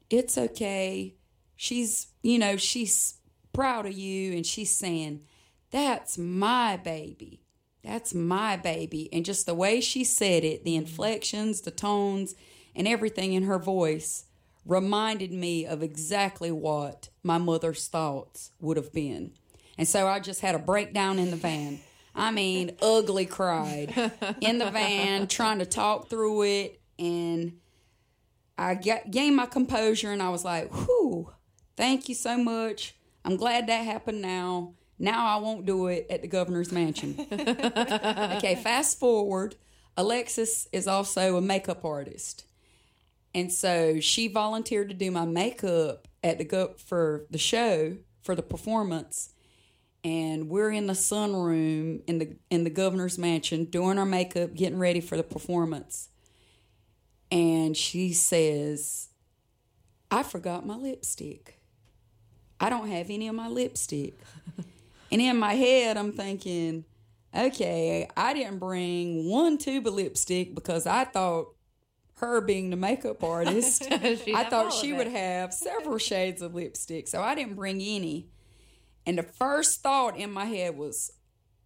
It's 0.09 0.37
okay. 0.37 1.15
She's, 1.55 2.07
you 2.21 2.39
know, 2.39 2.57
she's 2.57 3.15
proud 3.51 3.85
of 3.85 3.93
you. 3.93 4.33
And 4.33 4.45
she's 4.45 4.75
saying, 4.75 5.21
That's 5.71 6.17
my 6.17 6.77
baby. 6.77 7.41
That's 7.83 8.13
my 8.13 8.55
baby. 8.55 9.09
And 9.11 9.25
just 9.25 9.45
the 9.45 9.53
way 9.53 9.81
she 9.81 10.03
said 10.03 10.43
it, 10.43 10.63
the 10.63 10.75
inflections, 10.75 11.61
the 11.61 11.71
tones, 11.71 12.33
and 12.75 12.87
everything 12.87 13.33
in 13.33 13.43
her 13.43 13.59
voice 13.59 14.25
reminded 14.65 15.31
me 15.31 15.65
of 15.65 15.83
exactly 15.83 16.51
what 16.51 17.09
my 17.21 17.37
mother's 17.37 17.87
thoughts 17.87 18.51
would 18.59 18.77
have 18.77 18.93
been. 18.93 19.31
And 19.77 19.87
so 19.87 20.07
I 20.07 20.19
just 20.19 20.41
had 20.41 20.55
a 20.55 20.59
breakdown 20.59 21.19
in 21.19 21.31
the 21.31 21.37
van. 21.37 21.79
I 22.15 22.31
mean, 22.31 22.77
ugly 22.81 23.25
cried 23.25 23.93
in 24.39 24.59
the 24.59 24.69
van, 24.71 25.27
trying 25.27 25.59
to 25.59 25.65
talk 25.65 26.09
through 26.09 26.43
it. 26.43 26.79
And 26.99 27.59
I 28.57 28.75
got, 28.75 29.09
gained 29.09 29.35
my 29.35 29.47
composure 29.47 30.11
and 30.11 30.21
I 30.21 30.29
was 30.29 30.45
like, 30.45 30.71
whew, 30.71 31.31
thank 31.75 32.07
you 32.07 32.15
so 32.15 32.37
much. 32.37 32.95
I'm 33.25 33.35
glad 33.35 33.67
that 33.67 33.85
happened 33.85 34.21
now. 34.21 34.73
Now 34.99 35.25
I 35.25 35.41
won't 35.41 35.65
do 35.65 35.87
it 35.87 36.05
at 36.09 36.21
the 36.21 36.27
governor's 36.27 36.71
mansion. 36.71 37.15
okay, 37.31 38.59
fast 38.63 38.99
forward. 38.99 39.55
Alexis 39.97 40.67
is 40.71 40.87
also 40.87 41.35
a 41.35 41.41
makeup 41.41 41.83
artist. 41.83 42.45
And 43.35 43.51
so 43.51 43.99
she 43.99 44.27
volunteered 44.27 44.89
to 44.89 44.95
do 44.95 45.09
my 45.11 45.25
makeup 45.25 46.07
at 46.23 46.37
the 46.37 46.45
go- 46.45 46.75
for 46.77 47.25
the 47.29 47.37
show 47.37 47.97
for 48.21 48.35
the 48.35 48.43
performance. 48.43 49.33
And 50.03 50.49
we're 50.49 50.71
in 50.71 50.87
the 50.87 50.93
sunroom 50.93 52.01
in 52.07 52.19
the 52.19 52.35
in 52.49 52.65
the 52.65 52.69
governor's 52.69 53.17
mansion 53.17 53.65
doing 53.65 53.97
our 53.97 54.05
makeup, 54.05 54.53
getting 54.53 54.77
ready 54.77 54.99
for 54.99 55.15
the 55.15 55.23
performance 55.23 56.09
and 57.33 57.75
she 57.75 58.13
says, 58.13 59.09
I 60.11 60.21
forgot 60.21 60.67
my 60.67 60.75
lipstick. 60.75 61.59
I 62.59 62.69
don't 62.69 62.89
have 62.89 63.09
any 63.09 63.27
of 63.27 63.33
my 63.33 63.47
lipstick. 63.47 64.19
and 65.11 65.19
in 65.19 65.37
my 65.37 65.55
head, 65.55 65.97
I'm 65.97 66.11
thinking, 66.11 66.85
okay, 67.35 68.07
I 68.15 68.35
didn't 68.35 68.59
bring 68.59 69.27
one 69.27 69.57
tube 69.57 69.87
of 69.87 69.95
lipstick 69.95 70.53
because 70.53 70.85
I 70.85 71.05
thought 71.05 71.47
her 72.25 72.41
being 72.41 72.69
the 72.69 72.75
makeup 72.75 73.23
artist, 73.23 73.87
I 73.91 74.45
thought 74.49 74.73
she 74.73 74.93
would 74.93 75.07
have 75.07 75.53
several 75.53 75.97
shades 75.97 76.41
of 76.41 76.55
lipstick. 76.55 77.07
So 77.07 77.21
I 77.21 77.35
didn't 77.35 77.55
bring 77.55 77.81
any. 77.81 78.29
And 79.05 79.17
the 79.17 79.23
first 79.23 79.81
thought 79.81 80.17
in 80.17 80.31
my 80.31 80.45
head 80.45 80.77
was, 80.77 81.11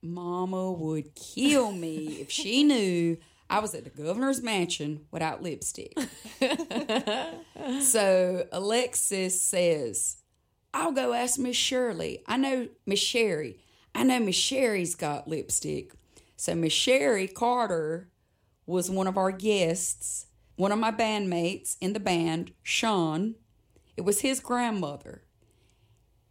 Mama 0.02 0.72
would 0.72 1.16
kill 1.16 1.72
me 1.72 2.18
if 2.22 2.32
she 2.32 2.64
knew 2.64 3.18
I 3.50 3.60
was 3.60 3.74
at 3.74 3.84
the 3.84 3.90
governor's 3.90 4.42
mansion 4.42 5.06
without 5.12 5.42
lipstick. 5.42 5.94
so 7.82 8.48
Alexis 8.52 9.42
says, 9.42 10.18
I'll 10.74 10.92
go 10.92 11.14
ask 11.14 11.40
Miss 11.40 11.56
Shirley. 11.56 12.24
I 12.28 12.38
know 12.38 12.68
Miss 12.86 13.00
Sherry. 13.00 13.60
I 13.96 14.04
know 14.04 14.20
Miss 14.20 14.36
Sherry's 14.36 14.96
got 14.96 15.28
lipstick. 15.28 15.92
So 16.36 16.54
Miss 16.54 16.74
Sherry 16.74 17.28
Carter 17.28 18.10
was 18.68 18.92
one 18.92 19.08
of 19.08 19.18
our 19.18 19.32
guests, 19.32 20.27
one 20.58 20.72
of 20.72 20.80
my 20.80 20.92
bandmates 20.92 21.78
in 21.80 21.94
the 21.94 22.00
band, 22.00 22.52
Sean. 22.64 23.36
It 23.96 24.02
was 24.02 24.22
his 24.22 24.40
grandmother. 24.40 25.24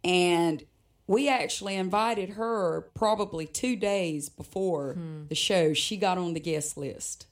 And 0.03 0.63
we 1.07 1.27
actually 1.27 1.75
invited 1.75 2.31
her 2.31 2.89
probably 2.93 3.45
two 3.47 3.75
days 3.75 4.29
before 4.29 4.97
the 5.29 5.35
show. 5.35 5.73
She 5.73 5.97
got 5.97 6.17
on 6.17 6.33
the 6.33 6.39
guest 6.39 6.77
list. 6.77 7.25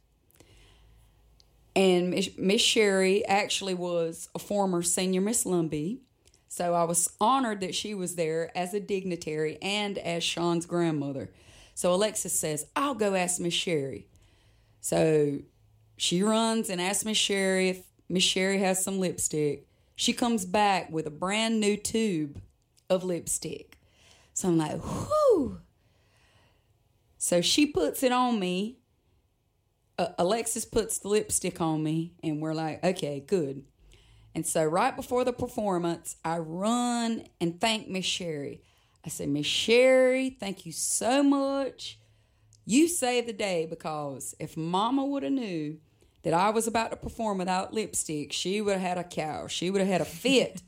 And 1.75 2.12
Miss- 2.38 2.62
Sherry 2.62 3.25
actually 3.25 3.73
was 3.73 4.29
a 4.34 4.39
former 4.39 4.81
senior 4.81 5.21
Miss 5.21 5.43
Lumbee. 5.43 5.99
So 6.47 6.73
I 6.73 6.86
was 6.86 7.12
honored 7.19 7.60
that 7.62 7.75
she 7.75 7.93
was 7.93 8.15
there 8.15 8.58
as 8.58 8.73
a 8.73 8.79
dignitary 8.79 9.58
and 9.62 9.97
as 9.97 10.23
Sean's 10.23 10.65
grandmother. 10.65 11.30
So 11.74 11.93
Alexis 11.93 12.32
says, 12.32 12.65
I'll 12.78 12.95
go 12.95 13.13
ask 13.13 13.41
Miss 13.41 13.53
Sherry. 13.53 14.07
So 14.80 15.39
she 15.97 16.21
runs 16.21 16.69
and 16.69 16.81
asks 16.81 17.05
Miss 17.05 17.17
Sherry 17.17 17.69
if 17.69 17.83
Miss 18.09 18.23
Sherry 18.23 18.59
has 18.59 18.83
some 18.83 18.99
lipstick. 18.99 19.67
She 19.95 20.13
comes 20.13 20.45
back 20.45 20.91
with 20.91 21.07
a 21.07 21.11
brand 21.11 21.59
new 21.59 21.77
tube 21.77 22.41
of 22.89 23.03
lipstick. 23.03 23.77
So 24.33 24.49
I'm 24.49 24.57
like, 24.57 24.79
whoo. 24.83 25.59
So 27.17 27.41
she 27.41 27.65
puts 27.65 28.03
it 28.03 28.11
on 28.11 28.39
me. 28.39 28.79
Uh, 29.97 30.09
Alexis 30.17 30.65
puts 30.65 30.99
the 30.99 31.07
lipstick 31.07 31.61
on 31.61 31.81
me, 31.81 32.13
and 32.21 32.41
we're 32.41 32.53
like, 32.53 32.83
okay, 32.83 33.23
good. 33.25 33.63
And 34.35 34.45
so 34.45 34.65
right 34.65 34.93
before 34.93 35.23
the 35.23 35.31
performance, 35.31 36.17
I 36.25 36.39
run 36.39 37.23
and 37.39 37.59
thank 37.61 37.87
Miss 37.87 38.03
Sherry. 38.03 38.61
I 39.05 39.09
said, 39.09 39.29
Miss 39.29 39.45
Sherry, 39.45 40.31
thank 40.31 40.65
you 40.65 40.73
so 40.73 41.23
much. 41.23 41.97
You 42.65 42.89
saved 42.89 43.27
the 43.27 43.33
day 43.33 43.65
because 43.69 44.35
if 44.37 44.57
Mama 44.57 45.05
would 45.05 45.23
have 45.23 45.31
knew 45.31 45.77
that 46.26 46.34
I 46.34 46.49
was 46.49 46.65
about 46.67 46.89
to 46.89 46.97
perform 46.97 47.38
without 47.38 47.71
lipstick, 47.73 48.34
she 48.34 48.59
would 48.59 48.73
have 48.73 48.82
had 48.82 48.97
a 48.97 49.03
cow. 49.03 49.45
She 49.47 49.69
would 49.69 49.80
have 49.80 49.88
had 49.88 50.01
a 50.01 50.05
fit. 50.05 50.63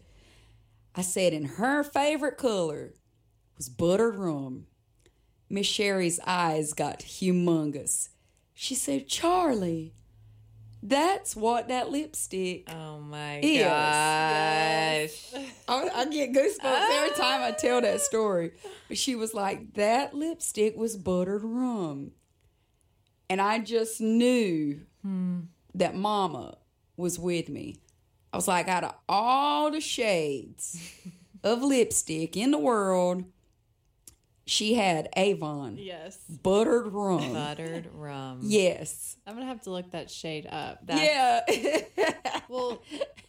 I 0.96 1.02
said, 1.02 1.34
and 1.34 1.48
her 1.48 1.84
favorite 1.84 2.38
color 2.38 2.94
was 3.58 3.68
buttered 3.68 4.16
rum. 4.16 4.68
Miss 5.50 5.66
Sherry's 5.66 6.20
eyes 6.28 6.74
got 6.74 7.00
humongous. 7.00 8.10
She 8.54 8.76
said, 8.76 9.08
Charly, 9.10 9.94
that's 10.84 11.36
what 11.36 11.70
that 11.70 11.90
lipstick 11.90 12.72
Oh 12.72 13.00
my 13.00 13.40
is. 13.40 13.64
gosh. 13.66 15.42
I, 15.68 15.90
I 15.90 16.06
get 16.06 16.34
goosebumps 16.34 16.90
every 16.92 17.16
time 17.16 17.42
I 17.42 17.52
tell 17.58 17.82
that 17.82 18.02
story. 18.02 18.52
But 18.88 18.98
she 19.00 19.16
was 19.16 19.34
like, 19.34 19.74
that 19.74 20.14
lipstick 20.14 20.78
was 20.78 20.96
buttered 20.98 21.44
rum. 21.44 22.12
And 23.30 23.42
I 23.42 23.60
just 23.60 24.00
knew 24.00 24.82
hmm. 25.02 25.42
that 25.76 25.96
mama 25.96 26.58
was 26.96 27.20
with 27.20 27.50
me. 27.50 27.78
I 28.32 28.38
was 28.38 28.48
like, 28.48 28.68
out 28.68 28.84
of 28.84 28.94
all 29.08 29.72
the 29.72 29.82
shades 29.82 30.92
of 31.44 31.62
lipstick 31.62 32.38
in 32.38 32.52
the 32.52 32.58
world, 32.58 33.26
she 34.46 34.76
had 34.76 35.10
Avon 35.18 35.78
Yes. 35.78 36.18
buttered 36.42 36.88
rum. 36.88 37.34
Buttered 37.34 37.90
rum. 37.94 38.40
Yes. 38.44 39.18
I'm 39.28 39.34
gonna 39.34 39.46
have 39.46 39.62
to 39.64 39.72
look 39.72 39.92
that 39.92 40.10
shade 40.10 40.48
up. 40.48 40.86
That's, 40.86 41.02
Yeah. 41.02 42.14
Well, 42.50 42.82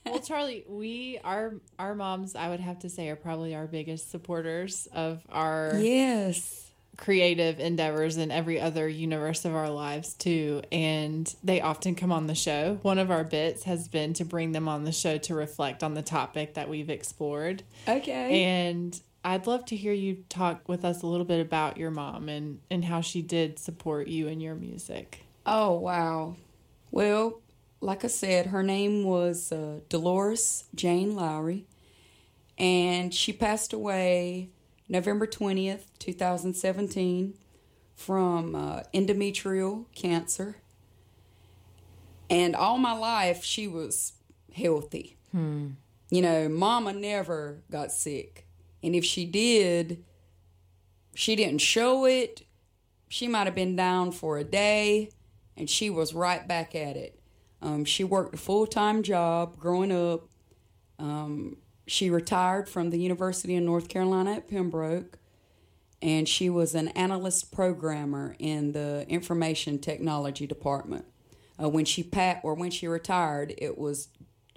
well, 0.07 0.21
Charly, 0.21 0.65
we 0.69 1.19
our 1.25 1.55
our 1.77 1.97
moms, 1.97 2.37
I 2.37 2.49
would 2.49 2.61
have 2.61 2.79
to 2.81 2.89
say, 2.89 3.09
are 3.09 3.17
probably 3.17 3.57
our 3.57 3.67
biggest 3.67 4.13
supporters 4.13 4.87
of 4.93 5.27
our 5.29 5.73
yes. 5.77 6.68
Creative 6.99 7.61
endeavors 7.61 8.17
in 8.17 8.31
every 8.31 8.61
other 8.61 8.87
universe 8.89 9.45
of 9.47 9.55
our 9.55 9.71
lives 9.71 10.13
too. 10.15 10.61
And 10.71 11.33
they 11.43 11.63
often 11.63 11.95
come 11.95 12.13
on 12.13 12.27
the 12.27 12.35
show. 12.35 12.79
One 12.83 12.99
of 12.99 13.11
our 13.11 13.25
bits 13.25 13.63
has 13.65 13.89
been 13.89 14.13
to 14.15 14.25
bring 14.25 14.53
them 14.53 14.69
on 14.69 14.85
the 14.85 14.93
show 14.93 15.17
to 15.17 15.35
reflect 15.35 15.83
on 15.83 15.95
the 15.95 16.03
topic 16.03 16.55
that 16.55 16.69
we've 16.69 16.91
explored. 16.91 17.63
Okay. 17.87 18.43
And 18.43 19.01
I'd 19.25 19.47
love 19.47 19.65
to 19.67 19.77
hear 19.77 19.93
you 19.93 20.25
talk 20.29 20.69
with 20.69 20.85
us 20.85 21.03
a 21.03 21.07
little 21.07 21.25
bit 21.25 21.41
about 21.41 21.79
your 21.79 21.91
mom 21.91 22.29
and 22.29 22.61
and 22.71 22.85
how 22.85 23.01
she 23.01 23.23
did 23.23 23.59
support 23.59 24.09
you 24.09 24.27
in 24.27 24.41
your 24.41 24.55
music. 24.55 25.25
Oh, 25.47 25.79
wow. 25.79 26.37
Well, 26.91 27.41
like 27.81 28.05
I 28.05 28.09
said, 28.09 28.47
her 28.47 28.63
name 28.63 29.05
was 29.05 29.53
uh, 29.53 29.81
Dolores 29.89 30.65
Jane 30.75 31.15
Lowry, 31.15 31.65
and 32.59 33.15
she 33.15 33.33
passed 33.33 33.73
away 33.73 34.51
November 34.89 35.27
20th, 35.27 35.83
2017, 35.99 37.35
from 37.95 38.55
uh, 38.55 38.83
endometrial 38.95 39.85
cancer. 39.95 40.57
And 42.31 42.55
all 42.55 42.79
my 42.79 42.93
life, 42.93 43.43
she 43.45 43.67
was 43.67 44.13
healthy. 44.55 45.17
You 46.11 46.23
know, 46.23 46.49
mama 46.49 46.93
never 46.93 47.63
got 47.71 47.93
sick. 47.93 48.47
And 48.83 48.95
if 48.95 49.05
she 49.05 49.25
did, 49.27 50.05
she 51.15 51.37
didn't 51.37 51.61
show 51.61 52.05
it. 52.07 52.43
She 53.09 53.29
might 53.29 53.47
have 53.47 53.55
been 53.55 53.77
down 53.77 54.13
for 54.13 54.39
a 54.39 54.45
day 54.45 55.11
and 55.57 55.69
she 55.69 55.91
was 55.91 56.15
right 56.15 56.47
back 56.47 56.75
at 56.75 56.97
it. 56.97 57.19
Um, 57.61 57.85
she 57.85 58.05
worked 58.05 58.35
a 58.35 58.39
full 58.39 58.67
time 58.67 59.03
job 59.03 59.59
growing 59.59 59.91
up. 59.91 60.29
Um, 60.99 61.57
she 61.89 62.11
retired 62.11 62.69
from 62.69 62.91
the 62.91 62.99
University 62.99 63.57
of 63.57 63.63
North 63.63 63.89
Carolina 63.89 64.35
at 64.35 64.49
Pembroke, 64.49 65.19
and 66.03 66.29
she 66.29 66.51
was 66.51 66.75
an 66.75 66.89
analyst 66.89 67.51
programmer 67.51 68.37
in 68.39 68.73
the 68.73 69.07
information 69.09 69.79
technology 69.79 70.47
department. 70.47 71.07
Uh, 71.61 71.69
when 71.69 71.85
she 71.85 72.03
pat 72.03 72.41
or 72.45 72.55
when 72.55 72.71
she 72.71 72.87
retired, 72.87 73.55
it 73.59 73.79
was 73.79 74.09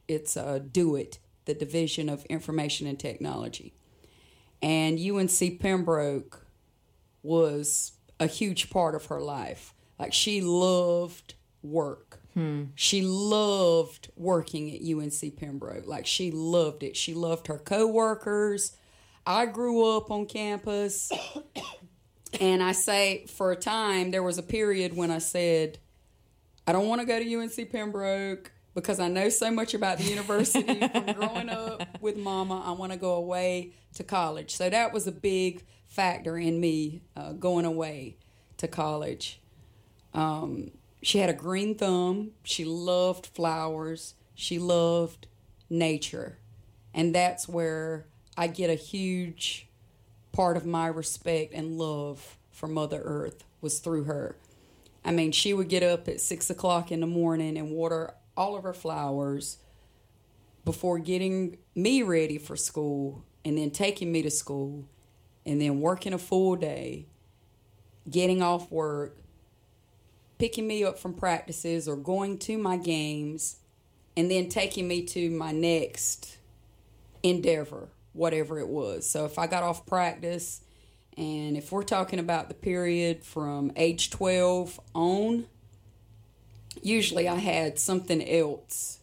it's 0.07 0.35
uh, 0.35 0.59
Do 0.71 0.95
It, 0.95 1.19
the 1.45 1.53
Division 1.53 2.09
of 2.09 2.25
Information 2.25 2.85
and 2.85 2.99
Technology, 2.99 3.73
and 4.61 4.99
UNC 4.99 5.59
Pembroke 5.59 6.45
was 7.23 7.93
a 8.19 8.27
huge 8.27 8.69
part 8.69 8.93
of 8.93 9.05
her 9.05 9.21
life. 9.21 9.73
Like 9.97 10.13
she 10.13 10.41
loved 10.41 11.35
work. 11.63 12.20
She 12.75 13.01
loved 13.01 14.09
working 14.15 14.73
at 14.73 14.81
UNC 14.81 15.37
Pembroke. 15.37 15.85
Like 15.87 16.05
she 16.05 16.31
loved 16.31 16.83
it. 16.83 16.95
She 16.95 17.13
loved 17.13 17.47
her 17.47 17.57
coworkers. 17.57 18.75
I 19.25 19.45
grew 19.45 19.97
up 19.97 20.09
on 20.11 20.25
campus. 20.25 21.11
and 22.39 22.63
I 22.63 22.71
say 22.71 23.25
for 23.27 23.51
a 23.51 23.55
time 23.55 24.11
there 24.11 24.23
was 24.23 24.37
a 24.37 24.43
period 24.43 24.95
when 24.95 25.11
I 25.11 25.19
said 25.19 25.79
I 26.65 26.71
don't 26.71 26.87
want 26.87 27.01
to 27.01 27.07
go 27.07 27.19
to 27.19 27.35
UNC 27.35 27.71
Pembroke 27.71 28.51
because 28.73 28.99
I 28.99 29.07
know 29.07 29.29
so 29.29 29.51
much 29.51 29.73
about 29.73 29.97
the 29.97 30.05
university 30.05 30.87
from 30.87 31.13
growing 31.13 31.49
up 31.49 32.01
with 32.01 32.17
mama. 32.17 32.63
I 32.65 32.71
want 32.71 32.91
to 32.91 32.97
go 32.97 33.15
away 33.15 33.73
to 33.95 34.03
college. 34.03 34.55
So 34.55 34.69
that 34.69 34.93
was 34.93 35.07
a 35.07 35.11
big 35.11 35.63
factor 35.87 36.37
in 36.37 36.59
me 36.59 37.01
uh, 37.15 37.33
going 37.33 37.65
away 37.65 38.15
to 38.57 38.67
college. 38.67 39.41
Um, 40.13 40.71
she 41.01 41.19
had 41.19 41.29
a 41.29 41.33
green 41.33 41.75
thumb. 41.75 42.31
She 42.43 42.63
loved 42.65 43.27
flowers. 43.27 44.15
She 44.35 44.59
loved 44.59 45.27
nature. 45.69 46.37
And 46.93 47.15
that's 47.15 47.47
where 47.47 48.05
I 48.37 48.47
get 48.47 48.69
a 48.69 48.75
huge 48.75 49.67
part 50.31 50.57
of 50.57 50.65
my 50.65 50.87
respect 50.87 51.53
and 51.53 51.77
love 51.77 52.37
for 52.51 52.67
Mother 52.67 53.01
Earth 53.03 53.43
was 53.61 53.79
through 53.79 54.03
her. 54.03 54.35
I 55.03 55.11
mean, 55.11 55.31
she 55.31 55.53
would 55.53 55.67
get 55.67 55.83
up 55.83 56.07
at 56.07 56.21
six 56.21 56.49
o'clock 56.49 56.91
in 56.91 56.99
the 56.99 57.07
morning 57.07 57.57
and 57.57 57.71
water 57.71 58.13
all 58.37 58.55
of 58.55 58.63
her 58.63 58.73
flowers 58.73 59.57
before 60.63 60.99
getting 60.99 61.57
me 61.73 62.03
ready 62.03 62.37
for 62.37 62.55
school 62.55 63.23
and 63.43 63.57
then 63.57 63.71
taking 63.71 64.11
me 64.11 64.21
to 64.21 64.29
school 64.29 64.85
and 65.45 65.59
then 65.59 65.81
working 65.81 66.13
a 66.13 66.19
full 66.19 66.55
day, 66.55 67.07
getting 68.09 68.43
off 68.43 68.71
work, 68.71 69.17
picking 70.41 70.65
me 70.65 70.83
up 70.83 70.97
from 70.97 71.13
practices 71.13 71.87
or 71.87 71.95
going 71.95 72.35
to 72.35 72.57
my 72.57 72.75
games, 72.75 73.57
and 74.17 74.31
then 74.31 74.49
taking 74.49 74.87
me 74.87 75.03
to 75.03 75.29
my 75.29 75.51
next 75.51 76.35
endeavor, 77.21 77.87
whatever 78.13 78.57
it 78.57 78.67
was. 78.67 79.07
So 79.07 79.25
if 79.25 79.37
I 79.37 79.45
got 79.45 79.61
off 79.61 79.85
practice, 79.85 80.61
and 81.15 81.55
if 81.55 81.71
we're 81.71 81.83
talking 81.83 82.17
about 82.17 82.47
the 82.47 82.55
period 82.55 83.23
from 83.23 83.71
age 83.75 84.09
12 84.09 84.79
on, 84.95 85.45
usually 86.81 87.27
I 87.27 87.35
had 87.35 87.77
something 87.77 88.27
else 88.27 88.97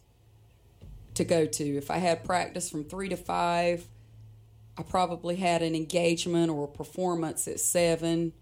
to 1.13 1.23
go 1.23 1.45
to. 1.45 1.77
If 1.77 1.89
I 1.89 1.99
had 1.99 2.25
practice 2.25 2.69
from 2.69 2.83
3 2.83 3.07
to 3.07 3.15
5, 3.15 3.87
I 4.77 4.83
probably 4.83 5.37
had 5.37 5.61
an 5.61 5.73
engagement 5.73 6.51
or 6.51 6.65
a 6.65 6.67
performance 6.67 7.47
at 7.47 7.61
7 7.61 8.33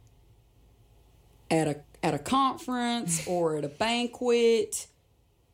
at 1.49 1.67
a 1.67 1.81
at 2.03 2.13
a 2.13 2.19
conference 2.19 3.25
or 3.27 3.57
at 3.57 3.65
a 3.65 3.69
banquet 3.69 4.87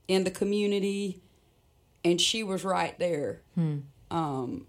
in 0.08 0.24
the 0.24 0.32
community 0.32 1.22
and 2.04 2.20
she 2.20 2.44
was 2.44 2.66
right 2.66 2.98
there. 3.00 3.42
Um, 4.12 4.68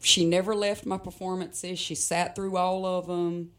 she 0.00 0.24
never 0.24 0.54
left 0.54 0.86
my 0.86 0.98
performances. 0.98 1.78
She 1.78 1.94
sat 1.94 2.34
through 2.34 2.56
all 2.56 2.86
of 2.86 3.06
them. 3.06 3.50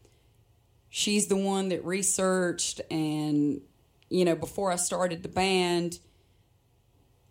She's 0.88 1.26
the 1.28 1.36
one 1.36 1.68
that 1.68 1.84
researched 1.84 2.80
and 2.90 3.60
you 4.08 4.24
know, 4.24 4.36
before 4.36 4.70
I 4.70 4.76
started 4.76 5.22
the 5.22 5.28
band 5.28 5.98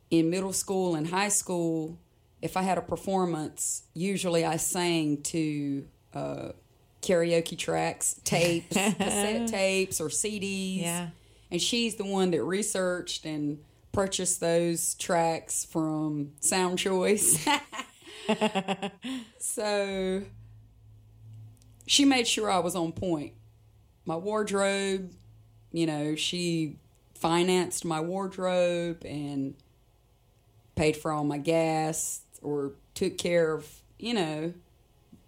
in 0.09 0.29
middle 0.29 0.53
school 0.53 0.95
and 0.95 1.07
high 1.07 1.29
school, 1.29 1.97
if 2.41 2.57
I 2.57 2.61
had 2.61 2.77
a 2.77 2.81
performance, 2.81 3.83
usually 3.93 4.45
I 4.45 4.57
sang 4.57 5.21
to 5.23 5.87
uh, 6.13 6.49
karaoke 7.05 7.57
tracks, 7.57 8.19
tapes, 8.23 8.75
cassette 8.75 9.47
tapes, 9.47 10.01
or 10.01 10.07
CDs. 10.07 10.81
Yeah. 10.81 11.07
And 11.51 11.61
she's 11.61 11.95
the 11.95 12.05
one 12.05 12.31
that 12.31 12.43
researched 12.43 13.25
and 13.25 13.59
purchased 13.91 14.39
those 14.39 14.95
tracks 14.95 15.65
from 15.65 16.33
Sound 16.41 16.79
Choice. 16.79 17.47
so 19.39 20.23
she 21.87 22.05
made 22.05 22.27
sure 22.27 22.49
I 22.49 22.59
was 22.59 22.75
on 22.75 22.91
point. 22.91 23.33
My 24.05 24.15
wardrobe, 24.15 25.11
you 25.71 25.85
know, 25.85 26.15
she 26.15 26.77
financed 27.13 27.85
my 27.85 28.01
wardrobe 28.01 29.05
and 29.05 29.55
paid 30.75 30.97
for 30.97 31.11
all 31.11 31.23
my 31.23 31.37
gas 31.37 32.21
or 32.41 32.73
took 32.93 33.17
care 33.17 33.53
of, 33.53 33.67
you 33.97 34.13
know, 34.13 34.53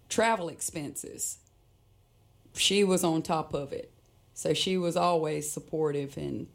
travel 0.08 0.48
expenses. 0.48 1.38
She 2.58 2.84
was 2.84 3.04
on 3.04 3.22
top 3.22 3.54
of 3.54 3.72
it. 3.72 3.92
So 4.34 4.54
she 4.54 4.76
was 4.76 4.96
always 4.96 5.50
supportive 5.50 6.16
and 6.16 6.46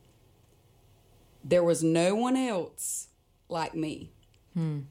there 1.43 1.63
was 1.63 1.83
no 1.83 2.15
one 2.15 2.37
else 2.37 3.07
like 3.49 3.75
me. 3.75 4.11
Hmm. 4.53 4.81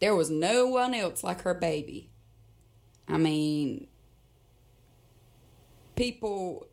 There 0.00 0.14
was 0.16 0.30
no 0.30 0.66
one 0.66 0.94
else 0.94 1.22
like 1.22 1.42
her 1.42 1.54
baby. 1.54 2.08
I 3.06 3.18
mean, 3.18 3.86
people 5.96 6.66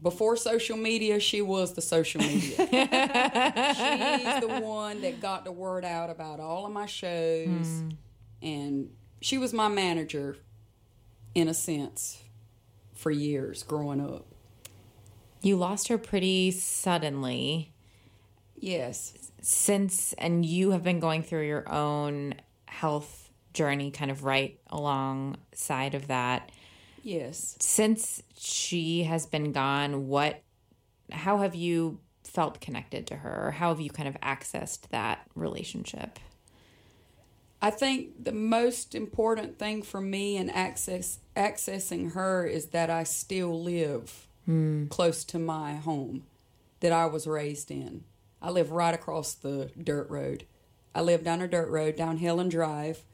before 0.00 0.36
social 0.36 0.76
media, 0.76 1.18
she 1.18 1.42
was 1.42 1.74
the 1.74 1.82
social 1.82 2.20
media. 2.20 2.56
She's 2.56 4.40
the 4.40 4.60
one 4.62 5.00
that 5.00 5.20
got 5.20 5.44
the 5.44 5.52
word 5.52 5.84
out 5.84 6.10
about 6.10 6.40
all 6.40 6.66
of 6.66 6.72
my 6.72 6.86
shows, 6.86 7.66
hmm. 7.66 7.88
and 8.42 8.90
she 9.20 9.38
was 9.38 9.52
my 9.52 9.68
manager, 9.68 10.36
in 11.34 11.48
a 11.48 11.54
sense, 11.54 12.22
for 12.98 13.10
years 13.12 13.62
growing 13.62 14.00
up. 14.00 14.26
You 15.40 15.56
lost 15.56 15.86
her 15.86 15.98
pretty 15.98 16.50
suddenly. 16.50 17.72
Yes. 18.56 19.30
Since, 19.40 20.14
and 20.14 20.44
you 20.44 20.72
have 20.72 20.82
been 20.82 20.98
going 20.98 21.22
through 21.22 21.46
your 21.46 21.72
own 21.72 22.34
health 22.66 23.30
journey 23.54 23.92
kind 23.92 24.10
of 24.10 24.24
right 24.24 24.58
alongside 24.66 25.94
of 25.94 26.08
that. 26.08 26.50
Yes. 27.04 27.56
Since 27.60 28.22
she 28.36 29.04
has 29.04 29.26
been 29.26 29.52
gone, 29.52 30.08
what, 30.08 30.42
how 31.12 31.38
have 31.38 31.54
you 31.54 32.00
felt 32.24 32.60
connected 32.60 33.06
to 33.06 33.16
her? 33.16 33.52
How 33.52 33.68
have 33.68 33.80
you 33.80 33.90
kind 33.90 34.08
of 34.08 34.20
accessed 34.20 34.88
that 34.88 35.24
relationship? 35.36 36.18
I 37.60 37.70
think 37.70 38.24
the 38.24 38.32
most 38.32 38.94
important 38.94 39.58
thing 39.58 39.82
for 39.82 40.00
me 40.00 40.36
in 40.36 40.48
access 40.50 41.18
accessing 41.36 42.12
her 42.12 42.46
is 42.46 42.66
that 42.66 42.90
I 42.90 43.04
still 43.04 43.62
live 43.62 44.26
close 44.88 45.24
to 45.24 45.38
my 45.38 45.74
home 45.74 46.24
that 46.80 46.92
I 46.92 47.06
was 47.06 47.26
raised 47.26 47.70
in. 47.70 48.04
I 48.40 48.50
live 48.50 48.70
right 48.70 48.94
across 48.94 49.34
the 49.34 49.70
dirt 49.82 50.08
road. 50.08 50.44
I 50.94 51.02
live 51.02 51.24
down 51.24 51.42
a 51.42 51.48
dirt 51.48 51.68
road 51.68 51.96
down 51.96 52.18
Helen 52.18 52.48
Drive, 52.48 53.04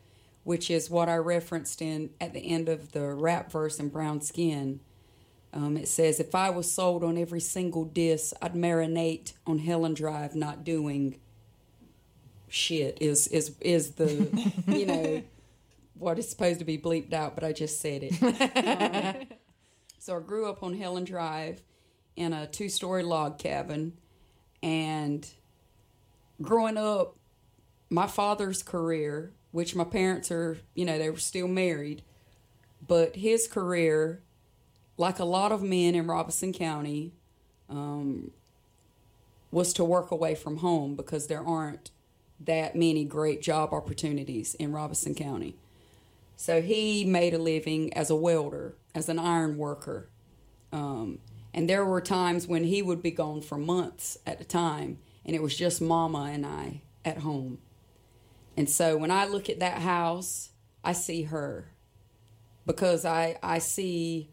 which 0.45 0.71
is 0.71 0.91
what 0.91 1.09
I 1.09 1.17
referenced 1.17 1.83
in 1.83 2.11
at 2.21 2.35
the 2.35 2.41
end 2.41 2.69
of 2.69 2.93
the 2.93 3.15
rap 3.15 3.51
verse 3.51 3.81
in 3.81 3.89
Brown 3.89 4.21
Skin. 4.21 4.81
Um, 5.53 5.77
it 5.77 5.89
says, 5.89 6.21
"If 6.21 6.35
I 6.35 6.51
was 6.51 6.71
sold 6.71 7.03
on 7.03 7.17
every 7.17 7.41
single 7.41 7.85
diss, 7.85 8.35
I'd 8.43 8.55
marinate 8.55 9.33
on 9.47 9.59
Helen 9.59 9.95
Drive, 9.95 10.35
not 10.35 10.65
doing 10.65 11.19
shit." 12.49 12.99
Is 13.01 13.27
is 13.29 13.57
is 13.61 13.93
the 13.93 14.29
you 14.67 14.87
know 14.87 15.23
what 15.99 16.19
is 16.19 16.29
supposed 16.29 16.59
to 16.59 16.65
be 16.65 16.79
bleeped 16.79 17.13
out, 17.13 17.35
but 17.35 17.45
I 17.45 17.53
just 17.53 17.81
said 17.81 18.03
it. 18.03 18.23
Um, 18.23 19.27
so 19.99 20.17
I 20.17 20.21
grew 20.21 20.49
up 20.49 20.63
on 20.63 20.75
Helen 20.75 21.05
Drive 21.05 21.63
in 22.17 22.33
a 22.33 22.47
two 22.47 22.69
story 22.69 23.03
log 23.03 23.39
cabin. 23.39 23.95
And 24.63 25.29
growing 26.41 26.77
up, 26.77 27.17
my 27.91 28.07
father's 28.07 28.63
career, 28.63 29.33
which 29.53 29.77
my 29.77 29.85
parents 29.85 30.31
are, 30.31 30.59
you 30.75 30.85
know, 30.85 30.99
they 30.99 31.11
were 31.11 31.19
still 31.19 31.49
married, 31.49 32.03
but 32.87 33.17
his 33.17 33.47
career, 33.47 34.23
like 34.97 35.19
a 35.19 35.25
lot 35.25 35.53
of 35.53 35.63
men 35.63 35.95
in 35.95 36.07
Robeson 36.07 36.53
County, 36.53 37.13
um, 37.69 38.31
was 39.51 39.73
to 39.75 39.85
work 39.85 40.11
away 40.11 40.35
from 40.35 40.59
home 40.59 40.97
because 40.97 41.27
there 41.29 41.47
aren't 41.47 41.91
that 42.41 42.75
many 42.75 43.05
great 43.05 43.43
job 43.43 43.73
opportunities 43.73 44.55
in 44.55 44.73
Robeson 44.73 45.15
County. 45.15 45.57
So 46.37 46.61
he 46.61 47.05
made 47.05 47.35
a 47.35 47.39
living 47.39 47.93
as 47.95 48.11
a 48.11 48.17
welder, 48.17 48.75
as 48.95 49.09
an 49.09 49.19
iron 49.19 49.57
worker. 49.57 50.09
Um, 50.73 51.19
and 51.53 51.69
there 51.69 51.85
were 51.85 52.01
times 52.01 52.49
when 52.49 52.65
he 52.65 52.83
would 52.83 53.03
be 53.03 53.13
gone 53.13 53.41
for 53.41 53.57
months 53.57 54.19
at 54.27 54.41
a 54.41 54.45
time, 54.45 54.99
and 55.25 55.37
it 55.37 55.43
was 55.43 55.57
just 55.57 55.81
Mama 55.81 56.31
and 56.33 56.45
I 56.45 56.83
at 57.05 57.19
home. 57.19 57.59
And 58.57 58.69
so 58.69 58.97
when 58.97 59.11
I 59.11 59.27
look 59.27 59.49
at 59.49 59.61
that 59.61 59.81
house, 59.83 60.51
I 60.83 60.93
see 60.93 61.23
her 61.25 61.71
because 62.67 63.05
I 63.05 63.39
I 63.43 63.59
see 63.59 64.31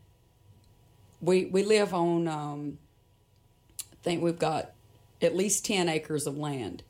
we 1.22 1.46
we 1.46 1.64
live 1.64 1.94
on 1.94 2.28
um, 2.28 2.78
I 3.92 3.96
think 4.04 4.22
we've 4.22 4.40
got 4.40 4.72
at 5.22 5.36
least 5.36 5.66
ten 5.66 5.90
acres 5.90 6.28
of 6.28 6.38
land, 6.38 6.84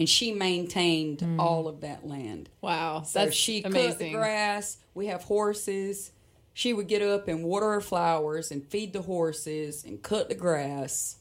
and 0.00 0.08
she 0.08 0.32
maintained 0.32 1.18
mm. 1.18 1.38
all 1.38 1.68
of 1.68 1.82
that 1.82 2.06
land. 2.08 2.48
Wow, 2.62 3.02
So 3.02 3.18
that's 3.18 3.36
she 3.36 3.60
cut 3.60 3.98
the 3.98 4.12
grass. 4.12 4.78
We 4.94 5.08
have 5.08 5.24
horses. 5.24 6.12
She 6.54 6.72
would 6.72 6.88
get 6.88 7.02
up 7.02 7.28
and 7.28 7.44
water 7.44 7.72
her 7.72 7.82
flowers 7.82 8.50
and 8.50 8.66
feed 8.66 8.94
the 8.94 9.02
horses 9.02 9.84
and 9.84 10.02
cut 10.02 10.30
the 10.30 10.34
grass, 10.34 11.18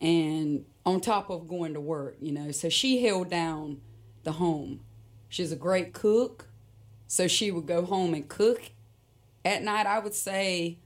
and 0.00 0.64
on 0.84 1.00
top 1.00 1.30
of 1.30 1.46
going 1.46 1.74
to 1.74 1.80
work, 1.80 2.16
you 2.20 2.32
know. 2.32 2.50
So 2.50 2.68
she 2.68 3.04
held 3.04 3.30
down 3.30 3.80
the 4.24 4.32
home. 4.32 4.80
She's 5.28 5.52
a 5.52 5.56
great 5.56 5.92
cook, 5.92 6.48
so 7.06 7.28
she 7.28 7.52
would 7.52 7.66
go 7.66 7.84
home 7.84 8.14
and 8.14 8.28
cook 8.28 8.72
at 9.44 9.62
night. 9.62 9.86
I 9.86 10.00
would 10.00 10.14
say 10.14 10.78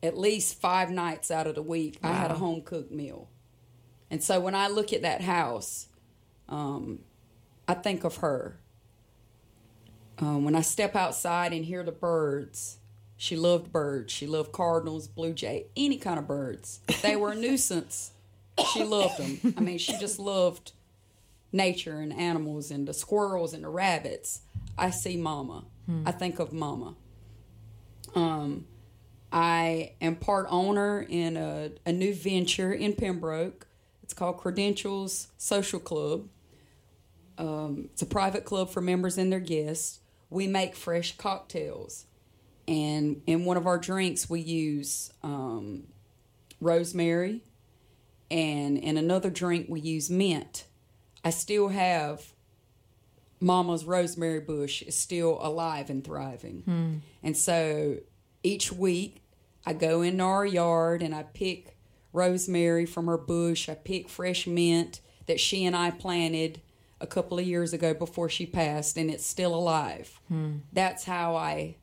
at 0.00 0.16
least 0.16 0.60
five 0.60 0.90
nights 0.90 1.28
out 1.32 1.48
of 1.48 1.56
the 1.56 1.62
week, 1.62 1.98
I 2.04 2.12
had 2.12 2.30
a 2.30 2.34
home 2.34 2.62
cooked 2.62 2.92
meal. 2.92 3.28
And 4.12 4.22
so 4.22 4.38
when 4.38 4.54
I 4.54 4.68
look 4.68 4.92
at 4.92 5.02
that 5.02 5.22
house, 5.22 5.88
um, 6.52 6.98
I 7.66 7.74
think 7.74 8.04
of 8.04 8.16
her. 8.18 8.58
Um, 10.18 10.44
when 10.44 10.54
I 10.54 10.60
step 10.60 10.94
outside 10.94 11.52
and 11.52 11.64
hear 11.64 11.82
the 11.82 11.92
birds, 11.92 12.76
she 13.16 13.36
loved 13.36 13.72
birds. 13.72 14.12
She 14.12 14.26
loved 14.26 14.52
cardinals, 14.52 15.08
blue 15.08 15.32
jay, 15.32 15.66
any 15.76 15.96
kind 15.96 16.18
of 16.18 16.28
birds. 16.28 16.80
They 17.02 17.16
were 17.16 17.32
a 17.32 17.34
nuisance, 17.34 18.12
she 18.72 18.84
loved 18.84 19.18
them. 19.18 19.54
I 19.56 19.60
mean, 19.60 19.78
she 19.78 19.96
just 19.98 20.18
loved 20.18 20.72
nature 21.50 21.98
and 21.98 22.12
animals 22.12 22.70
and 22.70 22.86
the 22.86 22.94
squirrels 22.94 23.54
and 23.54 23.64
the 23.64 23.68
rabbits. 23.68 24.42
I 24.76 24.90
see 24.90 25.16
Mama. 25.16 25.64
I 26.06 26.12
think 26.12 26.38
of 26.38 26.52
Mama. 26.52 26.94
Um, 28.14 28.66
I 29.32 29.92
am 30.00 30.16
part 30.16 30.46
owner 30.50 31.04
in 31.08 31.36
a, 31.36 31.72
a 31.86 31.92
new 31.92 32.14
venture 32.14 32.72
in 32.72 32.92
Pembroke. 32.94 33.66
It's 34.02 34.14
called 34.14 34.38
Credentials 34.38 35.28
Social 35.38 35.80
Club. 35.80 36.28
Um, 37.38 37.88
it's 37.92 38.02
a 38.02 38.06
private 38.06 38.44
club 38.44 38.70
for 38.70 38.80
members 38.80 39.18
and 39.18 39.32
their 39.32 39.40
guests. 39.40 40.00
We 40.30 40.46
make 40.46 40.74
fresh 40.76 41.16
cocktails. 41.16 42.06
And 42.68 43.22
in 43.26 43.44
one 43.44 43.56
of 43.56 43.66
our 43.66 43.78
drinks, 43.78 44.30
we 44.30 44.40
use 44.40 45.12
um, 45.22 45.84
rosemary. 46.60 47.42
And 48.30 48.78
in 48.78 48.96
another 48.96 49.30
drink, 49.30 49.66
we 49.68 49.80
use 49.80 50.08
mint. 50.08 50.64
I 51.24 51.30
still 51.30 51.68
have 51.68 52.32
Mama's 53.40 53.84
rosemary 53.84 54.40
bush 54.40 54.82
is 54.82 54.96
still 54.96 55.38
alive 55.42 55.90
and 55.90 56.04
thriving. 56.04 57.02
And 57.22 57.36
so 57.36 57.98
each 58.42 58.72
week 58.72 59.22
I 59.66 59.72
go 59.72 60.02
into 60.02 60.22
our 60.24 60.46
yard 60.46 61.02
and 61.02 61.14
I 61.14 61.24
pick 61.24 61.76
rosemary 62.12 62.86
from 62.86 63.06
her 63.06 63.18
bush. 63.18 63.68
I 63.68 63.74
pick 63.74 64.08
fresh 64.08 64.46
mint 64.46 65.00
that 65.26 65.40
she 65.40 65.64
and 65.64 65.74
I 65.76 65.90
planted 65.90 66.60
a 67.02 67.06
couple 67.06 67.38
of 67.38 67.46
years 67.46 67.72
ago 67.72 67.92
before 67.92 68.28
she 68.28 68.46
passed, 68.46 68.96
and 68.96 69.10
it's 69.10 69.26
still 69.26 69.54
alive. 69.54 70.18
That's 70.72 71.04
how 71.04 71.36
I. 71.36 71.76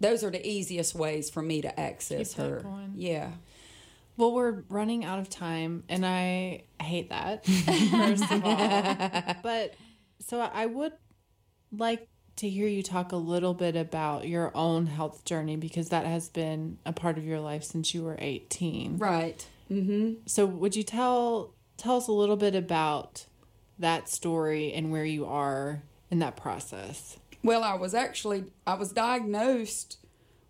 Those 0.00 0.24
are 0.24 0.30
the 0.30 0.46
easiest 0.46 0.94
ways 0.94 1.30
for 1.30 1.42
me 1.42 1.62
to 1.62 1.80
access 1.80 2.34
Keep 2.34 2.38
her. 2.38 2.64
Yeah. 2.94 3.30
Well, 4.16 4.32
we're 4.32 4.64
running 4.68 5.04
out 5.04 5.18
of 5.18 5.30
time, 5.30 5.84
and 5.88 6.04
I 6.04 6.64
hate 6.82 7.10
that, 7.10 7.46
first 7.90 8.30
of 8.30 8.44
all. 8.44 9.34
But 9.42 9.74
so 10.20 10.40
I 10.40 10.66
would 10.66 10.92
like 11.72 12.06
to 12.36 12.48
hear 12.48 12.66
you 12.66 12.82
talk 12.82 13.12
a 13.12 13.16
little 13.16 13.54
bit 13.54 13.76
about 13.76 14.26
your 14.26 14.50
own 14.56 14.86
health 14.86 15.24
journey 15.24 15.56
because 15.56 15.90
that 15.90 16.06
has 16.06 16.28
been 16.28 16.78
a 16.86 16.92
part 16.92 17.18
of 17.18 17.24
your 17.24 17.40
life 17.40 17.62
since 17.64 17.94
you 17.94 18.02
were 18.02 18.16
18. 18.18 18.98
Right. 18.98 19.46
Mm-hmm. 19.70 20.14
So 20.26 20.46
would 20.46 20.74
you 20.74 20.82
tell 20.82 21.54
tell 21.76 21.96
us 21.96 22.08
a 22.08 22.12
little 22.12 22.36
bit 22.36 22.54
about 22.54 23.26
that 23.80 24.08
story 24.08 24.72
and 24.72 24.90
where 24.92 25.04
you 25.04 25.26
are 25.26 25.82
in 26.10 26.18
that 26.20 26.36
process? 26.36 27.18
Well, 27.42 27.62
I 27.64 27.74
was 27.74 27.94
actually 27.94 28.44
I 28.66 28.74
was 28.74 28.92
diagnosed 28.92 29.98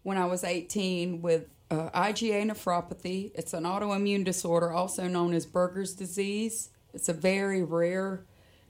when 0.03 0.17
I 0.19 0.27
was 0.27 0.45
18 0.45 1.23
with 1.23 1.47
uh, 1.71 1.89
IgA 1.91 2.51
nephropathy. 2.51 3.31
It's 3.35 3.55
an 3.55 3.65
autoimmune 3.65 4.25
disorder, 4.25 4.73
also 4.73 5.07
known 5.07 5.33
as 5.35 5.47
Berger's 5.47 5.95
disease. 5.95 6.71
It's 6.93 7.09
a 7.09 7.13
very 7.13 7.63
rare 7.63 8.25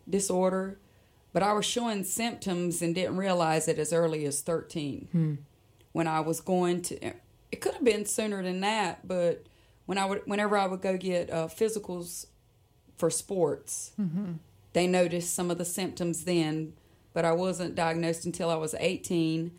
disorder, 0.09 0.79
but 1.33 1.43
I 1.43 1.53
was 1.55 1.65
showing 1.65 2.05
symptoms 2.05 2.83
and 2.83 2.95
didn't 2.95 3.17
realize 3.17 3.69
it 3.69 3.79
as 3.79 3.93
early 3.93 4.27
as 4.27 4.43
13. 4.43 5.09
When 5.93 6.07
I 6.07 6.21
was 6.21 6.41
going 6.41 6.83
to, 6.83 7.07
it 7.51 7.61
could 7.61 7.73
have 7.75 7.85
been 7.85 8.05
sooner 8.05 8.43
than 8.43 8.61
that, 8.61 9.09
but 9.09 9.47
when 9.87 9.97
I 9.97 10.05
would, 10.05 10.23
whenever 10.27 10.57
I 10.59 10.67
would 10.67 10.83
go 10.83 10.97
get 10.99 11.31
uh, 11.31 11.47
physicals 11.49 12.27
for 12.99 13.09
sports, 13.11 13.93
they 14.73 14.87
noticed 14.87 15.35
some 15.35 15.51
of 15.51 15.59
the 15.59 15.64
symptoms 15.64 16.25
then, 16.25 16.75
but 17.12 17.25
I 17.25 17.33
wasn't 17.33 17.75
diagnosed 17.75 18.25
until 18.25 18.51
I 18.51 18.57
was 18.57 18.75
18. 18.79 19.53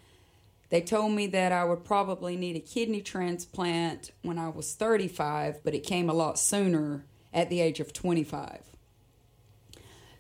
They 0.70 0.82
told 0.82 1.12
me 1.12 1.28
that 1.28 1.52
I 1.52 1.66
would 1.66 1.84
probably 1.84 2.38
need 2.38 2.56
a 2.56 2.60
kidney 2.60 3.02
transplant 3.02 4.12
when 4.22 4.40
I 4.40 4.48
was 4.48 4.74
35, 4.74 5.64
but 5.64 5.74
it 5.74 5.84
came 5.84 6.10
a 6.10 6.14
lot 6.14 6.40
sooner 6.40 7.06
at 7.34 7.50
the 7.50 7.60
age 7.60 7.80
of 7.80 7.92
25. 7.92 8.62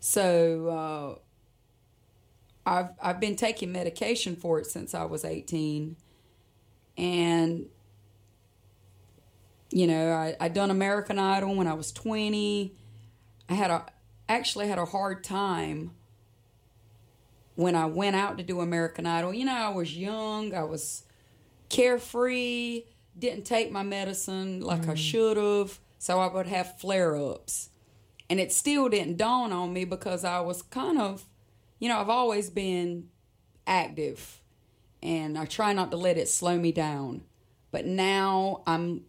So 0.01 0.67
uh, 0.67 1.19
I've 2.65 2.89
I've 3.01 3.19
been 3.19 3.35
taking 3.35 3.71
medication 3.71 4.35
for 4.35 4.59
it 4.59 4.65
since 4.65 4.93
I 4.93 5.05
was 5.05 5.23
18, 5.23 5.95
and 6.97 7.65
you 9.69 9.87
know 9.87 10.11
I 10.11 10.35
I 10.39 10.47
done 10.49 10.71
American 10.71 11.19
Idol 11.19 11.55
when 11.55 11.67
I 11.67 11.73
was 11.73 11.91
20. 11.91 12.73
I 13.47 13.53
had 13.53 13.69
a 13.69 13.85
actually 14.31 14.67
had 14.67 14.77
a 14.77 14.85
hard 14.85 15.23
time 15.23 15.91
when 17.55 17.75
I 17.75 17.85
went 17.85 18.15
out 18.15 18.37
to 18.37 18.43
do 18.43 18.61
American 18.61 19.05
Idol. 19.05 19.33
You 19.33 19.45
know 19.45 19.53
I 19.53 19.69
was 19.69 19.95
young. 19.95 20.53
I 20.53 20.63
was 20.63 21.03
carefree, 21.69 22.83
didn't 23.17 23.45
take 23.45 23.71
my 23.71 23.83
medicine 23.83 24.61
like 24.61 24.87
I 24.87 24.93
mm. 24.93 24.97
should 24.97 25.37
have, 25.37 25.79
so 25.97 26.19
I 26.19 26.31
would 26.31 26.47
have 26.47 26.77
flare 26.79 27.15
ups. 27.15 27.69
And 28.29 28.39
it 28.39 28.51
still 28.51 28.89
didn't 28.89 29.17
dawn 29.17 29.51
on 29.51 29.73
me 29.73 29.85
because 29.85 30.23
I 30.23 30.39
was 30.41 30.61
kind 30.61 30.99
of, 30.99 31.25
you 31.79 31.89
know, 31.89 31.99
I've 31.99 32.09
always 32.09 32.49
been 32.49 33.09
active 33.67 34.41
and 35.03 35.37
I 35.37 35.45
try 35.45 35.73
not 35.73 35.91
to 35.91 35.97
let 35.97 36.17
it 36.17 36.29
slow 36.29 36.57
me 36.57 36.71
down. 36.71 37.23
But 37.71 37.85
now 37.85 38.63
I'm 38.67 39.05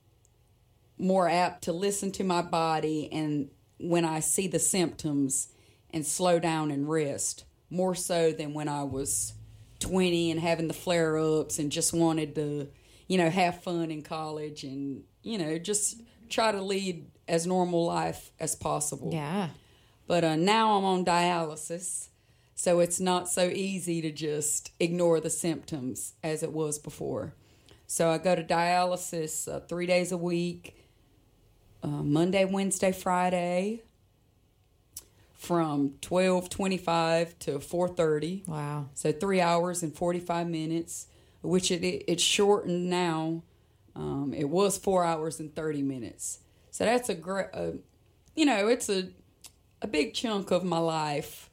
more 0.99 1.29
apt 1.29 1.64
to 1.64 1.73
listen 1.73 2.12
to 2.12 2.25
my 2.25 2.43
body 2.43 3.09
and 3.12 3.51
when 3.83 4.05
I 4.05 4.20
see 4.20 4.47
the 4.47 4.59
symptoms 4.59 5.49
and 5.91 6.07
slow 6.07 6.39
down 6.39 6.70
and 6.70 6.89
rest 6.89 7.45
more 7.68 7.95
so 7.95 8.33
than 8.33 8.55
when 8.55 8.68
I 8.68 8.85
was 8.85 9.35
20 9.80 10.30
and 10.30 10.41
having 10.41 10.68
the 10.68 10.74
flare 10.74 11.18
ups 11.18 11.59
and 11.59 11.72
just 11.72 11.93
wanted 11.93 12.35
to, 12.37 12.68
you 13.09 13.18
know, 13.18 13.30
have 13.30 13.62
fun 13.62 13.91
in 13.91 14.03
college 14.03 14.62
and, 14.62 15.03
you 15.22 15.39
know, 15.39 15.59
just 15.59 16.01
try 16.28 16.53
to 16.53 16.62
lead 16.62 17.11
as 17.26 17.47
normal 17.47 17.87
life 17.87 18.30
as 18.39 18.55
possible. 18.55 19.11
Yeah. 19.12 19.49
But 20.07 20.24
uh, 20.24 20.37
now 20.37 20.76
I'm 20.76 20.85
on 20.85 21.05
dialysis, 21.05 22.09
so 22.55 22.80
it's 22.80 23.01
not 23.01 23.28
so 23.28 23.45
easy 23.49 24.01
to 24.03 24.11
just 24.11 24.72
ignore 24.78 25.20
the 25.20 25.30
symptoms 25.30 26.14
as 26.22 26.43
it 26.43 26.53
was 26.53 26.78
before. 26.78 27.35
So 27.87 28.11
I 28.11 28.18
go 28.18 28.35
to 28.35 28.45
dialysis 28.45 29.53
uh, 29.53 29.61
three 29.61 29.87
days 29.87 30.12
a 30.12 30.16
week 30.16 30.82
uh, 31.83 31.89
Monday, 31.89 32.45
Wednesday, 32.45 32.93
Friday 32.93 33.83
from 35.35 35.95
12:25 36.01 37.39
to 37.41 37.59
4:30. 37.59 38.47
Wow. 38.47 38.87
So 38.95 39.12
3 39.12 39.41
hours 39.41 39.83
and 39.83 39.95
45 39.95 40.49
minutes, 40.49 41.09
which 41.43 41.70
it, 41.70 41.85
it 41.85 42.05
it's 42.07 42.22
shortened 42.22 42.89
now. 42.89 43.43
Um, 43.95 44.33
it 44.35 44.49
was 44.49 44.78
4 44.78 45.05
hours 45.05 45.41
and 45.41 45.55
30 45.55 45.83
minutes. 45.83 46.39
So 46.70 46.85
that's 46.85 47.09
a 47.09 47.14
great 47.14 47.49
uh, 47.53 47.72
you 48.35 48.47
know, 48.47 48.68
it's 48.68 48.89
a 48.89 49.09
a 49.83 49.89
big 49.89 50.14
chunk 50.14 50.51
of 50.53 50.64
my 50.64 50.78
life 50.78 51.51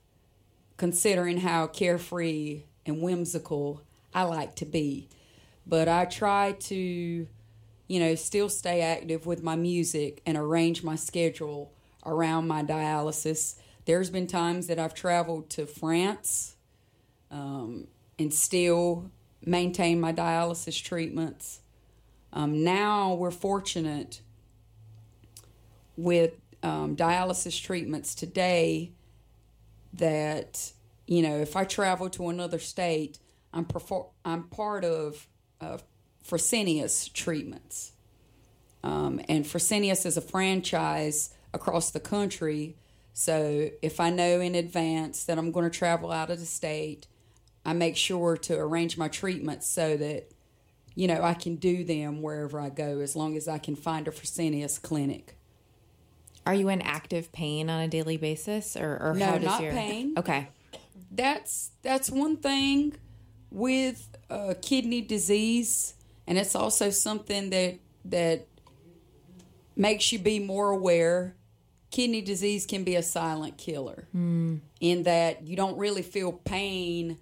considering 0.77 1.37
how 1.37 1.67
carefree 1.67 2.63
and 2.85 3.01
whimsical 3.01 3.81
I 4.13 4.23
like 4.23 4.55
to 4.55 4.65
be. 4.65 5.09
But 5.65 5.87
I 5.87 6.05
try 6.05 6.53
to, 6.53 7.27
you 7.89 7.99
know, 7.99 8.15
still 8.15 8.47
stay 8.47 8.81
active 8.81 9.25
with 9.25 9.43
my 9.43 9.55
music 9.55 10.21
and 10.25 10.37
arrange 10.37 10.83
my 10.83 10.95
schedule 10.95 11.73
around 12.05 12.47
my 12.47 12.63
dialysis. 12.63 13.55
There's 13.85 14.11
been 14.11 14.27
times 14.27 14.67
that 14.67 14.77
I've 14.77 14.93
traveled 14.93 15.49
to 15.51 15.65
France 15.65 16.55
um, 17.31 17.87
and 18.19 18.31
still 18.31 19.09
maintain 19.43 19.99
my 19.99 20.13
dialysis 20.13 20.81
treatments. 20.81 21.61
Um, 22.31 22.63
now 22.63 23.15
we're 23.15 23.31
fortunate 23.31 24.21
with 25.97 26.33
um, 26.61 26.95
dialysis 26.95 27.59
treatments 27.61 28.13
today 28.13 28.91
that 29.93 30.71
you 31.07 31.23
know 31.23 31.37
if 31.37 31.55
I 31.55 31.63
travel 31.63 32.07
to 32.11 32.29
another 32.29 32.59
state, 32.59 33.17
I'm 33.51 33.65
I'm 34.23 34.43
part 34.43 34.85
of 34.85 35.27
uh, 35.59 35.79
Fresenius 36.29 37.11
treatments, 37.11 37.93
um, 38.83 39.19
and 39.27 39.45
Fresenius 39.45 40.05
is 40.05 40.17
a 40.17 40.21
franchise 40.21 41.33
across 41.53 41.91
the 41.91 41.99
country. 41.99 42.75
So 43.13 43.69
if 43.81 43.99
I 43.99 44.09
know 44.09 44.39
in 44.39 44.55
advance 44.55 45.23
that 45.25 45.37
I'm 45.37 45.51
going 45.51 45.69
to 45.69 45.77
travel 45.77 46.11
out 46.11 46.29
of 46.29 46.39
the 46.39 46.45
state, 46.45 47.07
I 47.65 47.73
make 47.73 47.97
sure 47.97 48.37
to 48.37 48.57
arrange 48.57 48.97
my 48.97 49.07
treatments 49.07 49.67
so 49.67 49.97
that 49.97 50.31
you 50.95 51.07
know 51.07 51.21
I 51.23 51.33
can 51.33 51.55
do 51.55 51.83
them 51.83 52.21
wherever 52.21 52.59
I 52.59 52.69
go, 52.69 52.99
as 52.99 53.15
long 53.15 53.35
as 53.35 53.47
I 53.47 53.57
can 53.57 53.75
find 53.75 54.07
a 54.07 54.11
Fresenius 54.11 54.81
clinic. 54.81 55.35
Are 56.45 56.53
you 56.53 56.69
in 56.69 56.81
active 56.81 57.31
pain 57.31 57.69
on 57.69 57.81
a 57.81 57.87
daily 57.87 58.17
basis, 58.17 58.75
or, 58.75 58.97
or 59.01 59.13
No, 59.15 59.25
how 59.25 59.35
does 59.35 59.45
not 59.45 59.61
your 59.61 59.73
pain. 59.73 60.13
Okay. 60.17 60.47
that's 61.11 61.71
that's 61.81 62.09
one 62.09 62.37
thing 62.37 62.95
with 63.51 64.07
uh, 64.29 64.53
kidney 64.61 65.01
disease, 65.01 65.95
and 66.29 66.37
it's 66.37 66.55
also 66.55 66.91
something 66.91 67.49
that 67.49 67.79
that 68.05 68.47
makes 69.75 70.13
you 70.13 70.19
be 70.19 70.39
more 70.39 70.69
aware. 70.69 71.35
Kidney 71.91 72.21
disease 72.21 72.67
can 72.67 72.83
be 72.83 72.95
a 72.95 73.01
silent 73.03 73.57
killer 73.57 74.07
in 74.79 75.03
that 75.03 75.41
you 75.43 75.55
don't 75.57 75.77
really 75.77 76.03
feel 76.03 76.31
pain 76.31 77.17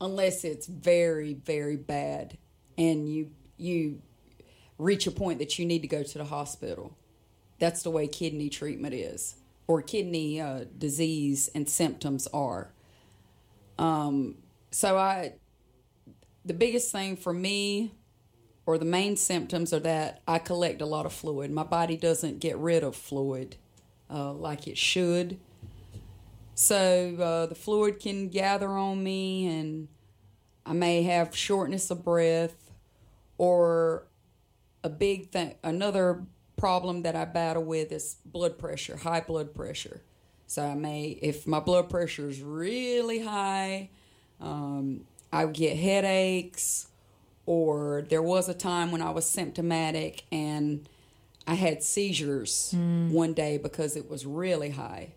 unless 0.00 0.44
it's 0.44 0.66
very 0.66 1.34
very 1.34 1.76
bad, 1.76 2.38
and 2.78 3.08
you 3.08 3.30
you 3.58 4.00
reach 4.78 5.06
a 5.06 5.10
point 5.10 5.38
that 5.38 5.58
you 5.58 5.66
need 5.66 5.82
to 5.82 5.88
go 5.88 6.02
to 6.02 6.18
the 6.18 6.24
hospital. 6.24 6.96
That's 7.58 7.82
the 7.82 7.90
way 7.90 8.08
kidney 8.08 8.48
treatment 8.48 8.94
is, 8.94 9.36
or 9.68 9.82
kidney 9.82 10.40
uh, 10.40 10.64
disease 10.78 11.50
and 11.54 11.68
symptoms 11.68 12.26
are. 12.32 12.72
Um, 13.78 14.36
so 14.70 14.96
I, 14.96 15.34
the 16.44 16.54
biggest 16.54 16.90
thing 16.90 17.16
for 17.16 17.32
me, 17.32 17.92
or 18.66 18.78
the 18.78 18.84
main 18.84 19.16
symptoms 19.16 19.72
are 19.72 19.80
that 19.80 20.20
I 20.26 20.38
collect 20.38 20.80
a 20.80 20.86
lot 20.86 21.06
of 21.06 21.12
fluid. 21.12 21.50
My 21.50 21.64
body 21.64 21.96
doesn't 21.96 22.38
get 22.40 22.56
rid 22.58 22.84
of 22.84 22.94
fluid 22.94 23.56
uh, 24.10 24.32
like 24.32 24.68
it 24.68 24.78
should. 24.78 25.38
So 26.54 27.16
uh, 27.18 27.46
the 27.46 27.54
fluid 27.54 27.98
can 27.98 28.28
gather 28.28 28.68
on 28.68 29.02
me, 29.02 29.46
and 29.48 29.88
I 30.64 30.74
may 30.74 31.02
have 31.02 31.34
shortness 31.34 31.90
of 31.90 32.04
breath, 32.04 32.70
or 33.38 34.06
a 34.84 34.88
big 34.88 35.30
thing. 35.30 35.54
Another 35.64 36.24
problem 36.56 37.02
that 37.02 37.16
I 37.16 37.24
battle 37.24 37.64
with 37.64 37.90
is 37.90 38.16
blood 38.24 38.58
pressure, 38.58 38.96
high 38.96 39.20
blood 39.20 39.54
pressure. 39.54 40.02
So 40.46 40.62
I 40.64 40.74
may, 40.74 41.18
if 41.22 41.46
my 41.46 41.60
blood 41.60 41.88
pressure 41.88 42.28
is 42.28 42.42
really 42.42 43.20
high, 43.20 43.88
um, 44.40 45.06
I 45.32 45.46
get 45.46 45.78
headaches, 45.78 46.88
or 47.46 48.04
there 48.08 48.22
was 48.22 48.48
a 48.48 48.54
time 48.54 48.92
when 48.92 49.02
I 49.02 49.10
was 49.10 49.28
symptomatic 49.28 50.22
and 50.30 50.88
I 51.46 51.54
had 51.54 51.82
seizures 51.82 52.72
one 52.76 53.32
day 53.34 53.58
because 53.58 53.96
it 53.96 54.08
was 54.08 54.24
really 54.24 54.70
high. 54.70 55.12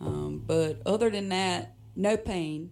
Um, 0.00 0.42
but 0.46 0.80
other 0.86 1.10
than 1.10 1.28
that, 1.30 1.74
no 1.96 2.16
pain. 2.16 2.70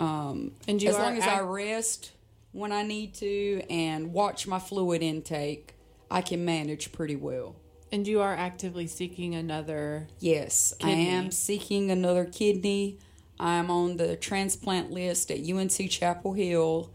Um, 0.00 0.52
And 0.68 0.82
you 0.82 0.90
as 0.90 0.96
long 0.98 1.16
as 1.16 1.24
I 1.24 1.34
act- 1.36 1.44
rest 1.46 2.12
when 2.52 2.72
I 2.72 2.82
need 2.82 3.14
to 3.14 3.62
and 3.70 4.12
watch 4.12 4.46
my 4.46 4.58
fluid 4.58 5.02
intake, 5.02 5.74
I 6.10 6.22
can 6.22 6.44
manage 6.44 6.92
pretty 6.92 7.16
well. 7.16 7.56
And 7.92 8.06
you 8.06 8.20
are 8.20 8.34
actively 8.34 8.86
seeking 8.88 9.34
another. 9.34 10.08
Yes, 10.18 10.74
I 10.82 10.90
am 10.90 11.30
seeking 11.30 11.90
another 11.90 12.24
kidney. 12.24 12.98
I'm 13.38 13.70
on 13.70 13.96
the 13.96 14.16
transplant 14.16 14.90
list 14.90 15.30
at 15.30 15.38
UNC 15.48 15.88
Chapel 15.90 16.32
Hill, 16.32 16.90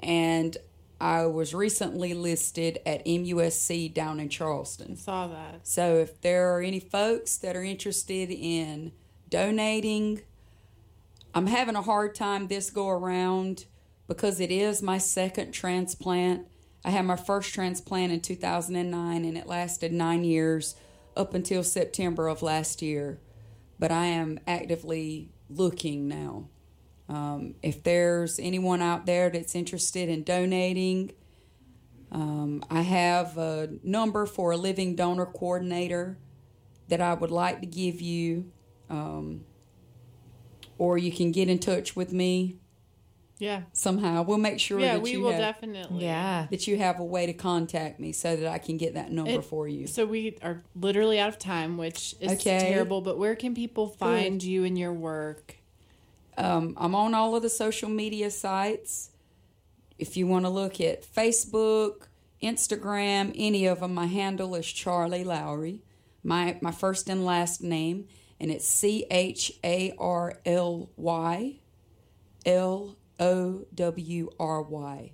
and 0.00 0.56
I 1.00 1.26
was 1.26 1.54
recently 1.54 2.12
listed 2.12 2.80
at 2.84 3.04
MUSC 3.04 3.92
down 3.94 4.18
in 4.18 4.28
Charleston. 4.28 4.96
Saw 4.96 5.28
that. 5.28 5.66
So 5.66 5.96
if 5.96 6.20
there 6.20 6.54
are 6.54 6.60
any 6.60 6.80
folks 6.80 7.36
that 7.38 7.54
are 7.54 7.62
interested 7.62 8.30
in 8.30 8.92
donating, 9.28 10.22
I'm 11.34 11.46
having 11.46 11.76
a 11.76 11.82
hard 11.82 12.14
time 12.14 12.48
this 12.48 12.70
go 12.70 12.88
around 12.88 13.66
because 14.08 14.40
it 14.40 14.50
is 14.50 14.82
my 14.82 14.98
second 14.98 15.52
transplant. 15.52 16.46
I 16.84 16.90
had 16.90 17.04
my 17.04 17.16
first 17.16 17.54
transplant 17.54 18.12
in 18.12 18.20
2009 18.20 19.24
and 19.24 19.38
it 19.38 19.46
lasted 19.46 19.92
nine 19.92 20.24
years 20.24 20.74
up 21.16 21.34
until 21.34 21.62
September 21.62 22.26
of 22.26 22.42
last 22.42 22.82
year. 22.82 23.20
But 23.78 23.92
I 23.92 24.06
am 24.06 24.40
actively 24.48 25.30
looking 25.48 26.08
now. 26.08 26.48
Um, 27.08 27.54
if 27.62 27.82
there's 27.82 28.38
anyone 28.38 28.82
out 28.82 29.06
there 29.06 29.30
that's 29.30 29.54
interested 29.54 30.08
in 30.08 30.24
donating, 30.24 31.12
um, 32.12 32.62
I 32.70 32.82
have 32.82 33.38
a 33.38 33.70
number 33.82 34.26
for 34.26 34.50
a 34.52 34.56
living 34.56 34.94
donor 34.94 35.26
coordinator 35.26 36.18
that 36.88 37.00
I 37.00 37.14
would 37.14 37.30
like 37.30 37.60
to 37.60 37.66
give 37.66 38.00
you, 38.00 38.50
um, 38.90 39.44
or 40.78 40.98
you 40.98 41.12
can 41.12 41.32
get 41.32 41.48
in 41.48 41.58
touch 41.58 41.96
with 41.96 42.12
me 42.12 42.56
Yeah. 43.38 43.62
somehow. 43.72 44.22
We'll 44.22 44.38
make 44.38 44.58
sure 44.58 44.78
Yeah, 44.80 44.94
that 44.94 45.02
we 45.02 45.12
you 45.12 45.20
will 45.20 45.30
have, 45.32 45.40
definitely. 45.40 46.04
Yeah. 46.04 46.46
that 46.50 46.66
you 46.66 46.76
have 46.78 46.98
a 47.00 47.04
way 47.04 47.26
to 47.26 47.32
contact 47.32 48.00
me 48.00 48.12
so 48.12 48.36
that 48.36 48.46
I 48.50 48.58
can 48.58 48.76
get 48.78 48.94
that 48.94 49.12
number 49.12 49.30
It- 49.32 49.44
for 49.44 49.68
you. 49.68 49.86
So 49.86 50.04
we 50.06 50.36
are 50.42 50.62
literally 50.74 51.18
out 51.18 51.28
of 51.28 51.38
time, 51.38 51.76
which 51.78 52.14
is 52.20 52.32
Okay. 52.32 52.58
terrible. 52.58 53.00
But 53.00 53.18
where 53.18 53.34
can 53.36 53.54
people 53.54 53.86
find 53.88 54.42
you 54.42 54.64
and 54.64 54.78
your 54.78 54.92
work? 54.92 55.56
Um, 56.38 56.74
I'm 56.76 56.94
on 56.94 57.14
all 57.14 57.34
of 57.34 57.42
the 57.42 57.50
social 57.50 57.90
media 57.90 58.30
sites. 58.30 59.10
If 59.98 60.16
you 60.16 60.28
want 60.28 60.44
to 60.44 60.48
look 60.48 60.80
at 60.80 61.02
Facebook, 61.02 62.06
Instagram, 62.40 63.32
any 63.34 63.66
of 63.66 63.80
them, 63.80 63.92
my 63.92 64.06
handle 64.06 64.54
is 64.54 64.64
Charly 64.64 65.24
Lowry. 65.24 65.82
My 66.22 66.56
my 66.60 66.70
first 66.70 67.08
and 67.08 67.24
last 67.26 67.62
name, 67.62 68.06
and 68.38 68.52
it's 68.52 68.66
C 68.66 69.04
H 69.10 69.52
A 69.64 69.92
R 69.98 70.34
L 70.46 70.90
Y 70.96 71.56
L 72.46 72.96
O 73.18 73.64
W 73.74 74.30
R 74.38 74.62
Y. 74.62 75.12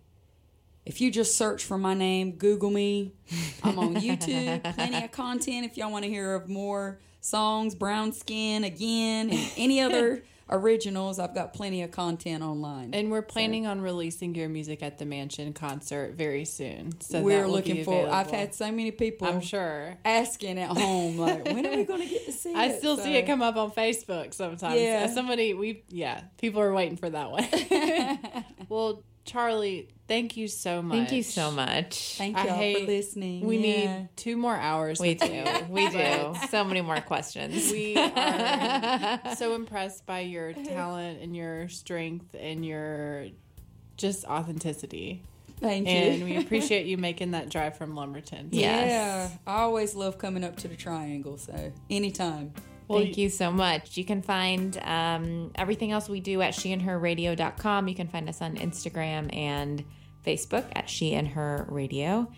If 0.85 1.01
you 1.01 1.11
just 1.11 1.39
search 1.39 1.64
for 1.64 1.79
my 1.79 1.95
name, 1.95 2.33
Google 2.33 2.70
me. 2.70 3.14
I'm 3.62 3.79
on 3.79 3.95
YouTube, 3.95 4.62
plenty 4.75 5.03
of 5.03 5.11
content 5.11 5.64
if 5.64 5.79
y'all 5.79 5.91
want 5.91 6.05
to 6.05 6.11
hear 6.11 6.35
of 6.35 6.51
more 6.51 6.99
songs, 7.22 7.75
Brown 7.75 8.12
Skin 8.12 8.64
again, 8.64 9.31
and 9.31 9.51
any 9.57 9.81
other 9.81 10.25
originals. 10.51 11.18
I've 11.18 11.34
got 11.34 11.53
plenty 11.53 11.82
of 11.82 11.90
content 11.90 12.42
online. 12.42 12.95
And 12.95 13.11
we're 13.11 13.22
planning 13.22 13.66
on 13.66 13.80
releasing 13.80 14.34
your 14.34 14.49
music 14.49 14.82
at 14.82 14.99
the 14.99 15.07
Mansion 15.07 15.53
concert 15.53 16.14
very 16.14 16.45
soon. 16.45 17.01
So 17.01 17.22
We're 17.22 17.47
looking 17.47 17.84
for. 17.84 18.09
I've 18.09 18.30
had 18.30 18.55
so 18.55 18.70
many 18.70 18.90
people. 18.90 19.28
I'm 19.28 19.40
sure. 19.40 19.97
asking 20.05 20.59
at 20.59 20.70
home 20.70 21.18
like, 21.18 21.45
when 21.47 21.66
are 21.66 21.76
we 21.76 21.84
going 21.84 22.03
to 22.03 22.09
get 22.09 22.26
to 22.26 22.32
see 22.32 22.51
it? 22.51 22.57
I 22.57 22.76
still 22.76 22.97
see 22.97 23.16
it 23.16 23.26
come 23.26 23.42
up 23.42 23.57
on 23.57 23.70
Facebook 23.70 24.34
sometimes. 24.34 24.80
Yeah. 24.80 25.07
Somebody 25.12 25.55
we 25.55 25.84
yeah, 25.88 26.22
people 26.38 26.61
are 26.61 26.72
waiting 26.72 26.97
for 26.97 27.11
that 27.11 27.30
one. 27.30 28.45
well, 28.68 29.03
Charly, 29.25 29.89
thank 30.07 30.37
you 30.37 30.49
so 30.49 30.83
much. 30.83 30.97
Thank 30.97 31.12
you 31.12 31.22
so 31.22 31.51
much. 31.51 32.16
Thank 32.18 32.37
y'all 32.37 32.47
for 32.75 32.81
listening. 32.87 33.47
We 33.47 33.57
Yeah. 33.57 33.62
need 34.01 34.09
two 34.16 34.37
more 34.37 34.57
hours. 34.57 35.01
We 35.01 35.14
do. 35.14 35.27
you. 35.27 35.45
We 35.68 35.89
do. 35.91 36.35
So 36.51 36.62
many 36.64 36.83
more 36.83 37.01
questions. 37.01 37.72
We 37.72 37.97
are 37.97 39.35
so 39.37 39.55
impressed 39.57 40.05
by 40.07 40.20
your 40.20 40.53
talent 40.53 41.22
and 41.22 41.35
your 41.35 41.68
strength 41.68 42.35
and 42.39 42.64
your 42.66 43.29
just 43.97 44.25
authenticity. 44.27 45.22
Thank 45.61 45.87
you. 45.89 45.93
And 45.95 46.25
we 46.25 46.37
appreciate 46.37 46.85
you 46.87 46.99
making 46.99 47.31
that 47.31 47.49
drive 47.49 47.77
from 47.79 47.95
Lumberton. 47.95 48.49
Yes. 48.53 48.89
Yeah, 48.91 49.53
I 49.53 49.62
always 49.62 49.95
love 49.95 50.18
coming 50.18 50.45
up 50.45 50.57
to 50.59 50.68
the 50.68 50.77
triangle. 50.77 51.39
So 51.39 51.72
anytime. 51.89 52.53
Thank 52.89 53.18
you 53.18 53.30
so 53.30 53.51
much. 53.51 53.97
You 53.97 54.05
can 54.05 54.22
find 54.22 54.78
um, 54.82 55.51
everything 55.55 55.93
else 55.93 56.09
we 56.09 56.20
do 56.20 56.43
at 56.43 56.55
sheandherradio.com. 56.55 57.89
You 57.89 57.95
can 57.95 58.09
find 58.09 58.28
us 58.28 58.43
on 58.43 58.57
Instagram 58.57 59.35
and 59.35 59.85
Facebook 60.26 60.64
at 60.74 60.89
She 60.89 61.14
and 61.14 61.28
Her 61.28 61.66
Radio. 61.68 62.30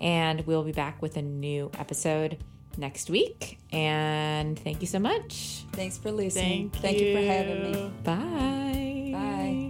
And 0.00 0.46
we'll 0.46 0.64
be 0.64 0.72
back 0.72 1.02
with 1.02 1.16
a 1.16 1.22
new 1.22 1.70
episode 1.78 2.38
next 2.78 3.10
week. 3.10 3.58
And 3.72 4.58
thank 4.58 4.80
you 4.80 4.86
so 4.86 4.98
much. 4.98 5.64
Thanks 5.72 5.98
for 5.98 6.10
listening. 6.10 6.70
Thank, 6.70 6.98
you 6.98 7.14
for 7.14 7.22
having 7.22 7.62
me. 7.62 7.92
Bye. 8.02 9.10
Bye. 9.12 9.69